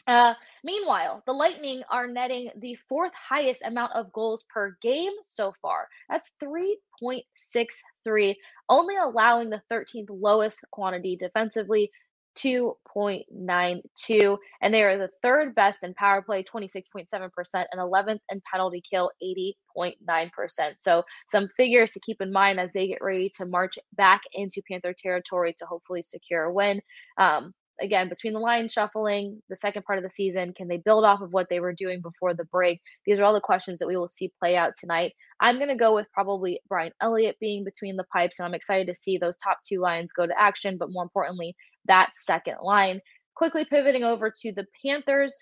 Uh, 0.08 0.36
meanwhile, 0.64 1.24
the 1.26 1.34
Lightning 1.34 1.82
are 1.90 2.08
netting 2.08 2.52
the 2.58 2.78
fourth 2.88 3.14
highest 3.14 3.64
amount 3.64 3.94
of 3.94 4.12
goals 4.14 4.46
per 4.54 4.78
game 4.82 5.14
so 5.24 5.54
far. 5.62 5.88
That's 6.10 6.32
3.63, 6.44 8.36
only 8.70 8.96
allowing 8.98 9.50
the 9.50 9.62
13th 9.72 10.10
lowest 10.10 10.64
quantity 10.72 11.16
defensively, 11.16 11.90
2.92. 12.38 14.38
And 14.62 14.74
they 14.74 14.84
are 14.84 14.98
the 14.98 15.10
third 15.24 15.56
best 15.56 15.84
in 15.84 15.94
power 15.96 16.22
play, 16.22 16.44
26.7%, 16.44 17.66
and 17.72 17.82
11th 17.82 18.20
in 18.30 18.42
penalty 18.52 18.84
kill, 18.88 19.10
80.9%. 19.24 20.30
So 20.78 21.04
some 21.32 21.50
figures 21.58 21.94
to 21.94 22.00
keep 22.02 22.22
in 22.22 22.32
mind 22.32 22.60
as 22.60 22.74
they 22.74 22.88
get 22.88 23.02
ready 23.02 23.32
to 23.38 23.46
march 23.46 23.80
back 23.94 24.22
into 24.34 24.62
Panther 24.70 24.94
territory 24.98 25.56
to 25.58 25.66
hopefully 25.66 26.04
secure 26.04 26.44
a 26.44 26.54
win. 26.54 26.82
Um, 27.18 27.54
again 27.82 28.10
between 28.10 28.34
the 28.34 28.40
line 28.40 28.70
shuffling 28.70 29.42
the 29.50 29.56
second 29.56 29.84
part 29.84 29.98
of 30.00 30.04
the 30.04 30.10
season 30.10 30.54
can 30.54 30.68
they 30.68 30.78
build 30.78 31.04
off 31.04 31.22
of 31.22 31.34
what 31.34 31.48
they 31.50 31.60
were 31.60 31.74
doing 31.74 32.02
before 32.02 32.34
the 32.34 32.46
break? 32.46 32.82
These 33.06 33.20
are 33.20 33.24
all 33.24 33.34
the 33.34 33.42
questions 33.42 33.80
that 33.80 33.88
we 33.88 33.98
will 33.98 34.08
see 34.08 34.32
play 34.40 34.56
out 34.56 34.74
tonight. 34.80 35.14
I'm 35.42 35.58
going 35.58 35.70
to 35.70 35.76
go 35.76 35.94
with 35.94 36.08
probably 36.14 36.60
brian 36.70 36.94
elliott 37.02 37.38
being 37.40 37.64
between 37.64 37.98
the 37.98 38.06
pipes 38.14 38.40
and 38.40 38.46
i'm 38.46 38.54
excited 38.54 38.88
to 38.88 38.96
see 38.96 39.18
those 39.18 39.38
top 39.38 39.58
two 39.68 39.80
lines 39.80 40.14
go 40.14 40.26
to 40.26 40.42
action 40.42 40.78
but 40.80 40.92
more 40.92 41.04
importantly 41.04 41.56
that 41.88 42.16
second 42.16 42.58
line. 42.62 43.02
Quickly 43.36 43.66
pivoting 43.70 44.04
over 44.04 44.32
to 44.42 44.54
the 44.54 44.66
panthers. 44.86 45.36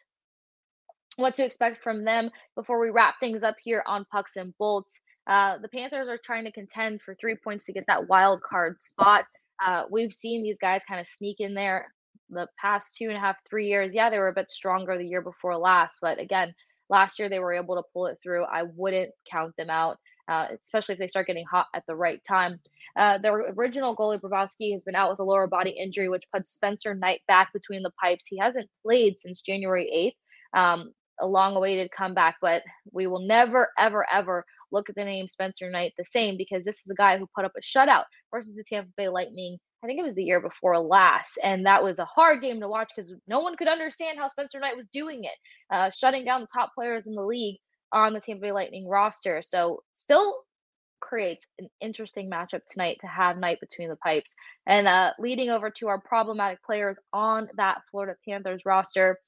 What 1.16 1.36
to 1.36 1.46
expect 1.46 1.84
from 1.84 2.06
them 2.06 2.32
before 2.56 2.80
we 2.80 2.90
wrap 2.90 3.16
things 3.20 3.44
up 3.44 3.56
here 3.64 3.84
on 3.86 4.06
pucks 4.12 4.36
and 4.36 4.54
bolts. 4.58 5.00
Uh, 5.28 5.58
the 5.60 5.70
panthers 5.70 6.08
are 6.08 6.20
trying 6.24 6.44
to 6.46 6.52
contend 6.52 7.02
for 7.02 7.14
three 7.14 7.36
points 7.44 7.66
to 7.66 7.74
get 7.74 7.86
that 7.88 8.08
wild 8.10 8.42
card 8.42 8.82
spot. 8.82 9.26
Uh, 9.64 9.84
we've 9.92 10.12
seen 10.12 10.44
these 10.44 10.58
guys 10.60 10.82
kind 10.88 11.00
of 11.00 11.08
sneak 11.08 11.38
in 11.40 11.54
there 11.54 11.88
the 12.30 12.48
past 12.60 12.96
two 12.98 13.08
and 13.08 13.18
a 13.18 13.20
half, 13.20 13.38
three 13.50 13.68
years, 13.68 13.94
yeah, 13.94 14.10
they 14.10 14.20
were 14.20 14.30
a 14.30 14.34
bit 14.34 14.50
stronger 14.50 14.98
the 14.98 15.08
year 15.08 15.22
before 15.22 15.58
last. 15.58 16.00
But 16.02 16.20
again, 16.20 16.54
last 16.90 17.20
year 17.20 17.30
they 17.30 17.40
were 17.40 17.54
able 17.54 17.76
to 17.76 17.84
pull 17.94 18.08
it 18.08 18.18
through. 18.22 18.44
I 18.44 18.64
wouldn't 18.64 19.12
count 19.30 19.56
them 19.58 19.70
out, 19.70 19.98
uh, 20.28 20.48
especially 20.62 20.94
if 20.94 21.00
they 21.00 21.08
start 21.08 21.28
getting 21.28 21.46
hot 21.46 21.68
at 21.76 21.84
the 21.88 21.96
right 21.96 22.22
time. 22.28 22.60
Uh, 22.96 23.18
original 23.58 23.96
goalie 23.96 24.20
Bobrovsky 24.20 24.74
has 24.74 24.84
been 24.84 24.96
out 24.96 25.10
with 25.10 25.20
a 25.20 25.24
lower 25.24 25.48
body 25.48 25.72
injury, 25.72 26.10
which 26.10 26.30
puts 26.34 26.52
Spencer 26.52 26.94
Knight 26.94 27.22
back 27.28 27.52
between 27.54 27.82
the 27.82 27.92
pipes. 28.02 28.28
He 28.28 28.38
hasn't 28.38 28.70
played 28.84 29.20
since 29.20 29.42
January 29.42 30.14
8th. 30.56 30.60
Um, 30.60 30.94
a 31.20 31.28
long 31.28 31.56
awaited 31.56 31.92
comeback, 31.92 32.38
but 32.42 32.64
we 32.92 33.08
will 33.08 33.20
never, 33.20 33.70
ever, 33.78 34.06
ever 34.12 34.46
look 34.72 34.90
at 34.90 34.96
the 34.96 35.06
name 35.06 35.28
Spencer 35.28 35.70
Knight 35.70 35.94
the 35.98 36.06
same 36.06 36.38
because 36.38 36.64
this 36.64 36.78
is 36.78 36.90
a 36.92 36.96
guy 36.96 37.18
who 37.18 37.28
put 37.36 37.46
up 37.46 37.54
a 37.58 37.62
shutout 37.62 38.06
versus 38.32 38.56
the 38.56 38.64
Tampa 38.64 38.90
Bay 38.98 39.10
Lightning 39.10 39.58
I 39.84 39.86
think 39.86 40.00
it 40.00 40.04
was 40.04 40.14
the 40.14 40.24
year 40.24 40.40
before 40.40 40.80
last, 40.80 41.38
and 41.44 41.66
that 41.66 41.84
was 41.84 42.00
a 42.00 42.06
hard 42.06 42.42
game 42.42 42.62
to 42.62 42.70
watch 42.70 42.92
because 42.96 43.14
no 43.28 43.42
one 43.42 43.58
could 43.58 43.68
understand 43.68 44.18
how 44.18 44.28
Spencer 44.28 44.60
Knight 44.60 44.78
was 44.78 44.88
doing 44.88 45.26
it, 45.26 45.36
uh, 45.70 45.90
shutting 45.90 46.24
down 46.24 46.42
the 46.42 46.48
top 46.54 46.74
players 46.74 47.06
in 47.06 47.16
the 47.16 47.22
league 47.22 47.58
on 47.92 48.14
the 48.14 48.22
Tampa 48.22 48.42
Bay 48.42 48.52
Lightning 48.54 48.88
roster. 48.88 49.42
So 49.46 49.84
still 49.94 50.38
creates 51.02 51.46
an 51.60 51.70
interesting 51.82 52.32
matchup 52.32 52.62
tonight 52.70 52.98
to 53.02 53.08
have 53.08 53.38
Knight 53.38 53.60
between 53.60 53.90
the 53.90 53.98
pipes. 53.98 54.34
And 54.66 54.88
uh, 54.88 55.12
leading 55.20 55.50
over 55.50 55.70
to 55.70 55.90
our 55.90 56.00
problematic 56.00 56.64
players 56.64 56.98
on 57.12 57.50
that 57.58 57.82
Florida 57.92 58.16
Panthers 58.28 58.64
roster. 58.66 59.20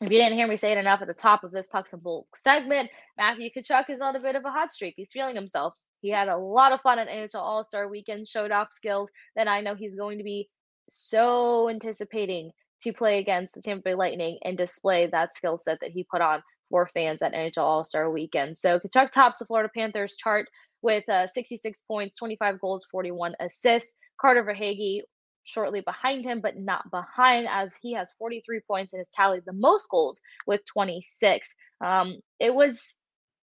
If 0.00 0.10
you 0.10 0.18
didn't 0.18 0.38
hear 0.38 0.46
me 0.46 0.56
say 0.56 0.72
it 0.72 0.78
enough 0.78 1.02
at 1.02 1.08
the 1.08 1.14
top 1.14 1.44
of 1.44 1.52
this 1.52 1.68
Pucks 1.68 1.92
and 1.92 2.02
Bolts 2.02 2.42
segment, 2.42 2.90
Matthew 3.18 3.50
Tkachuk 3.50 3.90
is 3.90 4.00
on 4.00 4.16
a 4.16 4.20
bit 4.20 4.36
of 4.36 4.44
a 4.44 4.50
hot 4.50 4.72
streak. 4.72 4.94
He's 4.96 5.12
feeling 5.12 5.34
himself. 5.34 5.74
He 6.06 6.12
had 6.12 6.28
a 6.28 6.36
lot 6.36 6.70
of 6.70 6.80
fun 6.82 7.00
at 7.00 7.08
NHL 7.08 7.34
All 7.40 7.64
Star 7.64 7.88
Weekend, 7.88 8.28
showed 8.28 8.52
off 8.52 8.72
skills 8.72 9.10
that 9.34 9.48
I 9.48 9.60
know 9.60 9.74
he's 9.74 9.96
going 9.96 10.18
to 10.18 10.24
be 10.24 10.48
so 10.88 11.68
anticipating 11.68 12.52
to 12.82 12.92
play 12.92 13.18
against 13.18 13.54
the 13.54 13.60
Tampa 13.60 13.82
Bay 13.82 13.94
Lightning 13.96 14.38
and 14.44 14.56
display 14.56 15.08
that 15.08 15.34
skill 15.34 15.58
set 15.58 15.80
that 15.80 15.90
he 15.90 16.06
put 16.08 16.20
on 16.20 16.44
for 16.70 16.86
fans 16.86 17.22
at 17.22 17.32
NHL 17.32 17.58
All 17.58 17.82
Star 17.82 18.08
Weekend. 18.08 18.56
So 18.56 18.78
Tkachuk 18.78 19.10
tops 19.10 19.38
the 19.38 19.46
Florida 19.46 19.68
Panthers 19.76 20.14
chart 20.14 20.46
with 20.80 21.08
uh, 21.08 21.26
66 21.26 21.80
points, 21.80 22.14
25 22.18 22.60
goals, 22.60 22.86
41 22.92 23.34
assists. 23.40 23.92
Carter 24.20 24.44
Verhaeghe 24.44 25.00
shortly 25.42 25.80
behind 25.80 26.24
him, 26.24 26.40
but 26.40 26.56
not 26.56 26.88
behind, 26.92 27.48
as 27.50 27.74
he 27.82 27.94
has 27.94 28.12
43 28.12 28.60
points 28.68 28.92
and 28.92 29.00
has 29.00 29.08
tallied 29.08 29.42
the 29.44 29.52
most 29.52 29.88
goals 29.90 30.20
with 30.46 30.60
26. 30.66 31.52
Um, 31.84 32.20
it 32.38 32.54
was 32.54 32.94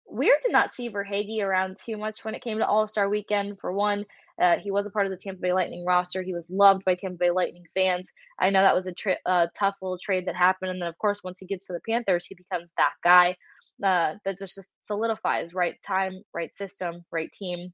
weird 0.06 0.38
to 0.44 0.52
not 0.52 0.72
see 0.72 0.90
Verhaeghe 0.90 1.42
around 1.42 1.76
too 1.76 1.96
much 1.96 2.24
when 2.24 2.34
it 2.34 2.42
came 2.42 2.58
to 2.58 2.66
All 2.66 2.88
Star 2.88 3.08
Weekend. 3.08 3.58
For 3.60 3.72
one, 3.72 4.04
uh, 4.40 4.56
he 4.58 4.70
was 4.70 4.86
a 4.86 4.90
part 4.90 5.06
of 5.06 5.10
the 5.10 5.18
Tampa 5.18 5.40
Bay 5.40 5.52
Lightning 5.52 5.84
roster. 5.84 6.22
He 6.22 6.34
was 6.34 6.44
loved 6.48 6.84
by 6.84 6.94
Tampa 6.94 7.18
Bay 7.18 7.30
Lightning 7.30 7.64
fans. 7.74 8.10
I 8.38 8.50
know 8.50 8.62
that 8.62 8.74
was 8.74 8.86
a 8.86 8.92
tra- 8.92 9.18
uh, 9.26 9.46
tough 9.56 9.76
little 9.80 9.98
trade 9.98 10.26
that 10.26 10.36
happened, 10.36 10.70
and 10.70 10.82
then 10.82 10.88
of 10.88 10.98
course 10.98 11.22
once 11.22 11.38
he 11.38 11.46
gets 11.46 11.66
to 11.66 11.72
the 11.72 11.80
Panthers, 11.88 12.26
he 12.26 12.34
becomes 12.34 12.70
that 12.76 12.92
guy 13.02 13.36
uh, 13.82 14.14
that 14.24 14.38
just 14.38 14.60
solidifies 14.82 15.54
right 15.54 15.76
time, 15.86 16.22
right 16.32 16.54
system, 16.54 17.04
right 17.10 17.30
team, 17.32 17.72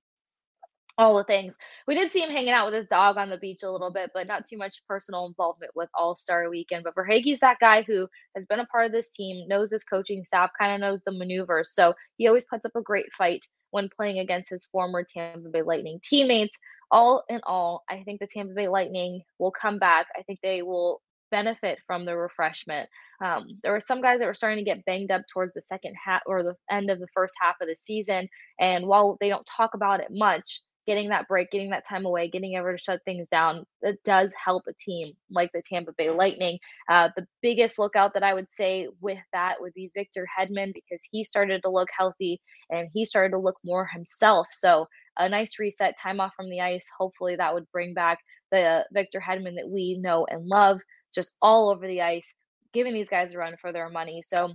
all 1.00 1.16
the 1.16 1.24
things. 1.24 1.56
We 1.86 1.94
did 1.94 2.12
see 2.12 2.20
him 2.20 2.30
hanging 2.30 2.50
out 2.50 2.66
with 2.66 2.74
his 2.74 2.86
dog 2.86 3.16
on 3.16 3.30
the 3.30 3.38
beach 3.38 3.62
a 3.62 3.70
little 3.70 3.90
bit, 3.90 4.10
but 4.14 4.26
not 4.26 4.46
too 4.46 4.58
much 4.58 4.82
personal 4.86 5.26
involvement 5.26 5.72
with 5.74 5.88
All 5.94 6.14
Star 6.14 6.48
Weekend. 6.48 6.84
But 6.84 6.94
Verhaeghe's 6.94 7.40
that 7.40 7.58
guy 7.58 7.82
who 7.82 8.06
has 8.36 8.44
been 8.46 8.60
a 8.60 8.66
part 8.66 8.86
of 8.86 8.92
this 8.92 9.12
team, 9.12 9.48
knows 9.48 9.70
this 9.70 9.84
coaching 9.84 10.24
staff, 10.24 10.50
kind 10.58 10.74
of 10.74 10.80
knows 10.80 11.02
the 11.02 11.12
maneuvers. 11.12 11.72
So 11.72 11.94
he 12.18 12.28
always 12.28 12.46
puts 12.46 12.66
up 12.66 12.76
a 12.76 12.82
great 12.82 13.12
fight 13.16 13.44
when 13.70 13.88
playing 13.88 14.18
against 14.18 14.50
his 14.50 14.64
former 14.66 15.02
Tampa 15.04 15.48
Bay 15.48 15.62
Lightning 15.62 16.00
teammates. 16.02 16.56
All 16.90 17.24
in 17.28 17.40
all, 17.44 17.84
I 17.88 18.02
think 18.02 18.20
the 18.20 18.26
Tampa 18.26 18.52
Bay 18.52 18.68
Lightning 18.68 19.22
will 19.38 19.52
come 19.52 19.78
back. 19.78 20.06
I 20.16 20.22
think 20.22 20.40
they 20.42 20.62
will 20.62 21.00
benefit 21.30 21.78
from 21.86 22.04
the 22.04 22.16
refreshment. 22.16 22.88
Um, 23.24 23.58
there 23.62 23.72
were 23.72 23.80
some 23.80 24.02
guys 24.02 24.18
that 24.18 24.26
were 24.26 24.34
starting 24.34 24.64
to 24.64 24.68
get 24.68 24.84
banged 24.84 25.12
up 25.12 25.22
towards 25.32 25.54
the 25.54 25.62
second 25.62 25.94
half 25.94 26.22
or 26.26 26.42
the 26.42 26.56
end 26.70 26.90
of 26.90 26.98
the 26.98 27.06
first 27.14 27.34
half 27.40 27.54
of 27.60 27.68
the 27.68 27.76
season. 27.76 28.28
And 28.58 28.86
while 28.86 29.16
they 29.20 29.28
don't 29.28 29.46
talk 29.46 29.74
about 29.74 30.00
it 30.00 30.08
much, 30.10 30.60
getting 30.90 31.10
that 31.10 31.28
break, 31.28 31.52
getting 31.52 31.70
that 31.70 31.86
time 31.86 32.04
away, 32.04 32.28
getting 32.28 32.56
ever 32.56 32.72
to 32.72 32.82
shut 32.82 33.00
things 33.04 33.28
down, 33.28 33.64
it 33.80 33.96
does 34.04 34.34
help 34.34 34.64
a 34.68 34.72
team 34.72 35.12
like 35.30 35.48
the 35.52 35.62
Tampa 35.64 35.92
Bay 35.96 36.10
Lightning. 36.10 36.58
Uh, 36.90 37.10
the 37.14 37.28
biggest 37.42 37.78
lookout 37.78 38.14
that 38.14 38.24
I 38.24 38.34
would 38.34 38.50
say 38.50 38.88
with 39.00 39.20
that 39.32 39.60
would 39.60 39.72
be 39.72 39.92
Victor 39.94 40.26
Hedman 40.26 40.74
because 40.74 41.00
he 41.08 41.22
started 41.22 41.62
to 41.62 41.70
look 41.70 41.86
healthy 41.96 42.40
and 42.70 42.88
he 42.92 43.04
started 43.04 43.30
to 43.30 43.38
look 43.38 43.54
more 43.64 43.86
himself. 43.86 44.48
So 44.50 44.88
a 45.16 45.28
nice 45.28 45.60
reset, 45.60 45.94
time 45.96 46.18
off 46.18 46.32
from 46.36 46.50
the 46.50 46.60
ice. 46.60 46.86
Hopefully 46.98 47.36
that 47.36 47.54
would 47.54 47.70
bring 47.70 47.94
back 47.94 48.18
the 48.50 48.84
Victor 48.92 49.22
Hedman 49.24 49.54
that 49.58 49.70
we 49.70 49.96
know 50.02 50.26
and 50.28 50.44
love 50.44 50.80
just 51.14 51.36
all 51.40 51.70
over 51.70 51.86
the 51.86 52.02
ice, 52.02 52.34
giving 52.72 52.94
these 52.94 53.08
guys 53.08 53.32
a 53.32 53.38
run 53.38 53.54
for 53.60 53.72
their 53.72 53.88
money. 53.90 54.22
So 54.22 54.54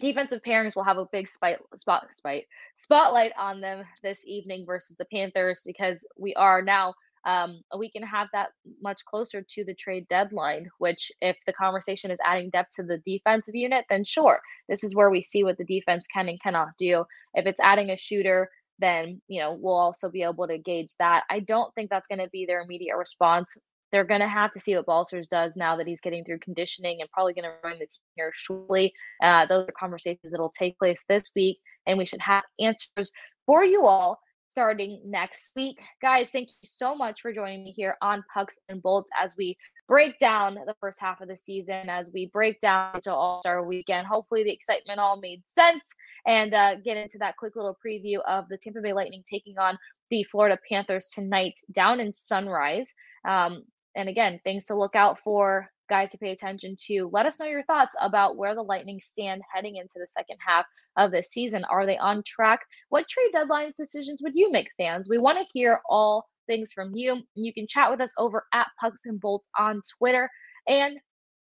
defensive 0.00 0.42
pairings 0.42 0.74
will 0.74 0.84
have 0.84 0.98
a 0.98 1.06
big 1.12 1.28
spite, 1.28 1.58
spot, 1.76 2.06
spite, 2.12 2.46
spotlight 2.76 3.32
on 3.38 3.60
them 3.60 3.84
this 4.02 4.20
evening 4.26 4.64
versus 4.66 4.96
the 4.96 5.06
Panthers 5.06 5.62
because 5.64 6.06
we 6.18 6.34
are 6.34 6.62
now 6.62 6.94
um, 7.24 7.62
a 7.70 7.78
week 7.78 7.92
and 7.94 8.04
a 8.04 8.08
half 8.08 8.28
that 8.32 8.50
much 8.80 9.04
closer 9.04 9.42
to 9.42 9.64
the 9.64 9.74
trade 9.74 10.06
deadline. 10.08 10.68
Which, 10.78 11.12
if 11.20 11.36
the 11.46 11.52
conversation 11.52 12.10
is 12.10 12.18
adding 12.24 12.50
depth 12.50 12.76
to 12.76 12.82
the 12.82 12.98
defensive 13.06 13.54
unit, 13.54 13.84
then 13.88 14.04
sure, 14.04 14.40
this 14.68 14.82
is 14.82 14.94
where 14.94 15.10
we 15.10 15.22
see 15.22 15.44
what 15.44 15.56
the 15.58 15.64
defense 15.64 16.06
can 16.12 16.28
and 16.28 16.42
cannot 16.42 16.70
do. 16.78 17.04
If 17.34 17.46
it's 17.46 17.60
adding 17.60 17.90
a 17.90 17.96
shooter, 17.96 18.48
then 18.78 19.20
you 19.28 19.40
know 19.40 19.56
we'll 19.58 19.74
also 19.74 20.10
be 20.10 20.22
able 20.22 20.48
to 20.48 20.58
gauge 20.58 20.90
that. 20.98 21.22
I 21.30 21.40
don't 21.40 21.72
think 21.74 21.90
that's 21.90 22.08
going 22.08 22.18
to 22.18 22.28
be 22.28 22.46
their 22.46 22.60
immediate 22.60 22.96
response 22.96 23.56
they're 23.92 24.04
going 24.04 24.20
to 24.20 24.28
have 24.28 24.52
to 24.52 24.60
see 24.60 24.74
what 24.74 24.86
Balcers 24.86 25.28
does 25.28 25.54
now 25.54 25.76
that 25.76 25.86
he's 25.86 26.00
getting 26.00 26.24
through 26.24 26.38
conditioning 26.38 27.00
and 27.00 27.10
probably 27.10 27.34
going 27.34 27.44
to 27.44 27.52
run 27.62 27.78
the 27.78 27.86
team 27.86 28.00
here 28.16 28.32
shortly. 28.34 28.92
Uh, 29.22 29.46
those 29.46 29.68
are 29.68 29.74
conversations 29.78 30.32
that 30.32 30.40
will 30.40 30.52
take 30.58 30.78
place 30.78 31.02
this 31.08 31.24
week, 31.36 31.58
and 31.86 31.98
we 31.98 32.06
should 32.06 32.20
have 32.20 32.42
answers 32.58 33.12
for 33.46 33.64
you 33.64 33.84
all 33.84 34.18
starting 34.48 35.00
next 35.04 35.50
week. 35.56 35.78
Guys, 36.02 36.30
thank 36.30 36.48
you 36.48 36.68
so 36.68 36.94
much 36.94 37.22
for 37.22 37.32
joining 37.32 37.64
me 37.64 37.70
here 37.70 37.96
on 38.02 38.22
Pucks 38.32 38.58
and 38.68 38.82
Bolts 38.82 39.10
as 39.18 39.34
we 39.38 39.56
break 39.88 40.18
down 40.18 40.54
the 40.54 40.76
first 40.78 41.00
half 41.00 41.22
of 41.22 41.28
the 41.28 41.36
season, 41.36 41.88
as 41.88 42.10
we 42.12 42.26
break 42.32 42.60
down 42.60 43.00
to 43.00 43.14
All 43.14 43.40
Star 43.40 43.64
weekend. 43.64 44.06
Hopefully, 44.06 44.44
the 44.44 44.52
excitement 44.52 45.00
all 45.00 45.18
made 45.18 45.42
sense 45.46 45.90
and 46.26 46.52
uh, 46.54 46.76
get 46.84 46.98
into 46.98 47.18
that 47.18 47.36
quick 47.38 47.56
little 47.56 47.76
preview 47.84 48.18
of 48.28 48.46
the 48.48 48.58
Tampa 48.58 48.80
Bay 48.82 48.92
Lightning 48.92 49.24
taking 49.28 49.58
on 49.58 49.78
the 50.10 50.22
Florida 50.24 50.58
Panthers 50.68 51.08
tonight 51.08 51.58
down 51.72 51.98
in 51.98 52.12
Sunrise. 52.12 52.92
Um, 53.26 53.64
and 53.94 54.08
again, 54.08 54.40
things 54.44 54.66
to 54.66 54.74
look 54.74 54.94
out 54.94 55.18
for, 55.22 55.68
guys 55.88 56.10
to 56.10 56.18
pay 56.18 56.30
attention 56.30 56.76
to. 56.86 57.10
Let 57.12 57.26
us 57.26 57.38
know 57.38 57.46
your 57.46 57.64
thoughts 57.64 57.94
about 58.00 58.36
where 58.36 58.54
the 58.54 58.62
Lightning 58.62 59.00
stand 59.00 59.42
heading 59.52 59.76
into 59.76 59.94
the 59.96 60.06
second 60.08 60.38
half 60.44 60.64
of 60.96 61.10
this 61.10 61.28
season. 61.28 61.64
Are 61.64 61.86
they 61.86 61.98
on 61.98 62.22
track? 62.26 62.60
What 62.88 63.08
trade 63.08 63.32
deadlines 63.34 63.76
decisions 63.76 64.20
would 64.22 64.34
you 64.34 64.50
make, 64.50 64.70
fans? 64.76 65.08
We 65.08 65.18
want 65.18 65.38
to 65.38 65.44
hear 65.52 65.80
all 65.88 66.26
things 66.46 66.72
from 66.72 66.94
you. 66.94 67.22
You 67.34 67.52
can 67.52 67.66
chat 67.66 67.90
with 67.90 68.00
us 68.00 68.14
over 68.18 68.46
at 68.52 68.68
Pucks 68.80 69.06
and 69.06 69.20
Bolts 69.20 69.46
on 69.58 69.80
Twitter. 69.98 70.30
And 70.66 70.98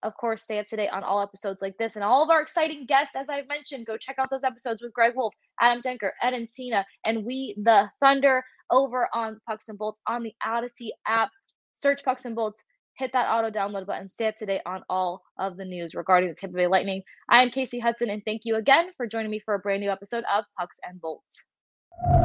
of 0.03 0.15
course, 0.15 0.43
stay 0.43 0.59
up 0.59 0.67
to 0.67 0.75
date 0.75 0.89
on 0.89 1.03
all 1.03 1.21
episodes 1.21 1.59
like 1.61 1.75
this 1.77 1.95
and 1.95 2.03
all 2.03 2.23
of 2.23 2.29
our 2.29 2.41
exciting 2.41 2.85
guests. 2.85 3.15
As 3.15 3.29
I've 3.29 3.47
mentioned, 3.47 3.87
go 3.87 3.97
check 3.97 4.17
out 4.19 4.29
those 4.29 4.43
episodes 4.43 4.81
with 4.81 4.93
Greg 4.93 5.13
Wolf, 5.15 5.33
Adam 5.59 5.81
Denker, 5.81 6.11
Ed 6.21 6.33
Encina, 6.33 6.83
and 7.03 7.25
we, 7.25 7.55
the 7.63 7.89
Thunder, 7.99 8.43
over 8.69 9.07
on 9.13 9.39
Pucks 9.47 9.69
and 9.69 9.77
Bolts 9.77 10.01
on 10.07 10.23
the 10.23 10.33
Audacy 10.45 10.89
app 11.07 11.29
search 11.77 12.03
Pucks 12.03 12.25
and 12.25 12.35
Bolts, 12.35 12.63
hit 12.97 13.11
that 13.13 13.29
auto 13.29 13.49
download 13.49 13.85
button, 13.85 14.09
stay 14.09 14.27
up 14.27 14.35
to 14.37 14.45
date 14.45 14.61
on 14.65 14.83
all 14.89 15.21
of 15.37 15.55
the 15.55 15.65
news 15.65 15.93
regarding 15.93 16.29
the 16.29 16.35
Tampa 16.35 16.57
Bay 16.57 16.67
Lightning. 16.67 17.03
I 17.29 17.43
am 17.43 17.49
Kasey 17.49 17.81
Hudson, 17.81 18.09
and 18.09 18.23
thank 18.25 18.41
you 18.43 18.55
again 18.55 18.89
for 18.97 19.07
joining 19.07 19.31
me 19.31 19.39
for 19.39 19.53
a 19.53 19.59
brand 19.59 19.81
new 19.81 19.91
episode 19.91 20.23
of 20.33 20.45
Pucks 20.59 20.79
and 20.87 20.99
Bolts. 20.99 21.45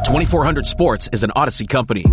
2400 0.07 0.66
Sports 0.66 1.09
is 1.12 1.22
an 1.22 1.30
Audacy 1.36 1.68
company. 1.68 2.05